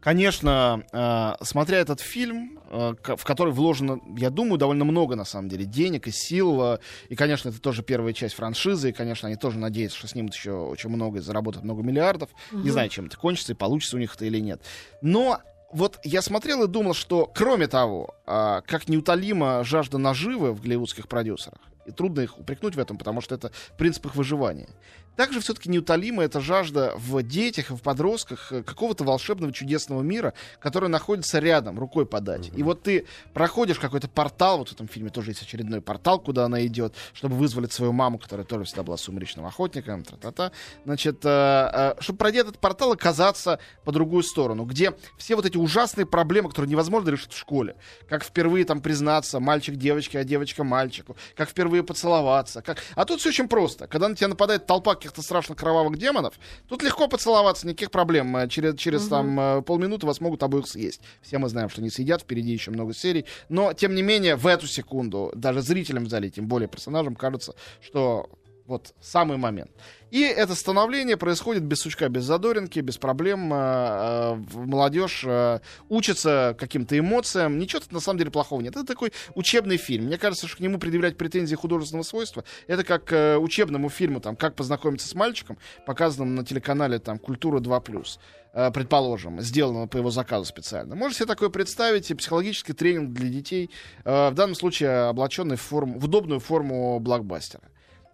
конечно, 0.00 0.84
а, 0.92 1.36
смотря 1.42 1.78
этот 1.78 2.00
фильм, 2.00 2.58
а, 2.70 2.94
в 3.16 3.24
который 3.24 3.52
вложено, 3.52 4.00
я 4.16 4.30
думаю, 4.30 4.58
довольно 4.58 4.84
много, 4.84 5.14
на 5.16 5.24
самом 5.24 5.48
деле, 5.48 5.64
денег 5.64 6.08
и 6.08 6.10
сил, 6.10 6.78
и, 7.08 7.14
конечно, 7.14 7.50
это 7.50 7.60
тоже 7.60 7.82
первая 7.82 8.12
часть 8.12 8.34
франшизы, 8.34 8.90
и, 8.90 8.92
конечно, 8.92 9.28
они 9.28 9.36
тоже 9.36 9.58
надеются, 9.58 9.98
что 9.98 10.08
снимут 10.08 10.34
еще 10.34 10.52
очень 10.52 10.90
много 10.90 11.18
и 11.18 11.20
заработают 11.20 11.64
много 11.64 11.82
миллиардов. 11.82 12.30
Не 12.52 12.70
знаю, 12.70 12.88
чем 12.88 13.06
это 13.06 13.16
кончится, 13.16 13.52
и 13.52 13.56
получится 13.56 13.96
у 13.96 14.00
них 14.00 14.14
это 14.14 14.24
или 14.24 14.38
нет. 14.38 14.62
Но 15.02 15.40
вот 15.72 15.98
я 16.04 16.22
смотрел 16.22 16.62
и 16.64 16.68
думал, 16.68 16.94
что, 16.94 17.30
кроме 17.34 17.66
того, 17.66 18.14
как 18.24 18.88
неутолима 18.88 19.64
жажда 19.64 19.98
наживы 19.98 20.52
в 20.52 20.60
голливудских 20.62 21.08
продюсерах, 21.08 21.58
и 21.84 21.90
трудно 21.90 22.20
их 22.20 22.38
упрекнуть 22.38 22.76
в 22.76 22.78
этом, 22.78 22.96
потому 22.96 23.20
что 23.20 23.34
это 23.34 23.50
принцип 23.76 24.06
их 24.06 24.14
выживания. 24.14 24.68
Также 25.16 25.40
все-таки 25.40 25.68
неутолима 25.68 26.24
эта 26.24 26.40
жажда 26.40 26.92
в 26.96 27.22
детях 27.22 27.70
и 27.70 27.74
в 27.74 27.82
подростках 27.82 28.52
э, 28.52 28.62
какого-то 28.62 29.04
волшебного 29.04 29.52
чудесного 29.52 30.02
мира, 30.02 30.34
который 30.58 30.88
находится 30.88 31.38
рядом, 31.38 31.78
рукой 31.78 32.04
подать. 32.06 32.50
И 32.54 32.62
вот 32.62 32.82
ты 32.82 33.06
проходишь 33.32 33.78
какой-то 33.78 34.08
портал, 34.08 34.58
вот 34.58 34.68
в 34.70 34.72
этом 34.72 34.88
фильме 34.88 35.10
тоже 35.10 35.30
есть 35.30 35.42
очередной 35.42 35.80
портал, 35.80 36.18
куда 36.18 36.46
она 36.46 36.64
идет, 36.66 36.94
чтобы 37.12 37.36
вызволить 37.36 37.72
свою 37.72 37.92
маму, 37.92 38.18
которая 38.18 38.44
тоже 38.44 38.64
всегда 38.64 38.82
была 38.82 38.96
сумеречным 38.96 39.46
охотником, 39.46 40.02
тра-та-та. 40.02 40.52
Значит, 40.84 41.24
э, 41.24 41.28
э, 41.28 41.94
чтобы 42.00 42.18
пройти 42.18 42.38
этот 42.38 42.58
портал, 42.58 42.92
оказаться 42.92 43.60
по 43.84 43.92
другую 43.92 44.22
сторону, 44.22 44.64
где 44.64 44.94
все 45.16 45.36
вот 45.36 45.46
эти 45.46 45.56
ужасные 45.56 46.06
проблемы, 46.06 46.48
которые 46.48 46.70
невозможно 46.70 47.10
решить 47.10 47.32
в 47.32 47.38
школе, 47.38 47.76
как 48.08 48.24
впервые 48.24 48.64
там 48.64 48.80
признаться 48.80 49.38
мальчик 49.38 49.76
девочке, 49.76 50.18
а 50.18 50.24
девочка 50.24 50.64
мальчику, 50.64 51.16
как 51.36 51.48
впервые 51.48 51.84
поцеловаться, 51.84 52.62
как... 52.62 52.78
а 52.94 53.04
тут 53.04 53.20
все 53.20 53.28
очень 53.28 53.48
просто. 53.48 53.86
Когда 53.86 54.08
на 54.08 54.16
тебя 54.16 54.28
нападает 54.28 54.66
толпа 54.66 54.94
каких-то 55.04 55.22
страшно 55.22 55.54
кровавых 55.54 55.98
демонов, 55.98 56.34
тут 56.68 56.82
легко 56.82 57.08
поцеловаться, 57.08 57.66
никаких 57.66 57.90
проблем. 57.90 58.36
Э, 58.36 58.48
Через, 58.48 58.76
через 58.76 59.06
там 59.08 59.38
э, 59.38 59.62
полминуты 59.62 60.06
вас 60.06 60.20
могут 60.20 60.42
обоих 60.42 60.66
съесть. 60.66 61.00
Все 61.20 61.38
мы 61.38 61.48
знаем, 61.48 61.68
что 61.68 61.82
не 61.82 61.90
съедят, 61.90 62.22
впереди 62.22 62.52
еще 62.52 62.70
много 62.70 62.94
серий. 62.94 63.26
Но, 63.48 63.72
тем 63.74 63.94
не 63.94 64.02
менее, 64.02 64.36
в 64.36 64.46
эту 64.46 64.66
секунду, 64.66 65.30
даже 65.34 65.60
зрителям 65.60 66.04
в 66.04 66.08
зале, 66.08 66.30
тем 66.30 66.46
более 66.46 66.68
персонажам, 66.68 67.16
кажется, 67.16 67.54
что 67.80 68.30
вот 68.66 68.94
самый 69.00 69.36
момент. 69.36 69.70
И 70.10 70.22
это 70.22 70.54
становление 70.54 71.16
происходит 71.16 71.64
без 71.64 71.80
сучка, 71.80 72.08
без 72.08 72.24
задоринки, 72.24 72.78
без 72.78 72.98
проблем. 72.98 73.52
Э, 73.52 73.56
э, 73.56 74.36
Молодежь 74.54 75.24
э, 75.26 75.58
учится 75.88 76.56
каким-то 76.58 76.98
эмоциям. 76.98 77.58
Ничего 77.58 77.80
тут 77.80 77.92
на 77.92 78.00
самом 78.00 78.18
деле 78.18 78.30
плохого 78.30 78.60
нет. 78.60 78.76
Это 78.76 78.86
такой 78.86 79.12
учебный 79.34 79.76
фильм. 79.76 80.04
Мне 80.06 80.16
кажется, 80.16 80.46
что 80.46 80.58
к 80.58 80.60
нему 80.60 80.78
предъявлять 80.78 81.16
претензии 81.16 81.56
художественного 81.56 82.04
свойства, 82.04 82.44
это 82.68 82.84
как 82.84 83.12
учебному 83.42 83.88
фильму, 83.88 84.20
там, 84.20 84.36
как 84.36 84.54
познакомиться 84.54 85.08
с 85.08 85.14
мальчиком, 85.14 85.58
показанному 85.84 86.36
на 86.36 86.44
телеканале 86.44 86.98
там, 87.00 87.18
«Культура 87.18 87.58
2+,» 87.60 88.18
э, 88.52 88.70
предположим, 88.70 89.40
сделанного 89.40 89.88
по 89.88 89.96
его 89.96 90.10
заказу 90.10 90.44
специально. 90.44 90.94
Можете 90.94 91.18
себе 91.18 91.26
такое 91.26 91.48
представить, 91.48 92.10
и 92.10 92.14
психологический 92.14 92.72
тренинг 92.72 93.12
для 93.12 93.28
детей, 93.28 93.70
в 94.04 94.32
данном 94.32 94.54
случае 94.54 95.08
облаченный 95.08 95.56
в, 95.56 95.60
форму, 95.60 95.98
в 95.98 96.04
удобную 96.04 96.38
форму 96.38 97.00
блокбастера. 97.00 97.62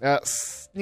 Э, 0.00 0.18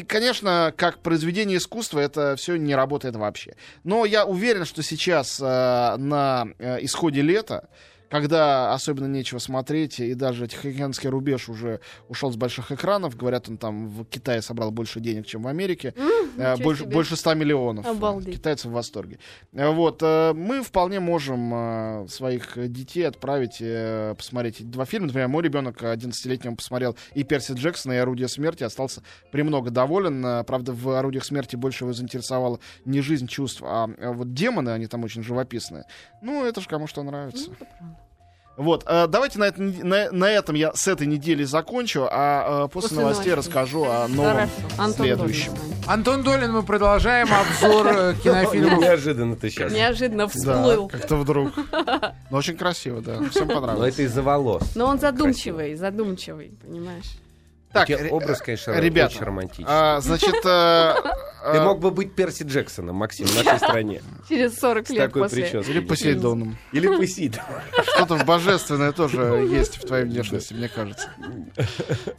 Конечно, 0.07 0.73
как 0.77 0.99
произведение 0.99 1.57
искусства 1.57 2.01
это 2.01 2.37
все 2.37 2.57
не 2.57 2.75
работает 2.75 3.17
вообще. 3.17 3.57
Но 3.85 4.05
я 4.05 4.27
уверен, 4.27 4.67
что 4.67 4.83
сейчас 4.83 5.41
э, 5.41 5.97
на 5.97 6.47
э, 6.59 6.85
исходе 6.85 7.23
лета, 7.23 7.71
когда 8.09 8.73
особенно 8.73 9.07
нечего 9.07 9.39
смотреть, 9.39 10.01
и 10.01 10.15
даже 10.15 10.47
Тихоокеанский 10.47 11.09
рубеж 11.09 11.49
уже 11.49 11.81
ушел 12.09 12.33
с 12.33 12.37
больших 12.37 12.73
экранов. 12.73 13.17
Говорят, 13.17 13.49
он 13.49 13.59
там 13.59 13.89
в 13.89 14.05
Китае 14.05 14.43
собрал 14.43 14.71
больше 14.71 15.01
денег, 15.01 15.27
чем 15.27 15.43
в 15.43 15.49
Америке. 15.49 15.95
Э, 16.39 16.57
больше, 16.57 16.85
себе. 16.85 16.93
больше 16.93 17.17
100 17.17 17.35
миллионов. 17.35 17.87
Обалдеть. 17.87 18.35
Китайцы 18.37 18.69
в 18.69 18.73
восторге. 18.73 19.19
Э, 19.53 19.69
Вот. 19.71 19.99
э, 20.03 20.33
Мы 20.35 20.63
вполне 20.63 21.01
можем 21.01 21.53
э, 21.55 22.07
своих 22.09 22.57
детей 22.71 23.03
отправить 23.07 23.59
э, 23.61 24.15
посмотреть 24.17 24.61
эти 24.61 24.63
два 24.65 24.85
фильма. 24.85 25.07
Например, 25.09 25.29
мой 25.29 25.43
ребенок 25.43 25.83
11-летний 25.83 26.51
он 26.51 26.57
посмотрел 26.57 26.97
и 27.15 27.25
Перси 27.25 27.53
Джексона, 27.53 27.93
и 27.93 27.97
Орудие 27.97 28.29
смерти, 28.29 28.65
остался 28.65 29.03
премного 29.33 29.71
доволен. 29.71 30.25
Э, 30.25 30.45
Правда, 30.45 30.73
в 30.73 30.89
Орудиях 30.99 31.25
смерти 31.25 31.57
больше 31.57 31.85
его 31.85 31.93
заинтересовала 31.93 32.59
не 32.85 33.01
жизнь 33.01 33.27
чувств, 33.27 33.63
а 33.65 33.89
э, 33.99 34.13
вот 34.13 34.33
демоны, 34.33 34.71
они 34.71 34.87
там 34.87 35.05
очень 35.05 35.23
живописные. 35.23 35.85
Ну, 36.23 36.45
это 36.45 36.61
же 36.61 36.69
кому 36.69 36.87
что 36.87 37.03
нравится. 37.03 37.51
Вот, 38.59 38.83
э, 38.87 39.07
давайте 39.07 39.39
на, 39.39 39.45
это- 39.45 39.63
на- 39.63 40.11
на 40.11 40.31
этом 40.31 40.57
я 40.57 40.73
с 40.75 40.89
этой 40.89 41.07
недели 41.07 41.45
закончу, 41.45 42.09
а 42.11 42.65
э, 42.65 42.69
после, 42.69 42.89
После 42.89 43.01
новостей 43.03 43.31
новостей. 43.31 43.35
расскажу 43.35 43.85
о 43.85 44.09
новом. 44.09 44.51
Антон 44.77 44.93
следующем. 45.07 45.55
Долин. 45.55 45.75
Антон 45.87 46.23
Долин, 46.25 46.53
мы 46.53 46.63
продолжаем 46.65 47.29
обзор 47.33 47.87
э, 47.87 48.15
кинофильмов. 48.23 48.81
Неожиданно 48.81 49.37
ты 49.37 49.49
сейчас. 49.49 49.73
Неожиданно 49.73 50.27
Да, 50.27 50.29
всплыл. 50.29 50.89
как-то 50.89 51.17
вдруг. 51.17 51.53
Ну, 52.31 52.37
очень 52.37 52.57
красиво, 52.57 53.01
да. 53.01 53.21
Всем 53.31 53.47
Но 53.47 53.55
понравилось. 53.55 53.95
это 53.95 54.03
из-за 54.03 54.23
волос. 54.23 54.63
Но 54.75 54.87
он 54.87 54.99
задумчивый, 54.99 55.77
задумчивый, 55.77 56.51
понимаешь? 56.67 57.07
Так, 57.73 57.89
ре- 57.91 58.09
образ, 58.11 58.41
конечно, 58.41 58.73
ребята, 58.81 59.15
очень 59.15 59.25
романтичный. 59.27 59.67
а, 59.69 60.01
значит, 60.01 60.35
э, 60.45 60.95
Ты 61.53 61.59
э, 61.59 61.63
мог 61.65 61.81
бы 61.81 61.91
быть 61.91 62.15
Перси 62.15 62.43
Джексоном, 62.45 62.97
Максим, 62.97 63.27
в 63.27 63.37
нашей 63.45 63.59
стране. 63.59 64.03
Через 64.29 64.59
40 64.59 64.87
С 64.87 64.91
лет 64.91 64.99
такой 65.07 65.23
после. 65.23 65.43
прической. 65.45 65.75
или 65.75 65.81
Посейдоном. 65.85 66.59
Или 66.73 66.87
Посейдон. 66.89 67.43
Что-то 67.95 68.25
божественное 68.25 68.93
тоже 68.93 69.21
есть 69.51 69.77
в 69.77 69.87
твоей 69.87 70.05
внешности, 70.07 70.55
мне 70.55 70.69
кажется. 70.69 71.11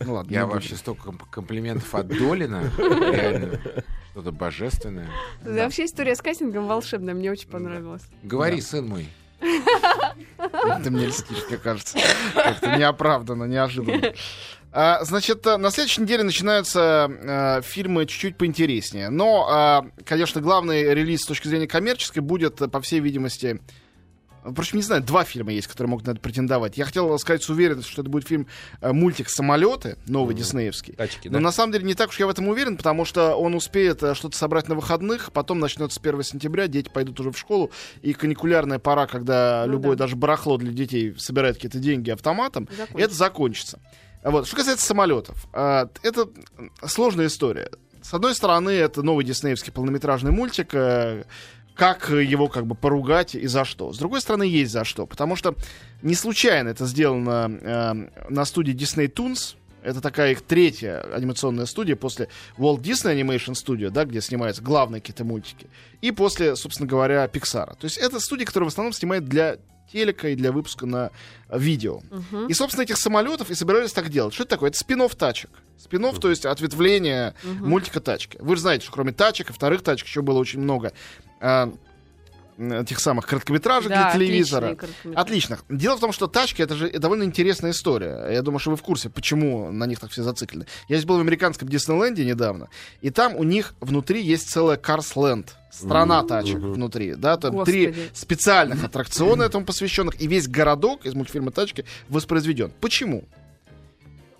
Ну 0.02 0.14
ладно. 0.14 0.32
Я 0.32 0.46
вообще 0.46 0.76
столько 0.76 1.04
комп- 1.06 1.30
комплиментов 1.30 1.94
от 1.96 2.08
Долина. 2.08 2.64
Реально. 2.78 3.60
Что-то 4.12 4.32
божественное. 4.32 5.10
Вообще 5.44 5.86
история 5.86 6.16
с 6.16 6.22
кастингом 6.22 6.68
волшебная, 6.68 7.14
мне 7.14 7.32
очень 7.32 7.50
понравилась. 7.50 8.04
Говори, 8.24 8.62
сын 8.62 8.88
мой. 8.88 9.08
Ты 10.84 10.92
мне 10.92 11.08
льстишь, 11.08 11.46
мне 11.50 11.58
кажется. 11.58 11.98
Как-то 12.34 12.76
неоправданно, 12.78 13.46
неожиданно. 13.46 14.14
А, 14.72 15.04
значит, 15.04 15.46
э, 15.48 15.58
на 15.58 15.72
следующей 15.72 16.02
неделе 16.02 16.24
начинаются 16.24 17.10
э, 17.10 17.62
фильмы 17.64 18.06
чуть-чуть 18.06 18.38
поинтереснее. 18.38 19.10
Но, 19.10 19.48
а, 19.50 19.86
конечно, 20.06 20.42
главный 20.42 20.94
релиз 20.94 21.22
с 21.22 21.26
точки 21.26 21.48
зрения 21.48 21.68
коммерческой 21.68 22.20
будет, 22.20 22.62
э, 22.62 22.68
по 22.68 22.80
всей 22.82 23.00
видимости... 23.00 23.60
Впрочем, 24.42 24.78
не 24.78 24.84
знаю, 24.84 25.04
два 25.04 25.26
фильма 25.26 25.52
есть, 25.52 25.68
которые 25.68 25.90
могут 25.90 26.08
на 26.08 26.12
это 26.12 26.22
претендовать. 26.22 26.78
Я 26.78 26.86
хотел 26.86 27.20
сказать 27.20 27.44
с 27.44 27.50
уверенностью, 27.50 27.92
что 27.92 28.04
это 28.04 28.10
будет 28.10 28.26
фильм 28.26 28.48
э, 28.80 28.94
мультик 28.94 29.30
«Самолеты», 29.30 29.98
новый 30.08 30.34
диснеевский. 30.34 30.94
Тачки, 30.94 31.28
Но 31.28 31.34
да? 31.36 31.40
на 31.42 31.52
самом 31.52 31.74
деле 31.74 31.84
не 31.84 31.94
так 31.94 32.10
уж 32.10 32.20
я 32.20 32.26
в 32.26 32.30
этом 32.30 32.48
уверен, 32.48 32.78
потому 32.78 33.04
что 33.04 33.36
он 33.36 33.54
успеет 33.54 34.02
э, 34.02 34.14
что-то 34.16 34.38
собрать 34.38 34.70
на 34.70 34.76
выходных, 34.76 35.34
потом 35.34 35.60
начнется 35.60 36.00
с 36.00 36.02
1 36.02 36.24
сентября, 36.24 36.68
дети 36.68 36.90
пойдут 36.94 37.20
уже 37.20 37.32
в 37.32 37.38
школу, 37.38 37.70
и 38.02 38.14
каникулярная 38.14 38.80
пора, 38.80 39.08
когда 39.08 39.66
Ну 39.66 39.74
любое 39.74 39.98
да. 39.98 40.06
даже 40.06 40.16
барахло 40.16 40.58
для 40.58 40.72
детей 40.72 41.14
собирает 41.18 41.56
какие-то 41.56 41.80
деньги 41.80 42.10
автоматом, 42.10 42.70
Закончится. 42.72 43.04
это 43.06 43.14
закончится. 43.14 43.80
Вот. 44.24 44.48
Что 44.48 44.56
касается 44.58 44.86
самолетов, 44.86 45.48
э, 45.54 45.88
это 46.04 46.30
сложная 46.86 47.28
история. 47.28 47.70
С 48.02 48.14
одной 48.14 48.36
стороны, 48.36 48.72
это 48.72 49.04
новый 49.04 49.26
диснеевский 49.26 49.72
полнометражный 49.72 50.32
мультик, 50.32 50.74
э, 50.74 51.24
как 51.76 52.10
его 52.10 52.50
как 52.50 52.66
бы 52.66 52.76
поругать 52.76 53.36
и 53.36 53.48
за 53.48 53.64
что. 53.64 53.94
С 53.94 53.98
другой 53.98 54.22
стороны, 54.22 54.44
есть 54.44 54.72
за 54.72 54.84
что, 54.84 55.06
потому 55.06 55.36
что 55.36 55.56
не 56.02 56.16
случайно 56.16 56.70
это 56.70 56.86
сделано 56.86 57.60
э, 57.62 57.94
на 58.30 58.46
студии 58.46 58.74
Disney 58.74 59.12
Toons. 59.12 59.56
Это 59.84 60.02
такая 60.02 60.32
их 60.32 60.42
третья 60.42 61.02
анимационная 61.14 61.66
студия 61.66 61.96
после 61.96 62.28
Walt 62.58 62.82
Disney 62.82 63.16
Animation 63.16 63.54
Studio, 63.54 63.90
да, 63.90 64.06
где 64.06 64.22
снимаются 64.22 64.62
главные 64.62 65.02
какие-то 65.02 65.24
мультики, 65.24 65.68
и 66.02 66.12
после, 66.12 66.56
собственно 66.56 66.88
говоря, 66.88 67.26
Pixar. 67.26 67.76
То 67.78 67.86
есть 67.86 67.98
это 67.98 68.20
студия, 68.20 68.46
которая 68.46 68.70
в 68.70 68.72
основном 68.72 68.94
снимает 68.94 69.26
для 69.26 69.58
телека 69.92 70.30
и 70.30 70.36
для 70.36 70.52
выпуска 70.52 70.86
на 70.86 71.12
э, 71.50 71.60
видео. 71.60 72.02
Мгм. 72.10 72.48
И, 72.48 72.54
собственно, 72.54 72.84
этих 72.84 72.98
самолетов 72.98 73.50
и 73.50 73.56
собирались 73.56 73.92
так 73.92 74.10
делать. 74.10 74.34
Что 74.34 74.44
это 74.44 74.52
такое? 74.52 74.70
Это 74.70 74.80
спин 74.80 75.02
тачек. 75.10 75.50
спин 75.78 76.04
то 76.20 76.30
есть 76.30 76.46
ответвление 76.46 77.34
мультика 77.44 78.00
тачки. 78.00 78.38
Вы 78.40 78.56
же 78.56 78.62
знаете, 78.62 78.84
что 78.84 78.94
кроме 78.94 79.12
тачек 79.12 79.50
и 79.50 79.54
вторых 79.54 79.82
тачек 79.82 80.08
еще 80.08 80.22
было 80.22 80.38
очень 80.38 80.60
много 80.60 80.94
м, 81.40 81.80
тех 82.86 83.00
самых 83.00 83.26
короткометражек 83.26 83.90
Да, 83.90 84.12
для 84.12 84.14
телевизора. 84.14 84.78
Отличных. 85.16 85.64
Дело 85.70 85.96
в 85.96 86.00
том, 86.00 86.12
что 86.12 86.28
тачки 86.28 86.62
это 86.62 86.76
же 86.76 86.90
довольно 86.92 87.24
интересная 87.24 87.72
история. 87.72 88.28
Я 88.32 88.42
думаю, 88.42 88.60
что 88.60 88.72
вы 88.72 88.78
в 88.78 88.82
курсе, 88.82 89.10
почему 89.10 89.72
на 89.72 89.86
них 89.86 90.00
так 90.00 90.12
все 90.12 90.24
зациклены. 90.24 90.66
Я 90.88 90.98
здесь 90.98 91.06
был 91.06 91.18
в 91.18 91.22
американском 91.22 91.70
Диснейленде 91.70 92.26
недавно, 92.26 92.70
и 93.02 93.10
там 93.10 93.36
у 93.36 93.44
них 93.44 93.76
внутри 93.80 94.22
есть 94.22 94.50
целая 94.50 94.78
Карсленд. 94.78 95.56
Страна 95.72 96.24
тачек 96.24 96.58
внутри, 96.58 97.14
да, 97.14 97.38
там 97.38 97.64
три 97.64 97.88
Господи. 97.88 98.10
специальных 98.14 98.84
аттракциона 98.84 99.44
этому 99.44 99.66
посвященных, 99.66 100.20
и 100.20 100.28
весь 100.28 100.48
городок 100.48 101.06
из 101.06 101.14
мультфильма 101.14 101.52
«Тачки» 101.52 101.86
воспроизведен. 102.10 102.72
Почему? 102.82 103.24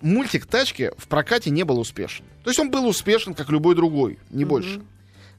Мультик 0.00 0.46
«Тачки» 0.46 0.90
в 0.98 1.06
прокате 1.06 1.50
не 1.50 1.62
был 1.62 1.78
успешен. 1.78 2.24
То 2.42 2.50
есть 2.50 2.58
он 2.58 2.70
был 2.70 2.86
успешен, 2.86 3.34
как 3.34 3.48
любой 3.50 3.76
другой, 3.76 4.18
не 4.30 4.44
больше. 4.44 4.82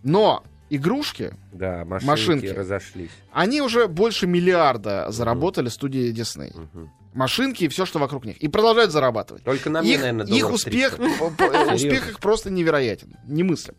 Но 0.04 0.44
игрушки, 0.76 1.34
Да, 1.52 1.86
машинки, 1.86 2.08
Машинки. 2.10 2.46
разошлись. 2.48 3.12
они 3.32 3.62
уже 3.62 3.88
больше 3.88 4.26
миллиарда 4.28 5.08
заработали 5.10 5.70
студии 5.70 6.12
Дисней. 6.12 6.52
Мгм. 6.56 6.92
Машинки 7.14 7.66
и 7.66 7.68
все, 7.68 7.86
что 7.86 8.00
вокруг 8.00 8.24
них. 8.26 8.38
И 8.38 8.48
продолжают 8.48 8.92
зарабатывать. 8.92 9.44
Только 9.44 9.70
на 9.70 9.82
мне, 9.82 9.96
их, 9.96 10.00
наверное, 10.02 10.26
их 10.26 10.50
успех, 10.50 10.96
300. 10.96 11.20
по- 11.20 11.30
по- 11.32 11.44
Серьезно? 11.54 11.74
успех 11.76 12.10
их 12.10 12.20
просто 12.20 12.50
невероятен, 12.50 13.16
немыслим. 13.28 13.76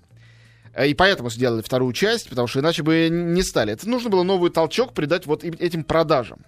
Э, 0.74 0.87
И 0.87 0.94
поэтому 0.94 1.31
сделали 1.31 1.62
вторую 1.62 1.92
часть, 1.94 2.28
потому 2.28 2.46
что 2.46 2.61
иначе 2.61 2.83
бы 2.83 3.09
не 3.11 3.42
стали. 3.42 3.72
Это 3.72 3.88
нужно 3.88 4.11
было 4.11 4.22
новый 4.22 4.50
толчок 4.50 4.92
придать 4.92 5.26
вот 5.26 5.44
им- 5.44 5.57
этим 5.59 5.83
продажам. 5.85 6.40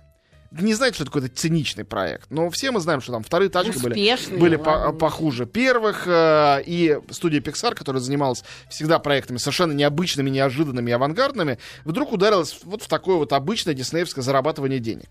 Не 0.61 0.75
знаете, 0.75 0.97
что 0.97 1.05
такое 1.07 1.25
это 1.25 1.35
циничный 1.35 1.85
проект, 1.85 2.31
но 2.31 2.49
все 2.51 2.71
мы 2.71 2.81
знаем, 2.81 3.01
что 3.01 3.13
там 3.13 3.25
вторые 3.25 3.49
тачки 3.51 3.77
были, 3.79 3.95
Успешные, 3.95 4.39
были 4.39 4.57
по- 4.57 4.69
ладно. 4.71 4.93
похуже 4.93 5.47
первых. 5.47 6.05
э, 6.07 6.63
И 6.67 6.99
студия 7.11 7.41
Pixar, 7.41 7.75
которая 7.75 8.01
занималась 8.01 8.45
всегда 8.71 8.99
проектами 8.99 9.39
совершенно 9.39 9.73
необычными, 9.73 10.31
неожиданными 10.31 10.91
и 10.91 10.93
авангардными, 10.93 11.59
вдруг 11.85 12.13
ударилась 12.13 12.61
вот 12.63 12.83
в 12.83 12.89
такое 12.89 13.17
вот 13.17 13.33
обычное 13.33 13.75
диснеевское 13.75 14.23
зарабатывание 14.23 14.79
денег. 14.79 15.09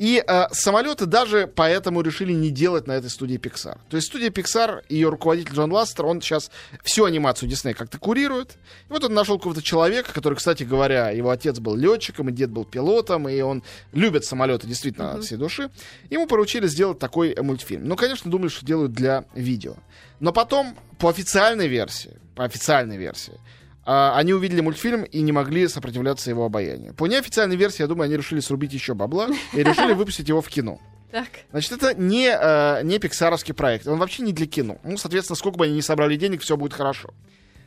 И 0.00 0.24
э, 0.26 0.46
самолеты 0.52 1.04
даже 1.04 1.46
поэтому 1.46 2.00
решили 2.00 2.32
не 2.32 2.48
делать 2.48 2.86
на 2.86 2.92
этой 2.92 3.10
студии 3.10 3.36
Pixar. 3.36 3.76
То 3.90 3.96
есть 3.96 4.06
студия 4.06 4.30
Pixar, 4.30 4.82
ее 4.88 5.10
руководитель 5.10 5.52
Джон 5.52 5.70
Ластер, 5.70 6.06
он 6.06 6.22
сейчас 6.22 6.50
всю 6.82 7.04
анимацию 7.04 7.50
Дисней 7.50 7.74
как-то 7.74 7.98
курирует. 7.98 8.52
И 8.88 8.92
вот 8.94 9.04
он 9.04 9.12
нашел 9.12 9.36
какого-то 9.36 9.60
человека, 9.60 10.14
который, 10.14 10.36
кстати 10.36 10.62
говоря, 10.62 11.10
его 11.10 11.28
отец 11.28 11.58
был 11.58 11.76
летчиком, 11.76 12.30
и 12.30 12.32
дед 12.32 12.48
был 12.48 12.64
пилотом, 12.64 13.28
и 13.28 13.42
он 13.42 13.62
любит 13.92 14.24
самолеты 14.24 14.66
действительно 14.66 15.12
от 15.12 15.24
всей 15.24 15.36
души. 15.36 15.68
Ему 16.08 16.26
поручили 16.26 16.66
сделать 16.66 16.98
такой 16.98 17.34
э, 17.34 17.42
мультфильм. 17.42 17.86
Ну, 17.86 17.94
конечно, 17.94 18.30
думали, 18.30 18.48
что 18.48 18.64
делают 18.64 18.92
для 18.92 19.26
видео. 19.34 19.74
Но 20.18 20.32
потом, 20.32 20.78
по 20.98 21.10
официальной 21.10 21.68
версии, 21.68 22.16
по 22.34 22.44
официальной 22.44 22.96
версии, 22.96 23.38
они 23.84 24.32
увидели 24.32 24.60
мультфильм 24.60 25.04
и 25.04 25.20
не 25.22 25.32
могли 25.32 25.66
сопротивляться 25.68 26.30
его 26.30 26.44
обаянию. 26.44 26.94
По 26.94 27.06
неофициальной 27.06 27.56
версии, 27.56 27.82
я 27.82 27.88
думаю, 27.88 28.06
они 28.06 28.16
решили 28.16 28.40
срубить 28.40 28.72
еще 28.72 28.94
бабла 28.94 29.28
и 29.52 29.62
решили 29.62 29.92
выпустить 29.94 30.28
его 30.28 30.42
в 30.42 30.48
кино. 30.48 30.80
Так. 31.10 31.28
Значит, 31.50 31.72
это 31.72 31.94
не, 31.94 32.28
э, 32.28 32.82
не 32.84 32.98
пиксаровский 32.98 33.52
проект. 33.52 33.86
Он 33.86 33.98
вообще 33.98 34.22
не 34.22 34.32
для 34.32 34.46
кино. 34.46 34.78
Ну, 34.84 34.96
соответственно, 34.96 35.36
сколько 35.36 35.58
бы 35.58 35.64
они 35.64 35.74
ни 35.74 35.80
собрали 35.80 36.16
денег, 36.16 36.42
все 36.42 36.56
будет 36.56 36.72
хорошо. 36.72 37.12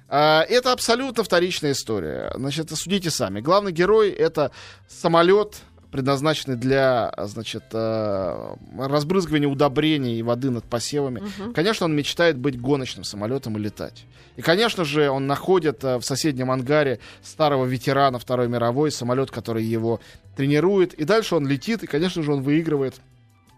А, 0.08 0.46
Это 0.48 0.72
абсолютно 0.72 1.24
вторичная 1.24 1.72
история. 1.72 2.32
Значит, 2.36 2.70
судите 2.72 3.10
сами. 3.10 3.42
Главный 3.42 3.72
герой— 3.72 4.10
это 4.12 4.52
самолет, 4.88 5.58
предназначенный 5.94 6.58
для, 6.58 7.14
значит, 7.20 7.66
э, 7.72 8.56
разбрызгивания 8.80 9.48
удобрений 9.48 10.18
и 10.18 10.24
воды 10.24 10.50
над 10.50 10.66
посевами. 10.66 11.22
Конечно, 11.54 11.86
он 11.86 11.96
мечтает 11.96 12.36
быть 12.36 12.60
гоночным 12.60 13.04
самолетом 13.04 13.58
и 13.58 13.62
летать. 13.62 14.06
И, 14.36 14.42
конечно 14.42 14.86
же, 14.86 15.12
он 15.12 15.28
находит 15.28 15.84
э, 15.84 15.98
в 15.98 16.02
соседнем 16.02 16.50
ангаре 16.50 17.00
старого 17.22 17.66
ветерана 17.66 18.18
Второй 18.18 18.48
мировой, 18.48 18.92
самолет, 18.92 19.30
который 19.30 19.64
его 19.64 20.02
тренирует. 20.36 20.96
И 20.96 21.04
дальше 21.04 21.36
он 21.36 21.48
летит, 21.48 21.84
и, 21.84 21.88
конечно 21.88 22.24
же, 22.24 22.34
он 22.34 22.42
выигрывает 22.42 22.96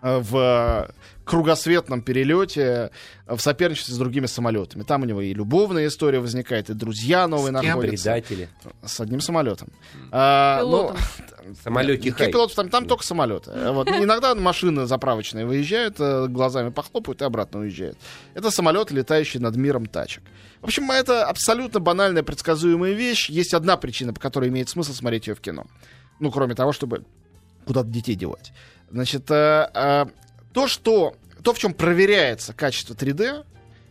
в 0.05 0.91
кругосветном 1.25 2.01
перелете 2.01 2.91
э, 3.25 3.35
в 3.35 3.39
соперничестве 3.41 3.93
с 3.93 3.97
другими 3.97 4.27
самолетами. 4.27 4.83
Там 4.83 5.01
у 5.01 5.05
него 5.05 5.21
и 5.21 5.33
любовная 5.33 5.87
история 5.87 6.19
возникает, 6.19 6.69
и 6.69 6.73
друзья 6.73 7.27
новые 7.27 7.51
С 7.57 7.61
кем? 7.61 7.69
находятся. 7.69 8.03
Предатели. 8.03 8.49
С 8.85 8.99
одним 8.99 9.19
самолетом. 9.19 9.69
А, 10.11 10.61
ну. 10.63 10.95
Самолете 11.63 12.09
Никаких 12.09 12.31
пилотов 12.31 12.55
там, 12.55 12.69
там 12.69 12.87
только 12.87 13.03
самолеты. 13.03 13.51
Э, 13.51 13.71
Вот. 13.71 13.89
Иногда 13.89 14.35
машины 14.35 14.85
заправочные 14.85 15.45
выезжают, 15.45 15.95
э, 15.99 16.27
глазами 16.27 16.69
похлопают 16.69 17.21
и 17.21 17.25
обратно 17.25 17.61
уезжают. 17.61 17.97
Это 18.35 18.51
самолет, 18.51 18.91
летающий 18.91 19.39
над 19.39 19.55
миром 19.55 19.87
тачек. 19.87 20.23
В 20.61 20.65
общем, 20.65 20.89
это 20.91 21.25
абсолютно 21.25 21.79
банальная, 21.79 22.23
предсказуемая 22.23 22.93
вещь. 22.93 23.29
Есть 23.29 23.53
одна 23.53 23.77
причина, 23.77 24.13
по 24.13 24.19
которой 24.19 24.49
имеет 24.49 24.69
смысл 24.69 24.93
смотреть 24.93 25.27
ее 25.27 25.35
в 25.35 25.41
кино. 25.41 25.65
Ну, 26.19 26.31
кроме 26.31 26.55
того, 26.55 26.71
чтобы 26.71 27.03
куда-то 27.65 27.89
детей 27.89 28.15
девать. 28.15 28.53
Значит, 28.91 29.29
э, 29.29 29.69
э, 29.73 30.05
то, 30.53 30.67
что, 30.67 31.15
то, 31.43 31.53
в 31.53 31.57
чем 31.59 31.73
проверяется 31.73 32.53
качество 32.53 32.93
3D, 32.93 33.45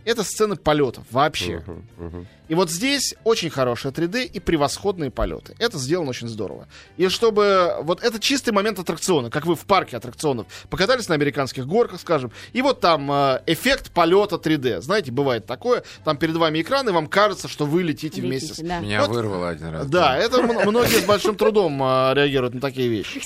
это 0.04 0.22
сцены 0.22 0.56
полетов 0.56 1.04
вообще. 1.10 1.62
Мгм, 1.66 1.86
мгм. 1.96 2.26
И 2.48 2.54
вот 2.54 2.70
здесь 2.70 3.14
очень 3.24 3.50
хорошее 3.50 3.92
3D 3.92 4.24
и 4.24 4.40
превосходные 4.40 5.10
полеты. 5.10 5.54
Это 5.58 5.78
сделано 5.78 6.10
очень 6.10 6.28
здорово. 6.28 6.68
И 6.96 7.08
чтобы... 7.08 7.76
Вот 7.82 8.02
это 8.02 8.20
чистый 8.20 8.52
момент 8.52 8.78
аттракциона, 8.78 9.30
как 9.30 9.46
вы 9.46 9.54
в 9.56 9.64
парке 9.64 9.96
аттракционов 9.96 10.46
покатались 10.68 11.08
на 11.08 11.14
американских 11.14 11.66
горках, 11.66 12.00
скажем, 12.00 12.32
и 12.52 12.62
вот 12.62 12.80
там 12.80 13.10
э, 13.10 13.42
эффект 13.46 13.90
полета 13.92 14.36
3D. 14.36 14.80
Знаете, 14.80 15.10
бывает 15.10 15.46
такое, 15.46 15.84
там 16.04 16.16
перед 16.16 16.36
вами 16.36 16.60
экран, 16.60 16.88
и 16.88 16.92
вам 16.92 17.06
кажется, 17.06 17.48
что 17.48 17.64
вы 17.64 17.82
летите 17.82 18.20
вместе 18.20 18.54
с... 18.54 18.58
Летите, 18.58 18.68
да. 18.68 18.80
Меня 18.80 19.00
Вот- 19.00 19.10
вырвало 19.10 19.48
один 19.48 19.68
раз. 19.68 19.86
Да, 19.86 20.16
это 20.16 20.42
многие 20.42 21.00
с 21.00 21.04
большим 21.04 21.36
трудом 21.36 21.82
э, 21.82 22.14
реагируют 22.14 22.54
на 22.54 22.60
такие 22.60 22.88
вещи. 22.88 23.22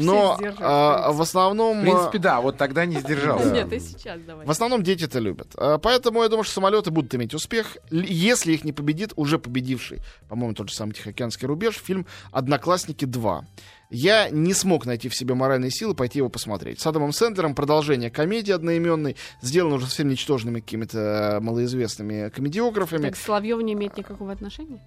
Но 0.00 0.38
а, 0.58 1.12
в 1.12 1.22
основном... 1.22 1.78
В 1.78 1.82
э, 1.82 1.84
принципе, 1.84 2.18
да, 2.18 2.40
вот 2.40 2.56
тогда 2.56 2.84
не 2.84 3.00
сдержался. 3.00 3.50
Нет, 3.50 3.70
ты 3.70 3.80
сейчас 3.80 4.20
давай. 4.26 4.46
В 4.46 4.50
основном 4.50 4.82
дети 4.82 5.04
это 5.04 5.18
любят. 5.18 5.48
А, 5.56 5.78
Поэтому 5.78 6.22
я 6.22 6.28
думаю, 6.28 6.44
что 6.44 6.54
самолеты 6.54 6.90
будут 6.90 7.14
иметь 7.14 7.32
успех. 7.34 7.78
Если 7.90 8.57
их 8.58 8.64
не 8.64 8.72
победит 8.72 9.12
уже 9.16 9.38
победивший, 9.38 10.00
по-моему, 10.28 10.54
тот 10.54 10.68
же 10.68 10.74
самый 10.74 10.92
Тихоокеанский 10.92 11.46
рубеж, 11.46 11.76
фильм 11.76 12.06
«Одноклассники 12.30 13.04
2». 13.04 13.42
Я 13.90 14.28
не 14.28 14.52
смог 14.52 14.84
найти 14.84 15.08
в 15.08 15.14
себе 15.14 15.34
моральные 15.34 15.70
силы 15.70 15.94
пойти 15.94 16.18
его 16.18 16.28
посмотреть. 16.28 16.78
С 16.78 16.86
Адамом 16.86 17.12
Сэндлером 17.12 17.54
продолжение 17.54 18.10
комедии 18.10 18.52
одноименной, 18.52 19.16
сделано 19.40 19.76
уже 19.76 19.86
совсем 19.86 20.08
ничтожными 20.08 20.60
какими-то 20.60 20.98
э, 20.98 21.40
малоизвестными 21.40 22.28
комедиографами. 22.28 23.02
Так 23.02 23.16
Соловьев 23.16 23.62
не 23.62 23.72
имеет 23.72 23.96
никакого 23.96 24.32
отношения? 24.32 24.82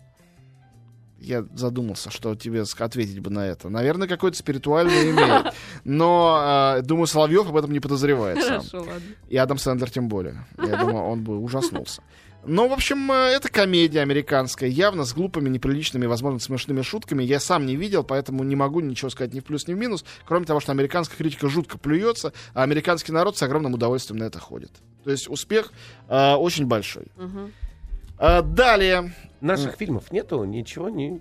Я 1.22 1.46
задумался, 1.54 2.10
что 2.10 2.36
тебе 2.36 2.64
ответить 2.80 3.20
бы 3.20 3.30
на 3.30 3.46
это. 3.46 3.70
Наверное, 3.70 4.08
какой-то 4.08 4.38
спиритуальный 4.38 5.12
имеет. 5.12 5.54
Но, 5.84 6.78
э, 6.78 6.82
думаю, 6.82 7.08
Соловьев 7.08 7.48
об 7.48 7.56
этом 7.56 7.72
не 7.72 7.80
подозревает 7.80 8.42
сам. 8.42 8.60
Хорошо, 8.60 8.78
ладно. 8.80 9.02
И 9.30 9.38
Адам 9.38 9.58
Сэндлер 9.58 9.90
тем 9.90 10.08
более. 10.08 10.46
Я 10.58 10.78
думаю, 10.78 11.06
он 11.06 11.24
бы 11.24 11.40
ужаснулся. 11.40 12.02
Ну, 12.44 12.68
в 12.68 12.74
общем, 12.74 13.12
э, 13.12 13.16
это 13.36 13.50
комедия 13.50 14.02
американская, 14.02 14.68
явно 14.70 15.06
с 15.06 15.14
глупыми, 15.14 15.50
неприличными, 15.50 16.08
возможно, 16.08 16.40
смешными 16.40 16.82
шутками. 16.82 17.24
Я 17.24 17.40
сам 17.40 17.66
не 17.66 17.76
видел, 17.76 18.04
поэтому 18.04 18.44
не 18.44 18.56
могу 18.56 18.80
ничего 18.80 19.10
сказать 19.10 19.34
ни 19.34 19.40
в 19.40 19.44
плюс, 19.44 19.68
ни 19.68 19.74
в 19.74 19.78
минус, 19.78 20.04
кроме 20.26 20.46
того, 20.46 20.60
что 20.60 20.72
американская 20.72 21.18
критика 21.18 21.50
жутко 21.50 21.78
плюется, 21.78 22.34
а 22.54 22.64
американский 22.64 23.12
народ 23.12 23.38
с 23.38 23.44
огромным 23.44 23.74
удовольствием 23.76 24.20
на 24.20 24.24
это 24.24 24.40
ходит. 24.40 24.72
То 25.04 25.12
есть 25.12 25.30
успех 25.30 25.72
э, 26.08 26.34
очень 26.34 26.66
большой. 26.66 27.08
Мгм. 27.16 27.52
Э, 28.18 28.42
далее. 28.42 29.14
Наших 29.40 29.76
фильмов 29.76 30.12
нету, 30.12 30.44
ничего 30.44 30.90
не... 30.90 31.20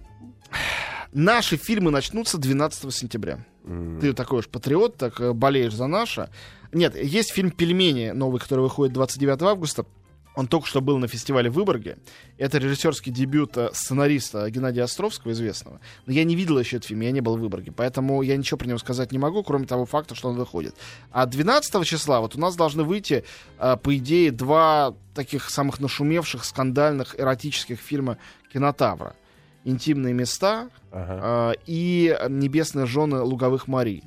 Наши 1.13 1.57
фильмы 1.57 1.91
начнутся 1.91 2.39
12 2.39 2.95
сентября. 2.95 3.45
М. 3.65 3.99
Ты 4.01 4.13
такой 4.13 4.41
уж 4.41 4.49
патриот, 4.49 4.97
так 4.97 5.21
э, 5.21 5.33
болеешь 5.33 5.75
за 5.75 5.87
наше. 5.87 6.29
Нет, 6.73 6.95
есть 6.95 7.33
фильм 7.33 7.51
«Пельмени» 7.51 8.11
новый, 8.11 8.41
который 8.41 8.61
выходит 8.61 8.95
29 8.95 9.43
августа. 9.43 9.87
Он 10.37 10.47
только 10.47 10.67
что 10.67 10.81
был 10.81 10.99
на 10.99 11.09
фестивале 11.09 11.51
в 11.51 11.55
Выборге. 11.55 11.99
Это 12.39 12.59
режиссерский 12.59 13.11
дебют 13.13 13.57
э, 13.57 13.71
сценариста 13.73 14.49
Геннадия 14.51 14.83
Островского, 14.83 15.33
известного. 15.33 15.81
Но 16.07 16.13
я 16.13 16.25
не 16.25 16.37
видел 16.37 16.59
еще 16.59 16.77
этот 16.77 16.89
фильм, 16.89 17.01
я 17.01 17.11
не 17.11 17.21
был 17.21 17.37
в 17.37 17.41
Выборге. 17.41 17.73
Поэтому 17.73 18.23
я 18.23 18.37
ничего 18.37 18.57
про 18.57 18.69
него 18.69 18.79
сказать 18.79 19.11
не 19.11 19.19
могу, 19.19 19.43
кроме 19.43 19.67
того 19.67 19.87
факта, 19.87 20.15
что 20.15 20.29
он 20.29 20.37
выходит. 20.37 20.75
А 21.11 21.27
12 21.27 21.85
числа 21.85 22.21
вот 22.21 22.37
у 22.37 22.41
нас 22.41 22.55
должны 22.55 22.85
выйти, 22.85 23.25
э, 23.59 23.77
по 23.77 23.97
идее, 23.97 24.31
два 24.31 24.95
таких 25.15 25.51
самых 25.51 25.81
нашумевших, 25.81 26.45
скандальных, 26.45 27.19
эротических 27.19 27.81
фильма 27.81 28.19
«Кинотавра». 28.53 29.17
«Интимные 29.65 30.15
места» 30.15 30.71
Ага. 30.93 31.55
э, 31.55 31.61
и 31.67 32.17
«Небесные 32.29 32.87
жены 32.87 33.21
луговых 33.21 33.67
морей». 33.67 34.05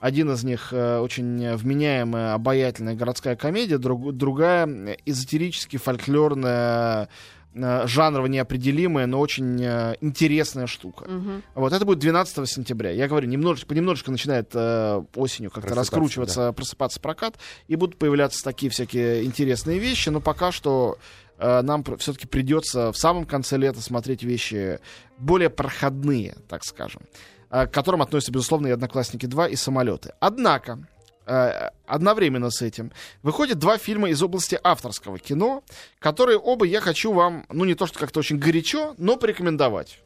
Один 0.00 0.32
из 0.32 0.42
них 0.44 0.72
э, 0.72 0.98
очень 0.98 1.54
вменяемая, 1.56 2.32
обаятельная 2.34 2.94
городская 2.94 3.36
комедия, 3.36 3.76
друг- 3.78 4.12
другая 4.16 4.66
эзотерически 5.04 5.76
фольклорная, 5.76 7.08
э, 7.54 7.86
жанрово 7.86 8.26
неопределимая, 8.26 9.06
но 9.06 9.20
очень 9.20 9.62
э, 9.62 9.96
интересная 10.00 10.66
штука. 10.66 11.04
Мгм. 11.08 11.42
Вот 11.54 11.72
это 11.72 11.84
будет 11.84 11.98
12 11.98 12.48
сентября. 12.48 12.90
Я 12.90 13.08
говорю, 13.08 13.28
немножечко, 13.28 13.68
понемножечко 13.68 14.10
начинает 14.10 14.50
э, 14.54 15.02
осенью 15.16 15.50
как-то 15.50 15.68
Просыпаться, 15.68 15.80
раскручиваться, 15.96 16.52
просыпаться 16.52 17.00
прокат, 17.00 17.38
и 17.68 17.76
будут 17.76 17.98
появляться 17.98 18.42
такие 18.42 18.70
всякие 18.70 19.24
интересные 19.24 19.78
вещи, 19.78 20.08
но 20.08 20.20
пока 20.20 20.50
что 20.50 20.96
нам 21.40 21.82
все-таки 21.98 22.26
придется 22.26 22.92
в 22.92 22.96
самом 22.96 23.24
конце 23.24 23.56
лета 23.56 23.80
смотреть 23.80 24.22
вещи 24.22 24.78
более 25.20 25.50
проходные, 25.50 26.36
так 26.48 26.64
скажем, 26.64 27.02
э, 27.50 27.66
к 27.66 27.72
которым 27.72 28.02
относятся, 28.02 28.32
безусловно, 28.32 28.68
и 28.68 28.70
«Одноклассники 28.70 29.26
2», 29.26 29.50
и 29.50 29.56
«Самолеты». 29.56 30.14
Однако, 30.20 30.78
э, 31.26 31.70
одновременно 31.86 32.50
с 32.50 32.62
этим 32.62 32.92
выходят 33.22 33.58
два 33.58 33.78
фильма 33.78 34.10
из 34.10 34.22
области 34.22 34.58
авторского 34.62 35.18
кино, 35.18 35.62
которые 35.98 36.38
оба 36.38 36.66
я 36.66 36.80
хочу 36.80 37.12
вам, 37.12 37.46
ну 37.50 37.64
не 37.64 37.74
то 37.74 37.86
что 37.86 37.98
как-то 37.98 38.20
очень 38.20 38.38
горячо, 38.38 38.94
но 38.98 39.16
порекомендовать. 39.16 40.00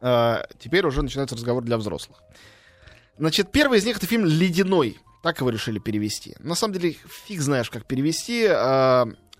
Э, 0.00 0.42
теперь 0.58 0.86
уже 0.86 1.02
начинается 1.02 1.36
разговор 1.36 1.62
для 1.62 1.78
взрослых. 1.78 2.22
Значит, 3.18 3.52
первый 3.52 3.78
из 3.78 3.84
них 3.84 3.96
это 3.98 4.06
фильм 4.06 4.24
«Ледяной». 4.24 4.98
Так 5.22 5.38
его 5.38 5.50
решили 5.50 5.78
перевести. 5.78 6.34
На 6.40 6.56
самом 6.56 6.74
деле, 6.74 6.96
фиг 7.26 7.40
знаешь, 7.40 7.70
как 7.70 7.84
перевести. 7.84 8.48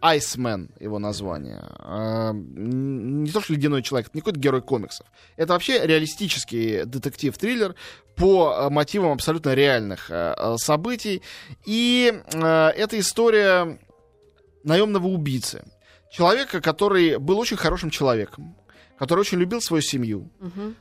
Iceman 0.03 0.71
его 0.81 0.99
название. 0.99 1.63
Н- 1.79 3.23
не 3.23 3.31
то, 3.31 3.41
что 3.41 3.53
ледяной 3.53 3.83
человек, 3.83 4.09
это 4.09 4.19
не 4.19 4.21
какой-то 4.21 4.41
герой 4.41 4.63
комиксов. 4.63 5.07
Это 5.37 5.53
вообще 5.53 5.87
реалистический 5.87 6.85
детектив-триллер 6.85 7.75
по 8.17 8.53
э, 8.53 8.71
мотивам 8.71 9.13
абсолютно 9.13 9.55
реальных 9.55 10.11
э, 10.11 10.35
э, 10.37 10.57
событий. 10.59 11.23
И 11.65 12.13
это 12.33 12.99
история 12.99 13.79
наемного 14.65 15.07
убийцы. 15.07 15.65
Человека, 16.11 16.61
который 16.61 17.19
был 17.19 17.39
очень 17.39 17.57
хорошим 17.57 17.91
человеком, 17.91 18.55
который 18.99 19.21
очень 19.21 19.39
любил 19.39 19.61
свою 19.61 19.83
семью, 19.83 20.31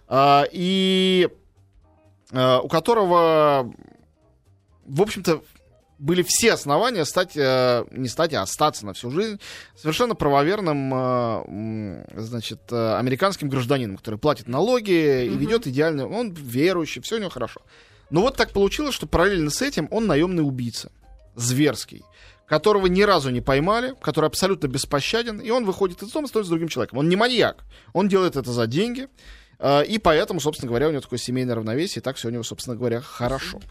а, 0.07 0.45
и 0.51 1.29
а, 2.33 2.59
у 2.59 2.67
которого, 2.67 3.73
в 4.85 5.01
общем-то, 5.01 5.41
были 6.01 6.23
все 6.23 6.53
основания 6.53 7.05
стать, 7.05 7.37
э, 7.37 7.85
не 7.91 8.07
стать, 8.07 8.33
а 8.33 8.41
остаться 8.41 8.85
на 8.87 8.93
всю 8.93 9.11
жизнь 9.11 9.39
совершенно 9.77 10.15
правоверным, 10.15 10.91
э, 10.93 12.03
значит, 12.17 12.59
э, 12.71 12.95
американским 12.95 13.49
гражданином, 13.49 13.97
который 13.97 14.19
платит 14.19 14.47
налоги 14.47 15.25
и 15.25 15.29
Мгм. 15.29 15.37
ведет 15.37 15.67
идеальный, 15.67 16.05
он 16.05 16.31
верующий, 16.31 17.01
все 17.03 17.17
у 17.17 17.19
него 17.19 17.29
хорошо. 17.29 17.61
Но 18.09 18.21
вот 18.21 18.35
так 18.35 18.51
получилось, 18.51 18.95
что 18.95 19.05
параллельно 19.05 19.51
с 19.51 19.61
этим 19.61 19.87
он 19.91 20.07
наемный 20.07 20.43
убийца, 20.45 20.91
зверский, 21.35 22.03
которого 22.47 22.87
ни 22.87 23.03
разу 23.03 23.29
не 23.29 23.41
поймали, 23.41 23.93
который 24.01 24.25
абсолютно 24.25 24.67
беспощаден, 24.67 25.39
и 25.39 25.51
он 25.51 25.65
выходит 25.65 26.01
из 26.01 26.11
дома, 26.11 26.27
становится 26.27 26.49
другим 26.49 26.67
человеком. 26.67 26.97
Он 26.97 27.09
не 27.09 27.15
маньяк, 27.15 27.57
он 27.93 28.07
делает 28.09 28.35
это 28.35 28.51
за 28.51 28.65
деньги, 28.65 29.07
и 29.63 29.99
поэтому, 30.03 30.39
собственно 30.39 30.67
говоря, 30.67 30.87
у 30.87 30.91
него 30.91 31.01
такое 31.01 31.19
семейное 31.19 31.53
равновесие, 31.55 32.01
и 32.01 32.03
так 32.03 32.15
все 32.17 32.27
у 32.29 32.31
него, 32.31 32.41
собственно 32.43 32.75
говоря, 32.75 32.99
хорошо. 33.01 33.61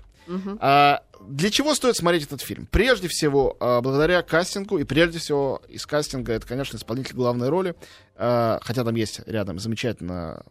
А, 0.61 1.03
для 1.27 1.51
чего 1.51 1.75
стоит 1.75 1.97
смотреть 1.97 2.25
этот 2.25 2.41
фильм? 2.41 2.67
Прежде 2.71 3.09
всего, 3.09 3.57
а, 3.61 3.81
благодаря 3.81 4.23
кастингу, 4.23 4.79
и 4.79 4.85
прежде 4.85 5.19
всего 5.19 5.63
из 5.69 5.87
кастинга 5.87 6.33
это, 6.33 6.47
конечно, 6.47 6.77
исполнитель 6.77 7.15
главной 7.15 7.49
роли, 7.49 7.75
а, 8.17 8.59
хотя 8.63 8.85
там 8.85 8.95
есть 8.95 9.21
рядом 9.27 9.59
замечательно 9.59 10.43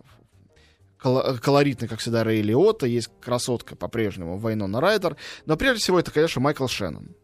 кол- 1.02 1.38
колоритный, 1.42 1.88
как 1.88 2.00
всегда, 2.00 2.24
Рэй 2.24 2.42
Лиотта, 2.42 2.86
есть 2.86 3.10
красотка 3.22 3.76
по-прежнему 3.76 4.38
Вайнона 4.38 4.80
Райдер, 4.80 5.18
но 5.46 5.58
прежде 5.58 5.82
всего 5.82 6.00
это, 6.00 6.12
конечно, 6.12 6.42
Майкл 6.42 6.68
Шеннон. 6.68 7.16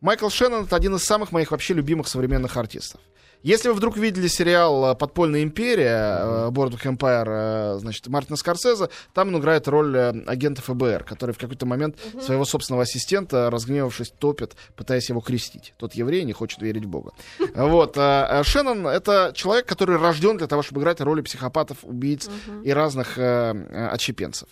Майкл 0.00 0.28
Шеннон— 0.28 0.64
это 0.66 0.76
один 0.76 0.94
из 0.94 1.04
самых 1.04 1.32
моих 1.32 1.50
вообще 1.50 1.74
любимых 1.74 2.08
современных 2.08 2.56
артистов. 2.56 3.00
Если 3.42 3.68
вы 3.68 3.74
вдруг 3.74 3.96
видели 3.96 4.26
сериал 4.28 4.92
э, 4.92 4.94
«Подпольная 4.94 5.42
империя», 5.42 6.18
э, 6.20 6.48
Board 6.50 6.72
of 6.72 6.82
Empire, 6.82 7.76
э, 7.76 7.78
значит, 7.78 8.06
Мартина 8.08 8.36
Скорсезе, 8.36 8.88
там 9.14 9.28
он 9.28 9.38
играет 9.38 9.68
роль 9.68 9.96
агента 10.26 10.62
ФБР, 10.62 11.04
который 11.04 11.32
в 11.32 11.38
какой-то 11.38 11.66
момент 11.66 11.96
своего 12.20 12.44
собственного 12.44 12.82
ассистента, 12.82 13.50
разгневавшись, 13.50 14.12
топит, 14.18 14.56
пытаясь 14.74 15.08
его 15.08 15.20
крестить. 15.20 15.74
Тот 15.78 15.94
еврей 15.94 16.24
не 16.24 16.32
хочет 16.32 16.62
верить 16.62 16.84
в 16.84 16.88
Бога. 16.88 17.12
Вот. 17.54 17.96
Шеннон— 17.96 18.86
это 18.86 19.32
человек, 19.34 19.66
который 19.66 19.96
рожден 19.96 20.36
для 20.36 20.46
того, 20.46 20.62
чтобы 20.62 20.80
играть 20.80 21.00
роли 21.00 21.22
психопатов, 21.22 21.78
убийц 21.82 22.28
и 22.64 22.72
разных 22.72 23.18
э, 23.18 23.88
отщепенцев. 23.90 24.48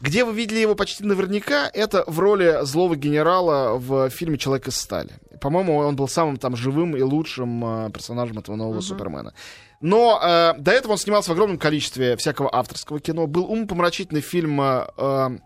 Где 0.00 0.24
вы 0.24 0.32
видели 0.32 0.58
его 0.58 0.74
почти 0.74 1.04
наверняка, 1.04 1.70
это 1.72 2.04
в 2.06 2.18
роли 2.18 2.58
злого 2.62 2.96
генерала 2.96 3.78
в 3.78 4.10
фильме 4.10 4.38
«Человек 4.38 4.68
из 4.68 4.76
стали». 4.76 5.10
По-моему, 5.40 5.76
он 5.76 5.96
был 5.96 6.06
самым 6.06 6.36
там 6.36 6.54
живым 6.54 6.96
и 6.96 7.00
лучшим 7.00 7.64
э, 7.64 7.90
персонажем 8.20 8.38
этого 8.38 8.56
нового 8.56 8.74
Мгм. 8.74 8.82
Супермена. 8.82 9.34
Но 9.80 10.20
э, 10.22 10.54
до 10.58 10.72
этого 10.72 10.92
он 10.92 10.98
снимался 10.98 11.30
в 11.30 11.32
огромном 11.32 11.58
количестве 11.58 12.16
всякого 12.16 12.54
авторского 12.54 13.00
кино. 13.00 13.26
Был 13.26 13.50
умопомрачительный 13.50 14.20
фильм 14.20 14.60
э, 14.60 14.86
э, 14.96 15.38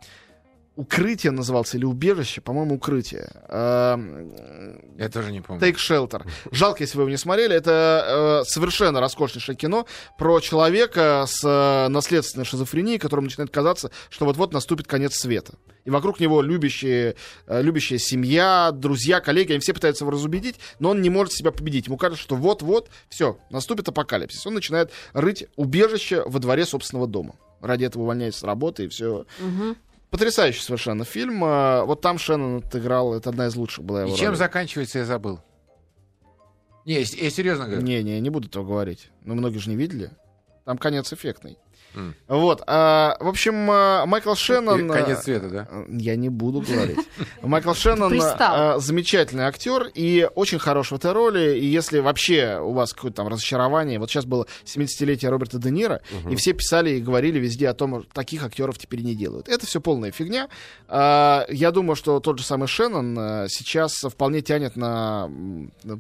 Укрытие 0.76 1.30
назывался 1.30 1.76
или 1.76 1.84
убежище, 1.84 2.40
по-моему, 2.40 2.74
укрытие. 2.74 3.30
Эм, 3.48 4.32
Я 4.98 5.08
тоже 5.08 5.30
не 5.30 5.40
помню. 5.40 5.62
Take 5.62 5.76
Shelter. 5.76 6.26
Жалко, 6.50 6.82
если 6.82 6.96
вы 6.96 7.04
его 7.04 7.10
не 7.10 7.16
смотрели. 7.16 7.54
Это 7.54 8.42
э, 8.42 8.48
совершенно 8.50 9.00
роскошнейшее 9.00 9.54
кино 9.54 9.87
про 10.18 10.40
человека 10.40 11.26
с 11.28 11.44
э, 11.44 11.88
наследственной 11.88 12.44
шизофренией, 12.44 12.98
которому 12.98 13.26
начинает 13.26 13.52
казаться, 13.52 13.92
что 14.10 14.24
вот-вот 14.24 14.52
наступит 14.52 14.88
конец 14.88 15.14
света. 15.14 15.54
И 15.84 15.90
вокруг 15.90 16.18
него 16.18 16.42
любящие, 16.42 17.14
э, 17.46 17.62
любящая 17.62 17.98
семья, 18.00 18.70
друзья, 18.72 19.20
коллеги, 19.20 19.52
они 19.52 19.60
все 19.60 19.74
пытаются 19.74 20.02
его 20.02 20.10
разубедить, 20.10 20.56
но 20.80 20.90
он 20.90 21.02
не 21.02 21.10
может 21.10 21.32
себя 21.32 21.52
победить. 21.52 21.87
Ему 21.87 21.98
кажется, 21.98 22.22
что 22.24 22.34
вот-вот, 22.34 22.88
все, 23.08 23.38
наступит 23.50 23.88
апокалипсис. 23.88 24.44
Он 24.44 24.54
начинает 24.54 24.90
рыть 25.12 25.46
убежище 25.54 26.24
во 26.26 26.40
дворе 26.40 26.64
собственного 26.66 27.06
дома. 27.06 27.37
Ради 27.60 27.84
этого 27.84 28.02
увольняется 28.02 28.40
с 28.40 28.42
работы 28.42 28.84
и 28.84 28.88
все. 28.88 29.24
Мгм. 29.38 29.76
Потрясающий 30.14 30.62
совершенно 30.62 31.05
фильм. 31.05 31.44
Э, 31.44 31.83
Вот 31.83 32.00
там 32.00 32.18
Шеннон 32.18 32.59
отыграл, 32.64 33.14
это 33.14 33.31
одна 33.31 33.48
из 33.48 33.57
лучших 33.57 33.85
была 33.85 34.03
его 34.03 34.14
И 34.14 34.16
чем 34.16 34.27
ролей. 34.27 34.38
заканчивается, 34.38 35.00
я 35.00 35.05
забыл. 35.07 35.40
Не, 36.85 36.94
я, 36.94 37.00
я 37.00 37.31
серьезно 37.31 37.64
говорю. 37.66 37.83
Не, 37.83 38.00
не, 38.05 38.20
не 38.20 38.31
буду 38.31 38.46
этого 38.46 38.64
говорить. 38.64 39.11
Но 39.22 39.35
многие 39.35 39.59
же 39.59 39.70
не 39.70 39.74
видели. 39.74 40.12
Там 40.66 40.79
конец 40.79 41.12
эффектный. 41.12 41.59
Вот. 42.28 42.62
а, 42.66 43.16
в 43.20 43.28
общем, 43.28 43.70
а, 43.70 44.07
Майкл 44.07 44.35
Шеннон... 44.35 44.88
Конец 44.88 45.18
а, 45.18 45.22
света, 45.22 45.48
да? 45.48 45.68
а, 45.70 45.85
Я 45.88 46.16
не 46.16 46.28
буду 46.28 46.61
говорить. 46.61 46.98
Майкл 47.42 47.72
Шеннон 47.74 48.12
а, 48.38 48.78
замечательный 48.78 49.44
актер 49.44 49.90
и 49.94 50.28
очень 50.35 50.59
хорош 50.59 50.90
в 50.90 50.94
этой 50.94 51.12
роли. 51.12 51.59
И 51.59 51.66
если 51.66 51.98
вообще 52.00 52.59
у 52.61 52.72
вас 52.72 52.92
какое-то 52.92 53.18
там 53.18 53.28
разочарование, 53.28 53.98
вот 53.98 54.11
сейчас 54.11 54.24
было 54.24 54.46
70-летие 54.64 55.28
Роберта 55.28 55.59
Де 55.59 55.70
Ниро, 55.70 56.00
и 56.30 56.37
все 56.37 56.52
писали 56.52 56.90
и 56.90 57.00
говорили 57.00 57.38
везде 57.38 57.68
о 57.68 57.74
том, 57.74 58.02
что 58.02 58.12
таких 58.12 58.44
актеров 58.44 58.78
теперь 58.78 59.02
не 59.02 59.14
делают. 59.14 59.48
Это 59.48 59.66
все 59.66 59.80
полная 59.80 60.11
фигня. 60.11 60.48
А, 60.88 61.46
Я 61.48 61.70
думаю, 61.70 61.96
что 61.96 62.20
тот 62.20 62.38
же 62.38 62.44
самый 62.44 62.68
Шеннон 62.68 63.16
а, 63.18 63.46
сейчас 63.48 63.94
вполне 63.94 64.40
тянет 64.40 64.76
на 64.76 65.30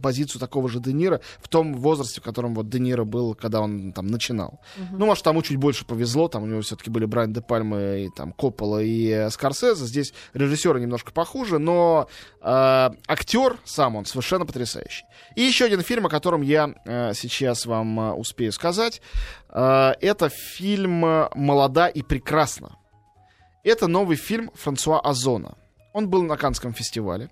позицию 0.02 0.40
такого 0.40 0.68
же 0.68 0.80
Де 0.80 0.92
Ниро 0.92 1.20
в 1.40 1.48
том 1.48 1.74
возрасте, 1.74 2.20
в 2.20 2.24
котором 2.24 2.54
вот 2.54 2.68
Де 2.68 2.78
Ниро 2.78 3.04
был, 3.04 3.34
когда 3.34 3.60
он 3.60 3.92
там 3.92 4.06
начинал. 4.06 4.60
Ну, 4.90 5.06
может, 5.06 5.24
тому 5.24 5.42
чуть 5.42 5.56
больше 5.56 5.83
повезло, 5.84 6.28
там 6.28 6.42
у 6.42 6.46
него 6.46 6.60
все-таки 6.60 6.90
были 6.90 7.04
Брайан 7.04 7.32
Де 7.32 7.40
Пальма 7.40 7.96
и 7.96 8.08
там 8.08 8.32
Коппола 8.32 8.82
и 8.82 9.08
э, 9.08 9.30
Скорсезе. 9.30 9.84
Здесь 9.84 10.12
режиссеры 10.32 10.80
немножко 10.80 11.12
похуже, 11.12 11.58
но 11.58 12.08
э, 12.40 12.90
актер 13.06 13.58
сам 13.64 13.96
он 13.96 14.04
совершенно 14.04 14.46
потрясающий. 14.46 15.04
И 15.36 15.42
еще 15.42 15.64
один 15.64 15.82
фильм, 15.82 16.06
о 16.06 16.10
котором 16.10 16.42
я 16.42 16.74
э, 16.84 17.12
сейчас 17.14 17.66
вам 17.66 18.00
э, 18.00 18.12
успею 18.12 18.52
сказать, 18.52 19.00
э, 19.50 19.92
это 20.00 20.28
фильм 20.28 21.28
«Молода 21.34 21.88
и 21.88 22.02
прекрасна». 22.02 22.76
Это 23.62 23.86
новый 23.86 24.16
фильм 24.16 24.50
Франсуа 24.54 25.00
Озона. 25.00 25.56
Он 25.94 26.08
был 26.08 26.22
на 26.22 26.36
Канском 26.36 26.74
фестивале. 26.74 27.30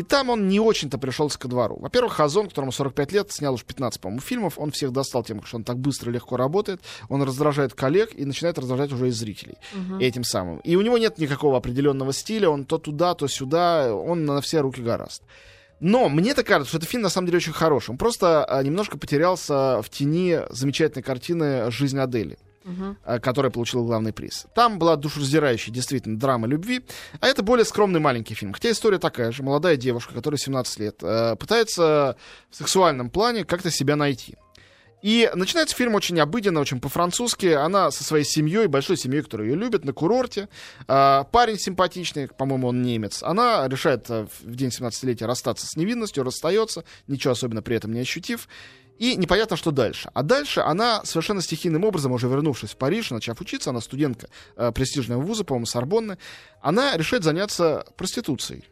И 0.00 0.02
там 0.02 0.30
он 0.30 0.48
не 0.48 0.58
очень-то 0.60 0.96
пришелся 0.96 1.38
ко 1.38 1.46
двору. 1.46 1.76
Во-первых, 1.78 2.18
Озон, 2.20 2.48
которому 2.48 2.72
45 2.72 3.12
лет, 3.12 3.30
снял 3.32 3.52
уж 3.52 3.64
15, 3.64 4.00
по-моему, 4.00 4.22
фильмов. 4.22 4.58
Он 4.58 4.70
всех 4.70 4.92
достал 4.92 5.22
тем, 5.24 5.44
что 5.44 5.58
он 5.58 5.62
так 5.62 5.78
быстро 5.78 6.10
и 6.10 6.14
легко 6.14 6.38
работает. 6.38 6.80
Он 7.10 7.22
раздражает 7.22 7.74
коллег 7.74 8.12
и 8.14 8.24
начинает 8.24 8.58
раздражать 8.58 8.92
уже 8.92 9.08
и 9.08 9.10
зрителей 9.10 9.58
этим 10.00 10.24
самым. 10.24 10.60
И 10.60 10.74
у 10.74 10.80
него 10.80 10.96
нет 10.96 11.18
никакого 11.18 11.58
определенного 11.58 12.14
стиля. 12.14 12.48
Он 12.48 12.64
то 12.64 12.78
туда, 12.78 13.14
то 13.14 13.28
сюда. 13.28 13.94
Он 13.94 14.24
на 14.24 14.40
все 14.40 14.60
руки 14.60 14.80
гораст. 14.80 15.22
Но 15.80 16.08
мне-то 16.08 16.44
кажется, 16.44 16.70
что 16.70 16.78
этот 16.78 16.88
фильм 16.88 17.02
на 17.02 17.10
самом 17.10 17.26
деле 17.26 17.36
очень 17.36 17.52
хороший. 17.52 17.90
Он 17.90 17.98
просто 17.98 18.42
а, 18.46 18.62
немножко 18.62 18.96
потерялся 18.96 19.82
в 19.82 19.90
тени 19.90 20.40
замечательной 20.48 21.02
картины 21.02 21.70
«Жизнь 21.70 21.98
Адели» 21.98 22.38
Э, 22.62 23.18
которая 23.20 23.50
получила 23.50 23.84
главный 23.84 24.12
приз. 24.12 24.46
Там 24.54 24.78
была 24.78 24.96
душераздирающая 24.96 25.72
действительно 25.72 26.18
драма 26.18 26.46
любви, 26.46 26.82
а 27.20 27.26
это 27.26 27.42
более 27.42 27.64
скромный 27.64 28.00
маленький 28.00 28.34
фильм. 28.34 28.52
Хотя 28.52 28.70
история 28.70 28.98
такая 28.98 29.32
же. 29.32 29.42
Молодая 29.42 29.76
девушка, 29.76 30.12
которая 30.12 30.38
17 30.38 30.78
лет, 30.78 30.96
э, 31.02 31.36
пытается 31.36 32.16
в 32.50 32.56
сексуальном 32.56 33.08
плане 33.10 33.44
как-то 33.44 33.70
себя 33.70 33.96
найти. 33.96 34.36
И 35.02 35.30
начинается 35.34 35.74
фильм 35.74 35.94
очень 35.94 36.20
обыденно, 36.20 36.60
очень 36.60 36.80
по-французски. 36.80 37.46
Она 37.46 37.90
со 37.90 38.04
своей 38.04 38.24
семьей, 38.24 38.66
большой 38.66 38.96
семьей, 38.98 39.22
которая 39.22 39.48
ее 39.48 39.56
любит, 39.56 39.84
на 39.84 39.92
курорте. 39.92 40.48
А, 40.88 41.24
парень 41.24 41.58
симпатичный, 41.58 42.28
по-моему, 42.28 42.68
он 42.68 42.82
немец. 42.82 43.22
Она 43.22 43.66
решает 43.66 44.10
э, 44.10 44.26
в 44.42 44.54
день 44.54 44.68
17-летия 44.68 45.26
расстаться 45.26 45.66
с 45.66 45.76
невинностью, 45.76 46.22
расстается, 46.22 46.84
ничего 47.06 47.32
особенно 47.32 47.62
при 47.62 47.76
этом 47.76 47.92
не 47.92 48.00
ощутив. 48.00 48.48
И 49.00 49.16
непонятно, 49.16 49.56
что 49.56 49.70
дальше. 49.70 50.10
А 50.12 50.22
дальше 50.22 50.60
она 50.60 51.02
совершенно 51.06 51.40
стихийным 51.40 51.84
образом, 51.84 52.12
уже 52.12 52.28
вернувшись 52.28 52.72
в 52.72 52.76
Париж, 52.76 53.10
начав 53.10 53.40
учиться, 53.40 53.70
она 53.70 53.80
студентка 53.80 54.28
э, 54.56 54.72
престижного 54.72 55.22
вуза, 55.22 55.42
по-моему, 55.42 55.64
Сорбонны, 55.64 56.18
она 56.60 56.98
решает 56.98 57.24
заняться 57.24 57.86
проституцией. 57.96 58.68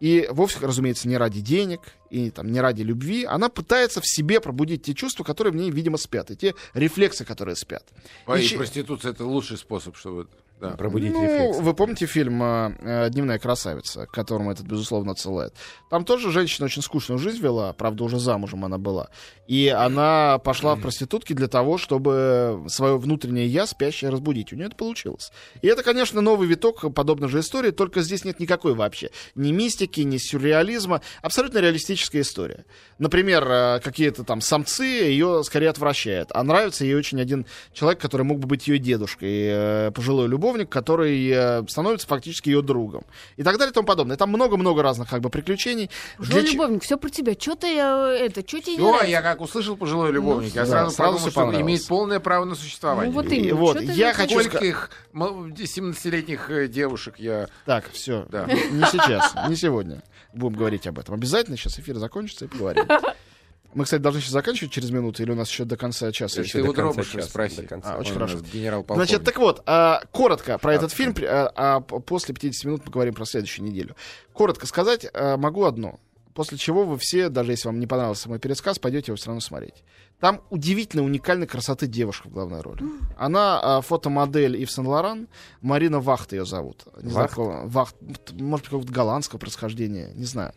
И 0.00 0.26
вовсе, 0.32 0.58
разумеется, 0.60 1.06
не 1.06 1.16
ради 1.16 1.40
денег 1.40 1.80
и 2.10 2.30
там, 2.30 2.50
не 2.50 2.60
ради 2.60 2.82
любви. 2.82 3.24
Она 3.24 3.48
пытается 3.48 4.00
в 4.00 4.04
себе 4.04 4.40
пробудить 4.40 4.82
те 4.82 4.94
чувства, 4.94 5.22
которые 5.22 5.52
в 5.52 5.56
ней, 5.56 5.70
видимо, 5.70 5.96
спят, 5.96 6.32
и 6.32 6.36
те 6.36 6.56
рефлексы, 6.74 7.24
которые 7.24 7.54
спят. 7.54 7.84
А, 8.26 8.36
И 8.36 8.42
Ищи- 8.42 8.56
проституция 8.56 9.12
это 9.12 9.24
лучший 9.24 9.58
способ, 9.58 9.96
чтобы... 9.96 10.28
Да. 10.62 10.76
Пробудить 10.76 11.12
ну, 11.12 11.24
рефлекс. 11.24 11.58
вы 11.58 11.74
помните 11.74 12.06
фильм 12.06 12.40
э, 12.40 12.76
э, 12.78 13.10
«Дневная 13.10 13.40
красавица», 13.40 14.06
к 14.06 14.12
которому 14.12 14.52
этот, 14.52 14.64
безусловно, 14.64 15.10
отсылает? 15.10 15.54
Там 15.90 16.04
тоже 16.04 16.30
женщина 16.30 16.66
очень 16.66 16.82
скучную 16.82 17.18
жизнь 17.18 17.42
вела, 17.42 17.72
правда, 17.72 18.04
уже 18.04 18.20
замужем 18.20 18.64
она 18.64 18.78
была. 18.78 19.08
И 19.48 19.66
она 19.66 20.38
пошла 20.38 20.76
в 20.76 20.80
проститутки 20.80 21.32
для 21.32 21.48
того, 21.48 21.78
чтобы 21.78 22.64
свое 22.68 22.96
внутреннее 22.96 23.48
«я» 23.48 23.66
спящее 23.66 24.12
разбудить. 24.12 24.52
У 24.52 24.56
нее 24.56 24.66
это 24.66 24.76
получилось. 24.76 25.32
И 25.62 25.66
это, 25.66 25.82
конечно, 25.82 26.20
новый 26.20 26.46
виток 26.46 26.94
подобной 26.94 27.28
же 27.28 27.40
истории, 27.40 27.72
только 27.72 28.00
здесь 28.02 28.24
нет 28.24 28.38
никакой 28.38 28.74
вообще 28.74 29.10
ни 29.34 29.50
мистики, 29.50 30.02
ни 30.02 30.16
сюрреализма. 30.16 31.00
Абсолютно 31.22 31.58
реалистическая 31.58 32.20
история. 32.20 32.66
Например, 32.98 33.44
э, 33.50 33.80
какие-то 33.82 34.22
там 34.22 34.40
самцы 34.40 34.84
ее 34.84 35.42
скорее 35.42 35.70
отвращают. 35.70 36.28
А 36.32 36.44
нравится 36.44 36.84
ей 36.84 36.94
очень 36.94 37.20
один 37.20 37.46
человек, 37.72 38.00
который 38.00 38.22
мог 38.22 38.38
бы 38.38 38.46
быть 38.46 38.68
ее 38.68 38.78
дедушкой, 38.78 39.90
пожилой 39.90 40.28
любовник, 40.52 40.68
который 40.70 41.28
э, 41.30 41.64
становится 41.68 42.06
фактически 42.06 42.50
ее 42.50 42.62
другом. 42.62 43.04
И 43.36 43.42
так 43.42 43.56
далее 43.58 43.70
и 43.70 43.74
тому 43.74 43.86
подобное. 43.86 44.16
Там 44.16 44.28
много-много 44.30 44.82
разных 44.82 45.08
как 45.08 45.20
бы 45.20 45.30
приключений. 45.30 45.90
Пожилой 46.18 46.40
Для 46.42 46.48
ч- 46.50 46.54
любовник, 46.54 46.82
все 46.82 46.96
про 46.98 47.08
тебя. 47.08 47.32
Что 47.38 47.54
ты 47.56 47.66
э, 47.76 48.26
это, 48.26 48.46
что 48.46 48.60
тебе 48.60 48.82
нравится? 48.82 49.06
я 49.06 49.22
как 49.22 49.40
услышал 49.40 49.76
пожилой 49.76 50.12
любовник, 50.12 50.54
я 50.54 50.62
да, 50.64 50.66
сразу, 50.70 50.90
сразу 50.96 51.12
подумал, 51.14 51.30
что 51.30 51.40
он 51.44 51.60
имеет 51.62 51.86
полное 51.86 52.20
право 52.20 52.44
на 52.44 52.54
существование. 52.54 53.12
Ну 53.12 53.22
вот 53.22 53.30
И 53.32 53.36
именно. 53.36 53.54
вот, 53.56 53.78
Чё 53.80 53.86
ты 53.86 53.92
я 53.92 54.12
хочу 54.12 54.34
хочешь? 54.36 54.48
Сколько 54.50 54.64
их 54.66 54.90
мол- 55.12 55.46
17-летних 55.48 56.50
э, 56.50 56.68
девушек 56.68 57.14
я... 57.18 57.48
Так, 57.64 57.90
все. 57.92 58.26
Да. 58.30 58.46
Не 58.46 58.84
сейчас, 58.90 59.32
не 59.48 59.56
сегодня. 59.56 60.02
Будем 60.34 60.56
говорить 60.58 60.86
об 60.86 60.98
этом. 60.98 61.14
Обязательно 61.14 61.56
сейчас 61.56 61.78
эфир 61.78 61.96
закончится 61.96 62.44
и 62.46 62.48
поговорим. 62.48 62.84
Мы, 63.74 63.84
кстати, 63.84 64.00
должны 64.02 64.20
сейчас 64.20 64.32
заканчивать 64.32 64.72
через 64.72 64.90
минуту, 64.90 65.22
или 65.22 65.30
у 65.30 65.34
нас 65.34 65.48
еще 65.48 65.64
до 65.64 65.76
конца 65.76 66.12
часа? 66.12 66.40
Еще 66.42 66.58
Ты 66.58 66.64
до 66.64 66.70
у 66.70 66.74
конца 66.74 66.92
Дробыша 66.92 67.12
часа, 67.18 67.28
спроси. 67.28 67.56
до 67.62 67.68
конца. 67.68 67.94
А, 67.94 67.98
очень 67.98 68.12
Он 68.12 68.18
хорошо. 68.18 68.38
генерал-полковник. 68.52 69.08
Значит, 69.08 69.24
так 69.24 69.38
вот, 69.38 69.62
а, 69.66 70.02
коротко 70.10 70.58
про 70.58 70.74
этот 70.74 70.92
фильм, 70.92 71.14
а, 71.22 71.52
а 71.56 71.80
после 71.80 72.34
50 72.34 72.64
минут 72.64 72.84
поговорим 72.84 73.14
про 73.14 73.24
следующую 73.24 73.66
неделю. 73.66 73.96
Коротко 74.32 74.66
сказать 74.66 75.06
а, 75.14 75.36
могу 75.36 75.64
одно. 75.64 75.98
После 76.34 76.56
чего 76.58 76.84
вы 76.84 76.96
все, 76.98 77.28
даже 77.28 77.52
если 77.52 77.68
вам 77.68 77.78
не 77.78 77.86
понравился 77.86 78.28
мой 78.28 78.38
пересказ, 78.38 78.78
пойдете 78.78 79.12
его 79.12 79.16
все 79.16 79.26
равно 79.26 79.40
смотреть. 79.40 79.84
Там 80.18 80.40
удивительно 80.50 81.02
уникальной 81.02 81.46
красоты 81.48 81.88
девушка 81.88 82.28
в 82.28 82.32
главной 82.32 82.60
роли. 82.60 82.84
Она 83.18 83.60
а, 83.60 83.80
фотомодель 83.80 84.56
Ив 84.62 84.70
Сен-Лоран, 84.70 85.28
Марина 85.60 86.00
Вахт 86.00 86.32
ее 86.32 86.46
зовут. 86.46 86.84
Не 87.02 87.10
знаю, 87.10 87.24
Вахт? 87.24 87.30
какого- 87.30 87.66
Вахт, 87.66 87.96
может, 88.32 88.66
какого-то 88.66 88.92
голландского 88.92 89.38
происхождения, 89.40 90.12
не 90.14 90.24
знаю. 90.24 90.52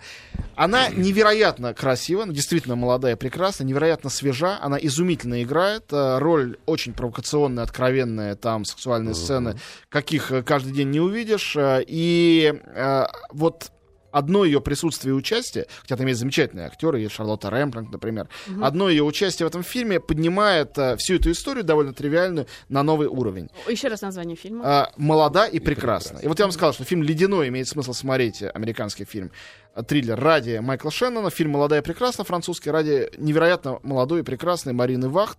Она 0.56 0.90
невероятно 0.90 1.74
красива, 1.74 2.24
она 2.24 2.34
действительно 2.34 2.76
молодая, 2.76 3.16
прекрасная, 3.16 3.68
невероятно 3.68 4.10
свежа, 4.10 4.60
она 4.62 4.78
изумительно 4.78 5.42
играет, 5.44 5.92
э, 5.92 6.20
роль 6.20 6.58
очень 6.68 6.94
провокационная, 6.94 7.64
откровенная, 7.64 8.36
там 8.36 8.66
сексуальные 8.66 9.16
сцены, 9.16 9.56
каких 9.90 10.32
э, 10.32 10.44
каждый 10.44 10.74
день 10.74 10.92
не 10.92 11.00
увидишь, 11.00 11.56
э, 11.58 11.84
и 11.86 12.54
э, 12.66 13.06
вот 13.32 13.72
одно 14.16 14.46
ее 14.46 14.62
присутствие 14.62 15.14
и 15.14 15.18
участие, 15.18 15.68
хотя 15.82 15.98
там 15.98 16.08
есть 16.08 16.22
замечательные 16.22 16.68
актеры, 16.68 17.02
есть 17.02 17.14
Шарлотта 17.14 17.50
Рэмплинг, 17.50 17.92
например, 17.92 18.30
одно 18.62 18.90
ее 18.90 19.04
участие 19.04 19.46
в 19.46 19.50
этом 19.50 19.62
фильме 19.62 20.00
поднимает 20.00 20.78
э, 20.78 20.96
всю 20.96 21.16
эту 21.16 21.32
историю 21.32 21.66
довольно 21.66 21.94
тривиальную 21.94 22.48
на 22.70 22.82
новый 22.82 23.08
уровень. 23.08 23.50
Еще 23.68 23.90
раз 23.90 24.02
название 24.02 24.38
фильма. 24.38 24.64
А, 24.66 24.92
молода 24.96 25.48
и 25.48 25.60
прекрасна. 25.60 26.20
И 26.20 26.28
вот 26.28 26.40
я 26.40 26.46
вам 26.46 26.54
сказал, 26.54 26.74
что 26.74 26.86
фильм 26.86 27.04
«Ледяной» 27.04 27.50
имеет 27.50 27.68
смысл 27.68 27.92
смотреть, 27.92 28.42
э, 28.42 28.50
американский 28.50 29.04
фильм, 29.04 29.28
э, 29.28 29.65
триллер 29.88 30.20
ради 30.20 30.60
Майкла 30.62 30.92
Шеннона, 30.92 31.30
фильм 31.30 31.52
«Молодая 31.52 31.82
и 31.82 31.84
прекрасна» 31.84 32.24
французский, 32.24 32.72
ради 32.72 33.10
невероятно 33.18 33.80
молодой 33.84 34.22
и 34.22 34.24
прекрасной 34.24 34.74
Марины 34.74 35.10
Вахт. 35.10 35.38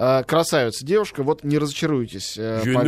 Э, 0.00 0.22
красавица 0.22 0.86
девушка, 0.86 1.24
вот 1.24 1.42
не 1.42 1.58
разочаруйтесь. 1.58 2.36
э, 2.38 2.62
по- 2.72 2.84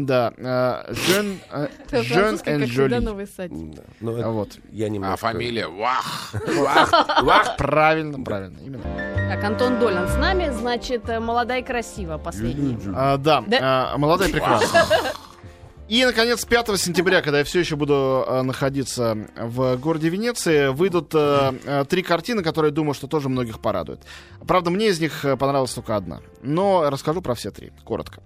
Да, 0.00 0.34
э, 0.36 0.92
Жен, 0.94 1.38
э, 1.50 1.68
Это 1.86 2.02
Жен 2.02 2.18
французский, 2.38 2.50
and 2.50 2.58
как 2.60 2.68
всегда, 2.68 2.96
Jolie. 2.96 3.00
новый 3.00 3.26
сайт. 3.26 3.52
Да. 3.74 3.82
Это 4.12 4.28
Вот. 4.30 4.50
я 4.70 4.88
немножко... 4.90 5.14
А 5.14 5.16
фамилия 5.32 5.66
Вах. 5.68 6.34
Вах, 7.22 7.56
правильно, 7.56 8.22
правильно, 8.22 8.58
именно. 8.62 8.82
Так, 9.30 9.42
Антон 9.44 9.78
Долин 9.78 10.06
с 10.08 10.16
нами, 10.16 10.50
значит, 10.50 11.08
э, 11.08 11.20
молодая 11.20 11.60
и 11.60 11.64
красива, 11.64 12.18
последний. 12.18 12.76
А, 12.94 13.16
да, 13.16 13.42
Да. 13.46 13.94
молодая 13.96 14.28
и 14.28 14.32
прекрасная. 14.32 14.84
И, 15.88 16.04
наконец, 16.04 16.44
5 16.44 16.80
сентября, 16.80 17.22
когда 17.22 17.38
я 17.38 17.44
все 17.44 17.60
еще 17.60 17.76
буду 17.76 18.24
э, 18.26 18.42
находиться 18.42 19.16
в 19.36 19.76
городе 19.76 20.08
Венеции, 20.08 20.68
выйдут 20.68 21.14
э, 21.14 21.52
э, 21.64 21.84
три 21.88 22.02
картины, 22.02 22.42
которые, 22.42 22.72
думаю, 22.72 22.92
что 22.92 23.06
тоже 23.06 23.28
многих 23.28 23.60
порадуют. 23.60 24.02
Правда, 24.48 24.70
мне 24.70 24.88
из 24.88 24.98
них 24.98 25.24
э, 25.24 25.36
понравилась 25.36 25.72
только 25.72 25.94
одна. 25.94 26.22
Но 26.42 26.90
расскажу 26.90 27.22
про 27.22 27.34
все 27.34 27.52
три, 27.52 27.72
коротко. 27.84 28.20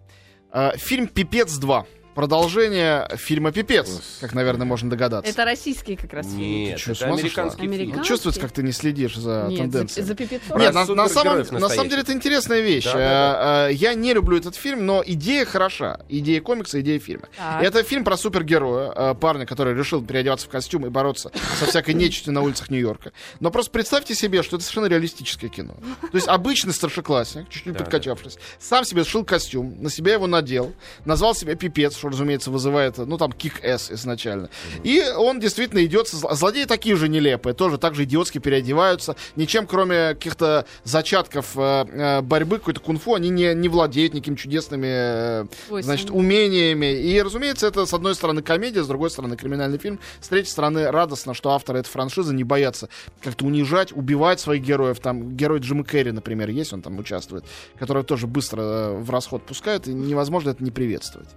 Э, 0.53 0.73
фильм 0.77 1.07
«Пипец 1.07 1.61
2». 1.61 1.85
Продолжение 2.21 3.09
фильма 3.17 3.51
«Пипец», 3.51 3.89
как, 4.21 4.35
наверное, 4.35 4.67
можно 4.67 4.91
догадаться. 4.91 5.31
Это 5.33 5.47
российский 5.47 5.97
как 5.97 6.13
раз 6.13 6.27
фильм. 6.27 6.39
Нет, 6.39 6.79
Ты 6.85 6.93
это 6.93 7.07
американский 7.07 7.61
фильм. 7.63 7.73
Американский? 7.73 8.07
Чувствуется, 8.07 8.43
как 8.43 8.53
ты 8.53 8.63
не 8.63 8.73
следишь 8.73 9.17
за 9.17 9.47
Нет, 9.49 9.57
за, 9.57 9.63
тенденциями. 9.63 10.07
за 10.07 10.15
пипецом. 10.15 10.59
Нет, 10.59 10.75
на, 10.75 10.85
на 10.85 11.09
самом, 11.09 11.39
на 11.51 11.69
самом 11.71 11.89
деле 11.89 12.03
это 12.03 12.13
интересная 12.13 12.61
вещь. 12.61 12.85
Да, 12.85 12.93
да, 12.93 13.69
Э, 13.69 13.71
э, 13.71 13.73
Я 13.73 13.95
не 13.95 14.13
люблю 14.13 14.37
этот 14.37 14.55
фильм, 14.55 14.85
но 14.85 15.03
идея 15.07 15.47
хороша. 15.47 16.01
Идея 16.11 16.43
комикса, 16.43 16.83
идея 16.83 16.99
фильма. 16.99 17.27
Так. 17.39 17.63
Это 17.63 17.83
фильм 17.85 18.05
про 18.05 18.19
супергероя, 18.19 18.93
э, 18.95 19.15
парня, 19.15 19.47
который 19.47 19.75
решил 19.75 20.05
переодеваться 20.05 20.47
в 20.47 20.51
костюм 20.51 20.85
и 20.85 20.91
бороться 20.91 21.33
со 21.59 21.65
всякой 21.65 21.95
нечистью 21.95 22.35
на 22.35 22.43
улицах 22.43 22.69
Нью-Йорка. 22.69 23.13
Но 23.41 23.51
просто 23.51 23.71
представьте 23.71 24.15
себе, 24.15 24.43
что 24.43 24.57
это 24.57 24.65
совершенно 24.67 24.89
реалистическое 24.93 25.49
кино. 25.49 25.73
То 26.03 26.17
есть 26.19 26.29
обычный 26.29 26.75
старшеклассник, 26.75 27.49
чуть-чуть 27.49 27.73
Да, 27.73 27.79
подкачавшись, 27.79 28.37
сам 28.59 28.85
себе 28.85 29.05
сшил 29.05 29.25
костюм, 29.25 29.83
на 29.83 29.89
себя 29.89 30.13
его 30.13 30.27
надел, 30.27 30.75
назвал 31.07 31.35
себя 31.35 31.55
пипец, 31.55 31.97
что, 31.97 32.10
разумеется, 32.11 32.51
вызывает, 32.51 32.99
ну, 32.99 33.19
там, 33.19 33.33
кик-эс 33.33 33.93
изначально. 33.93 34.51
И 34.83 35.03
он 35.17 35.41
действительно 35.41 35.85
идет... 35.85 36.09
Злодеи 36.09 36.65
такие 36.65 36.97
же 36.97 37.09
нелепые, 37.09 37.55
тоже 37.55 37.79
так 37.79 37.95
же 37.95 38.05
идиотски 38.05 38.39
переодеваются. 38.39 39.17
Ничем, 39.37 39.67
кроме 39.67 40.11
каких-то 40.11 40.67
зачатков 40.85 41.57
э, 41.57 41.85
э, 41.91 42.21
борьбы, 42.23 42.59
какой-то 42.59 42.81
кунг-фу, 42.81 43.15
они 43.15 43.31
не, 43.31 43.55
не 43.55 43.69
владеют 43.69 44.15
никакими 44.15 44.37
чудесными 44.37 44.89
э, 44.89 45.47
значит, 45.81 46.11
умениями. 46.11 46.93
И, 46.95 47.21
разумеется, 47.23 47.67
это, 47.67 47.87
с 47.87 47.95
одной 47.95 48.15
стороны, 48.15 48.43
комедия, 48.43 48.83
с 48.83 48.87
другой 48.87 49.11
стороны, 49.11 49.37
криминальный 49.37 49.79
фильм. 49.79 49.99
С 50.21 50.29
третьей 50.29 50.51
стороны, 50.51 50.91
радостно, 50.91 51.35
что 51.35 51.51
авторы 51.51 51.81
этой 51.81 51.89
франшизы 51.89 52.35
не 52.35 52.45
боятся 52.45 52.89
как-то 53.23 53.45
унижать, 53.45 53.93
убивать 53.93 54.41
своих 54.41 54.63
героев. 54.63 55.01
Там 55.01 55.37
герой 55.37 55.61
Джима 55.61 55.85
Керри, 55.85 56.13
например, 56.13 56.49
есть, 56.51 56.73
он 56.73 56.83
там 56.83 56.99
участвует, 56.99 57.45
который 57.79 58.05
тоже 58.05 58.27
быстро 58.27 58.63
э, 58.63 58.99
в 58.99 59.11
расход 59.11 59.45
пускают, 59.45 59.89
и 59.89 59.93
невозможно 59.93 60.51
это 60.51 60.63
не 60.63 60.71
приветствовать. 60.71 61.29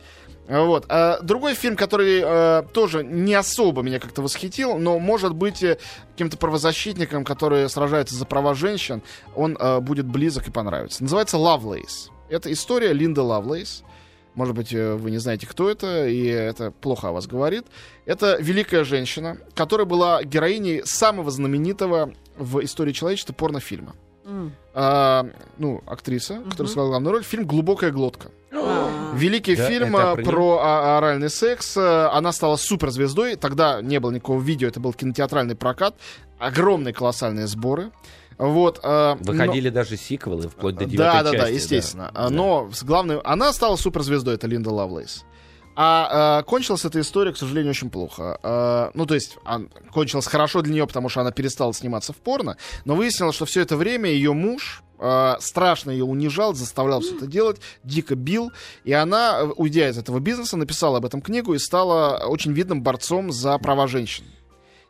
Вот. 0.48 0.86
А 0.90 1.20
другой 1.22 1.54
фильм, 1.54 1.76
который 1.78 2.22
э, 2.24 2.64
тоже 2.74 3.04
не 3.04 3.34
особо 3.34 3.82
меня 3.82 4.00
как-то 4.00 4.22
восхитил, 4.22 4.78
но 4.78 5.00
может 5.00 5.34
быть 5.34 5.64
э, 5.64 5.78
каким-то 6.12 6.38
правозащитником, 6.38 7.24
который 7.24 7.70
сражается 7.70 8.16
за 8.16 8.26
права 8.26 8.54
женщин, 8.54 9.02
он 9.36 9.56
э, 9.58 9.80
будет 9.80 10.06
близок 10.06 10.48
и 10.48 10.52
понравится. 10.52 11.02
Называется 11.02 11.38
«Лавлейс». 11.38 12.10
Это 12.30 12.52
история 12.52 12.92
Линды 12.94 13.22
Лавлейс. 13.22 13.84
Может 14.36 14.56
быть, 14.56 14.74
вы 14.74 15.12
не 15.12 15.20
знаете, 15.20 15.46
кто 15.46 15.70
это, 15.70 16.08
и 16.08 16.26
это 16.26 16.72
плохо 16.72 17.10
о 17.10 17.12
вас 17.12 17.28
говорит. 17.28 17.66
Это 18.06 18.36
великая 18.40 18.84
женщина, 18.84 19.38
которая 19.54 19.86
была 19.86 20.24
героиней 20.24 20.82
самого 20.84 21.30
знаменитого 21.30 22.12
в 22.36 22.64
истории 22.64 22.94
человечества 22.94 23.34
порнофильма. 23.34 23.94
М. 24.26 24.54
А, 24.74 25.28
ну, 25.60 25.84
актриса, 25.86 26.38
которая 26.50 26.56
Мгм. 26.64 26.68
сыграла 26.68 26.88
главную 26.90 27.14
роль, 27.14 27.24
фильм 27.24 27.46
«Глубокая 27.46 27.92
глотка». 27.92 28.32
А. 28.52 28.83
Великий 29.16 29.56
Да, 29.56 29.68
фильм 29.68 29.96
э, 29.96 30.16
про 30.16 30.24
про, 30.24 30.60
а- 30.62 30.98
оральный 30.98 31.30
секс. 31.30 31.78
Э, 31.78 32.08
Она 32.12 32.32
стала 32.32 32.56
суперзвездой. 32.56 33.36
Тогда 33.36 33.82
не 33.82 34.00
было 34.00 34.12
никакого 34.12 34.42
видео, 34.42 34.68
это 34.68 34.80
был 34.80 34.94
кинотеатральный 34.94 35.56
прокат. 35.56 35.96
Огромные 36.40 36.94
колоссальные 36.94 37.48
сборы. 37.48 37.92
Вот, 38.38 38.80
э, 38.84 39.16
но- 39.20 39.32
Выходили 39.32 39.70
даже 39.70 39.96
сиквелы, 39.96 40.50
вплоть 40.50 40.76
до 40.76 40.86
девятой 40.86 41.24
да, 41.24 41.24
да, 41.24 41.32
части. 41.32 41.46
да, 41.46 41.48
естественно. 41.50 42.12
А, 42.14 42.24
Да. 42.30 42.30
Но 42.36 42.70
с 42.74 42.84
главной, 42.84 43.20
она 43.24 43.54
стала 43.54 43.76
суперзвездой, 43.76 44.36
это 44.36 44.48
Линда 44.48 44.72
Лавлейс. 44.72 45.24
А 45.76 46.40
э, 46.42 46.44
кончилась 46.44 46.86
эта 46.86 47.00
история, 47.02 47.32
к 47.34 47.38
сожалению, 47.38 47.72
очень 47.72 47.90
плохо. 47.90 48.38
Э, 48.44 48.92
ну, 48.94 49.06
то 49.08 49.16
есть, 49.16 49.38
ан- 49.44 49.70
кончилась 49.92 50.28
хорошо 50.28 50.62
для 50.62 50.74
нее, 50.74 50.86
потому 50.88 51.10
что 51.10 51.22
она 51.22 51.32
перестала 51.32 51.74
сниматься 51.74 52.14
в 52.14 52.18
порно, 52.18 52.58
но 52.86 52.96
выяснилось, 52.96 53.36
что 53.36 53.46
все 53.46 53.62
это 53.62 53.76
время 53.76 54.10
ее 54.10 54.34
муж 54.34 54.84
э, 55.04 55.36
страшно 55.40 55.92
ее 55.92 56.06
унижал, 56.06 56.54
заставлял 56.54 57.02
все 57.02 57.16
это 57.16 57.28
делать, 57.28 57.60
дико 57.84 58.16
бил, 58.16 58.52
и 58.84 58.94
она, 58.94 59.40
э, 59.42 59.46
уйдя 59.58 59.90
из 59.90 59.98
этого 59.98 60.20
бизнеса, 60.20 60.58
написала 60.58 60.98
об 60.98 61.06
этом 61.06 61.22
книгу 61.22 61.54
и 61.54 61.60
стала 61.60 62.26
очень 62.26 62.54
видным 62.54 62.82
борцом 62.82 63.32
за 63.32 63.58
права 63.58 63.88
женщин. 63.88 64.26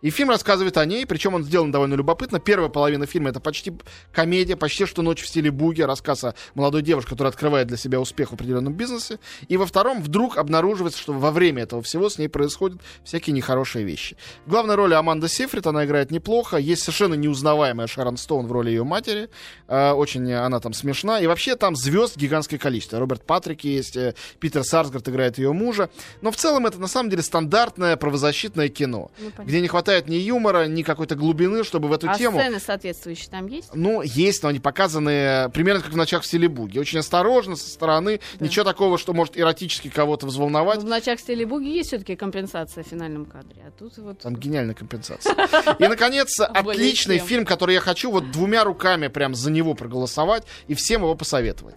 И 0.04 0.10
фильм 0.10 0.30
рассказывает 0.30 0.78
о 0.78 0.86
ней, 0.86 1.06
причем 1.06 1.34
он 1.34 1.46
сделан 1.46 1.72
довольно 1.72 1.94
любопытно. 1.94 2.42
Первая 2.42 2.70
половина 2.70 3.06
фильма 3.06 3.30
это 3.30 3.40
почти 3.40 3.74
комедия, 4.12 4.58
почти 4.58 4.86
что 4.86 5.02
ночь 5.02 5.22
в 5.22 5.28
стиле 5.28 5.50
буги, 5.50 5.82
рассказ 5.82 6.26
о 6.26 6.36
молодой 6.56 6.82
девушке, 6.82 7.12
которая 7.12 7.32
открывает 7.32 7.68
для 7.68 7.78
себя 7.78 8.02
успех 8.02 8.32
в 8.32 8.34
определенном 8.34 8.74
бизнесе. 8.74 9.20
И 9.48 9.56
во 9.56 9.66
втором 9.66 10.02
вдруг 10.02 10.38
обнаруживается, 10.38 11.00
что 11.00 11.14
во 11.14 11.32
время 11.32 11.64
этого 11.64 11.82
всего 11.82 12.10
с 12.10 12.18
ней 12.18 12.28
происходят 12.28 12.82
всякие 13.06 13.34
нехорошие 13.34 13.86
вещи. 13.86 14.18
В 14.46 14.50
главной 14.50 14.76
роли 14.76 14.94
Аманда 14.94 15.30
Сейфрид, 15.30 15.66
она 15.68 15.86
играет 15.86 16.12
неплохо. 16.12 16.58
Есть 16.58 16.84
совершенно 16.84 17.14
неузнаваемая 17.14 17.88
Шарон 17.88 18.18
Стоун 18.18 18.48
в 18.48 18.52
роли 18.52 18.72
ее 18.72 18.84
матери. 18.84 19.30
Э, 19.70 19.92
очень 19.92 20.34
она 20.34 20.60
там 20.60 20.74
смешна. 20.74 21.22
И 21.22 21.28
вообще 21.28 21.56
там 21.56 21.78
звезд 21.78 22.18
гигантское 22.18 22.60
количество. 22.60 23.00
Роберт 23.00 23.26
Патрик 23.26 23.64
есть, 23.64 23.96
э, 23.96 24.16
Питер 24.42 24.66
Сарсгард 24.66 25.08
играет 25.08 25.38
ее 25.38 25.54
мужа. 25.54 25.90
Но 26.20 26.30
в 26.32 26.36
целом 26.36 26.66
это 26.66 26.78
на 26.78 26.88
самом 26.88 27.10
деле 27.10 27.24
стандартное 27.24 27.96
правозащитное 27.96 28.68
кино, 28.68 29.10
Ну, 29.18 29.46
где 29.46 29.62
не 29.62 29.70
хватает 29.70 29.93
ни 30.02 30.16
юмора, 30.16 30.66
ни 30.66 30.82
какой-то 30.84 31.16
глубины, 31.16 31.64
чтобы 31.64 31.88
в 31.88 31.94
эту 31.94 32.10
А 32.10 32.18
тему... 32.18 32.40
сцены 32.40 32.60
соответствующие 32.60 33.30
там 33.30 33.48
есть? 33.48 33.70
Ну, 33.74 34.02
есть, 34.02 34.44
но 34.44 34.50
они 34.50 34.60
показаны 34.60 35.50
примерно 35.54 35.82
как 35.82 35.92
в 35.94 35.98
ночах 35.98 36.24
в 36.24 36.26
стиле 36.26 36.48
буги. 36.48 36.80
Очень 36.80 37.00
осторожно, 37.00 37.56
со 37.56 37.70
стороны. 37.70 38.20
Да. 38.40 38.46
Ничего 38.46 38.66
такого, 38.66 38.98
что 38.98 39.14
может 39.14 39.38
эротически 39.38 39.90
кого-то 39.90 40.26
Ну, 40.26 40.32
взволновать. 40.32 40.80
в 40.82 40.86
«Ночах 40.86 41.20
в 41.20 41.22
стиле 41.22 41.46
буги» 41.46 41.70
есть 41.70 41.90
все-таки 41.90 42.16
компенсация 42.16 42.84
в 42.84 42.88
финальном 42.88 43.26
кадре. 43.26 43.64
А 43.68 43.72
тут 43.72 43.98
вот... 43.98 44.20
Там 44.20 44.36
гениальная 44.36 44.76
компенсация. 44.76 45.36
И, 45.80 45.88
наконец, 45.88 46.40
отличный 46.40 47.18
фильм, 47.20 47.46
который 47.46 47.76
я 47.76 47.80
хочу 47.82 48.12
вот 48.12 48.32
двумя 48.32 48.64
руками 48.64 49.08
прям 49.08 49.36
за 49.36 49.52
него 49.52 49.74
проголосовать 49.74 50.44
и 50.68 50.74
всем 50.74 51.02
его 51.02 51.16
посоветовать. 51.16 51.76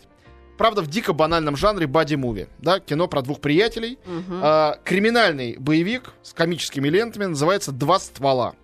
Правда, 0.56 0.82
в 0.82 0.86
дико 0.86 1.12
банальном 1.12 1.56
жанре 1.56 1.86
боди-муви. 1.86 2.48
Да, 2.58 2.80
кино 2.80 3.08
про 3.08 3.22
двух 3.22 3.40
приятелей. 3.40 3.98
Мгм. 4.06 4.40
А, 4.42 4.78
криминальный 4.84 5.56
боевик 5.58 6.12
с 6.22 6.32
комическими 6.32 6.88
лентами 6.88 7.26
называется 7.26 7.72
«Два 7.72 7.98
ствола». 7.98 8.54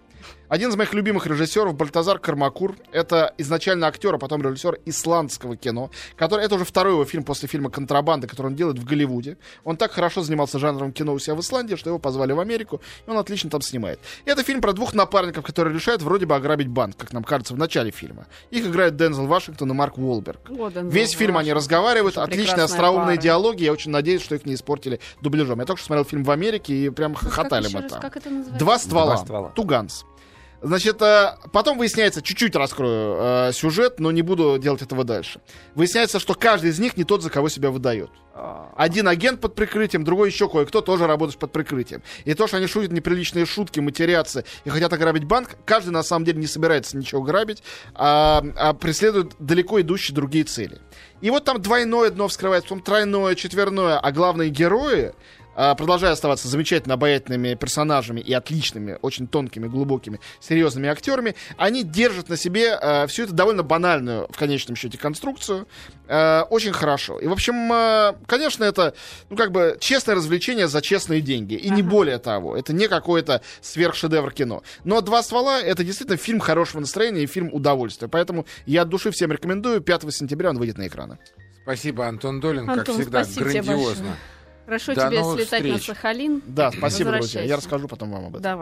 Один 0.53 0.69
из 0.69 0.77
моих 0.77 0.93
любимых 0.93 1.27
режиссеров 1.27 1.75
Бальтазар 1.75 2.19
Кармакур. 2.19 2.77
Это 2.93 3.33
изначально 3.39 3.87
актер, 3.87 4.15
а 4.15 4.19
потом 4.19 4.43
режиссер 4.43 4.81
исландского 4.85 5.57
кино. 5.57 5.91
Который, 6.15 6.45
это 6.45 6.57
уже 6.57 6.67
второй 6.67 6.93
его 6.93 7.07
фильм 7.07 7.25
после 7.25 7.49
фильма 7.49 7.71
«Контрабанда», 7.71 8.27
который 8.27 8.49
он 8.49 8.55
делает 8.55 8.79
в 8.79 8.85
Голливуде. 8.85 9.39
Он 9.65 9.79
так 9.79 9.93
хорошо 9.93 10.21
занимался 10.21 10.59
жанром 10.59 10.93
кино 10.93 11.15
у 11.15 11.19
себя 11.19 11.37
в 11.37 11.41
Исландии, 11.41 11.75
что 11.75 11.89
его 11.89 11.99
позвали 11.99 12.33
в 12.35 12.39
Америку, 12.39 12.83
и 13.07 13.11
он 13.11 13.17
отлично 13.17 13.49
там 13.49 13.63
снимает. 13.63 13.99
Это 14.27 14.43
фильм 14.43 14.61
про 14.61 14.75
двух 14.75 14.93
напарников, 14.93 15.43
которые 15.43 15.75
решают 15.75 16.03
вроде 16.03 16.27
бы 16.27 16.35
ограбить 16.35 16.69
банк, 16.69 16.99
как 16.99 17.15
нам 17.15 17.25
кажется 17.25 17.55
в 17.55 17.57
начале 17.57 17.91
фильма. 17.91 18.27
Их 18.51 18.67
играют 18.67 18.95
Дензел 18.97 19.25
Вашингтон 19.25 19.71
и 19.71 19.75
Марк 19.75 19.97
Уолберг. 19.97 20.51
Вот 20.51 20.77
он, 20.77 20.91
Весь 20.91 21.15
вот, 21.15 21.19
фильм 21.19 21.39
они 21.39 21.55
разговаривают, 21.55 22.19
Очень 22.19 22.31
отличные 22.31 22.65
остроумные 22.65 23.17
пара. 23.17 23.23
диалоги. 23.23 23.65
Я 23.65 23.73
очень 23.73 23.91
надеюсь, 23.91 24.21
что 24.21 24.35
их 24.35 24.45
не 24.45 24.53
испортили 24.53 25.01
дубляжом. 25.23 25.61
Я 25.61 25.65
только 25.65 25.79
что 25.79 25.87
смотрел 25.87 26.05
фильм 26.05 26.25
в 26.25 26.31
Америке 26.31 26.75
и 26.75 26.91
прям 26.91 27.13
Ну, 27.13 27.19
как 27.19 27.31
хохотали 27.31 27.69
еще 27.69 27.77
мы 27.77 27.83
раз, 27.85 27.93
там. 27.93 28.03
Как 28.03 28.19
это 28.19 28.29
называется? 28.29 28.59
Два 28.59 28.79
ствола. 28.79 29.15
Два 29.15 29.25
ствола. 29.25 29.49
Туганс. 29.55 30.05
Значит, 30.63 31.03
э, 31.03 31.35
потом 31.53 31.77
выясняется, 31.77 32.23
чуть-чуть 32.23 32.55
раскрою 32.55 33.17
э, 33.19 33.53
сюжет, 33.53 33.99
но 33.99 34.13
не 34.13 34.23
буду 34.23 34.59
делать 34.59 34.81
этого 34.81 35.03
дальше. 35.03 35.41
Выясняется, 35.75 36.21
что 36.21 36.35
каждый 36.35 36.71
из 36.71 36.79
них 36.79 36.97
не 36.97 37.03
тот, 37.03 37.23
за 37.23 37.31
кого 37.31 37.49
себя 37.49 37.71
выдает. 37.71 38.11
А, 38.33 38.73
Один 38.77 39.09
агент 39.09 39.41
под 39.41 39.57
прикрытием, 39.57 40.05
другой 40.05 40.31
еще 40.31 40.49
кое-кто 40.49 40.81
тоже 40.81 41.09
работает 41.09 41.41
под 41.41 41.51
прикрытием. 41.51 42.03
И 42.25 42.35
то, 42.35 42.47
что 42.47 42.59
они 42.59 42.69
шутят 42.69 42.93
неприличные 42.93 43.45
шутки, 43.45 43.81
матерятся 43.81 44.45
и 44.65 44.71
хотят 44.71 44.93
ограбить 44.93 45.25
банк, 45.25 45.57
каждый 45.65 45.91
на 45.91 46.05
самом 46.05 46.25
деле 46.25 46.39
не 46.39 46.47
собирается 46.47 46.97
ничего 46.97 47.23
грабить, 47.23 47.63
а, 47.95 48.45
а 48.57 48.73
преследует 48.73 49.33
далеко 49.41 49.81
идущие 49.81 50.15
другие 50.15 50.45
цели. 50.45 50.79
И 51.21 51.31
вот 51.31 51.45
там 51.45 51.61
двойное 51.61 52.11
дно 52.11 52.29
вскрывается, 52.29 52.69
потом 52.69 52.85
тройное, 52.85 53.35
четверное, 53.35 53.99
а 53.99 54.13
главные 54.13 54.51
герои, 54.51 55.13
продолжая 55.55 56.13
оставаться 56.13 56.49
замечательно 56.49 56.95
обаятельными 56.95 57.55
персонажами 57.55 58.21
и 58.21 58.33
отличными, 58.33 58.99
очень 59.03 59.27
тонкими, 59.27 59.67
глубокими, 59.69 60.21
серьезными 60.41 60.89
актерами, 60.89 61.35
они 61.57 61.83
держат 61.85 62.29
на 62.29 62.37
себе 62.37 62.73
а, 62.75 63.07
всю 63.07 63.25
эту 63.25 63.33
довольно 63.33 63.63
банальную, 63.63 64.27
в 64.31 64.37
конечном 64.37 64.77
счете, 64.77 64.99
конструкцию 64.99 65.67
а, 66.09 66.45
очень 66.51 66.73
хорошо. 66.73 67.19
И, 67.19 67.27
в 67.27 67.33
общем, 67.33 67.71
а, 67.73 68.17
конечно, 68.27 68.65
это, 68.65 68.95
ну, 69.31 69.37
как 69.37 69.53
бы, 69.53 69.77
честное 69.81 70.15
развлечение 70.15 70.69
за 70.69 70.81
честные 70.83 71.21
деньги. 71.21 71.55
И 71.55 71.71
не 71.71 71.83
Ага. 71.83 71.91
более 71.91 72.19
того. 72.19 72.57
Это 72.57 72.73
не 72.73 72.89
какой-то 72.89 73.41
сверхшедевр 73.61 74.33
кино. 74.33 74.63
Но 74.85 75.01
«Два 75.01 75.23
ствола»— 75.23 75.61
это 75.63 75.85
действительно 75.85 76.17
фильм 76.19 76.41
хорошего 76.41 76.81
настроения 76.81 77.23
и 77.23 77.27
фильм 77.27 77.51
удовольствия. 77.53 78.09
Поэтому 78.09 78.47
я 78.67 78.83
от 78.83 78.89
души 78.89 79.11
всем 79.11 79.33
рекомендую. 79.33 79.81
5 79.81 80.11
сентября 80.13 80.51
он 80.51 80.59
выйдет 80.59 80.79
на 80.79 80.87
экраны. 80.87 81.19
Спасибо, 81.63 82.07
Антон 82.07 82.41
Долин, 82.41 82.67
как 82.67 82.79
Антон, 82.81 82.97
всегда, 82.97 83.25
спасибо 83.25 83.51
тебе 83.51 83.63
грандиозно. 83.63 83.87
большое. 84.05 84.17
Хорошо 84.65 84.95
До 84.95 85.09
тебе 85.09 85.25
слетать 85.25 85.65
на 85.65 85.77
встреч. 85.79 85.87
Сахалин. 85.87 86.43
Да, 86.47 86.71
спасибо, 86.71 87.13
друзья. 87.13 87.43
Я 87.43 87.57
расскажу 87.57 87.89
потом 87.89 88.11
вам 88.11 88.27
об 88.27 88.31
этом. 88.31 88.43
Давай. 88.43 88.61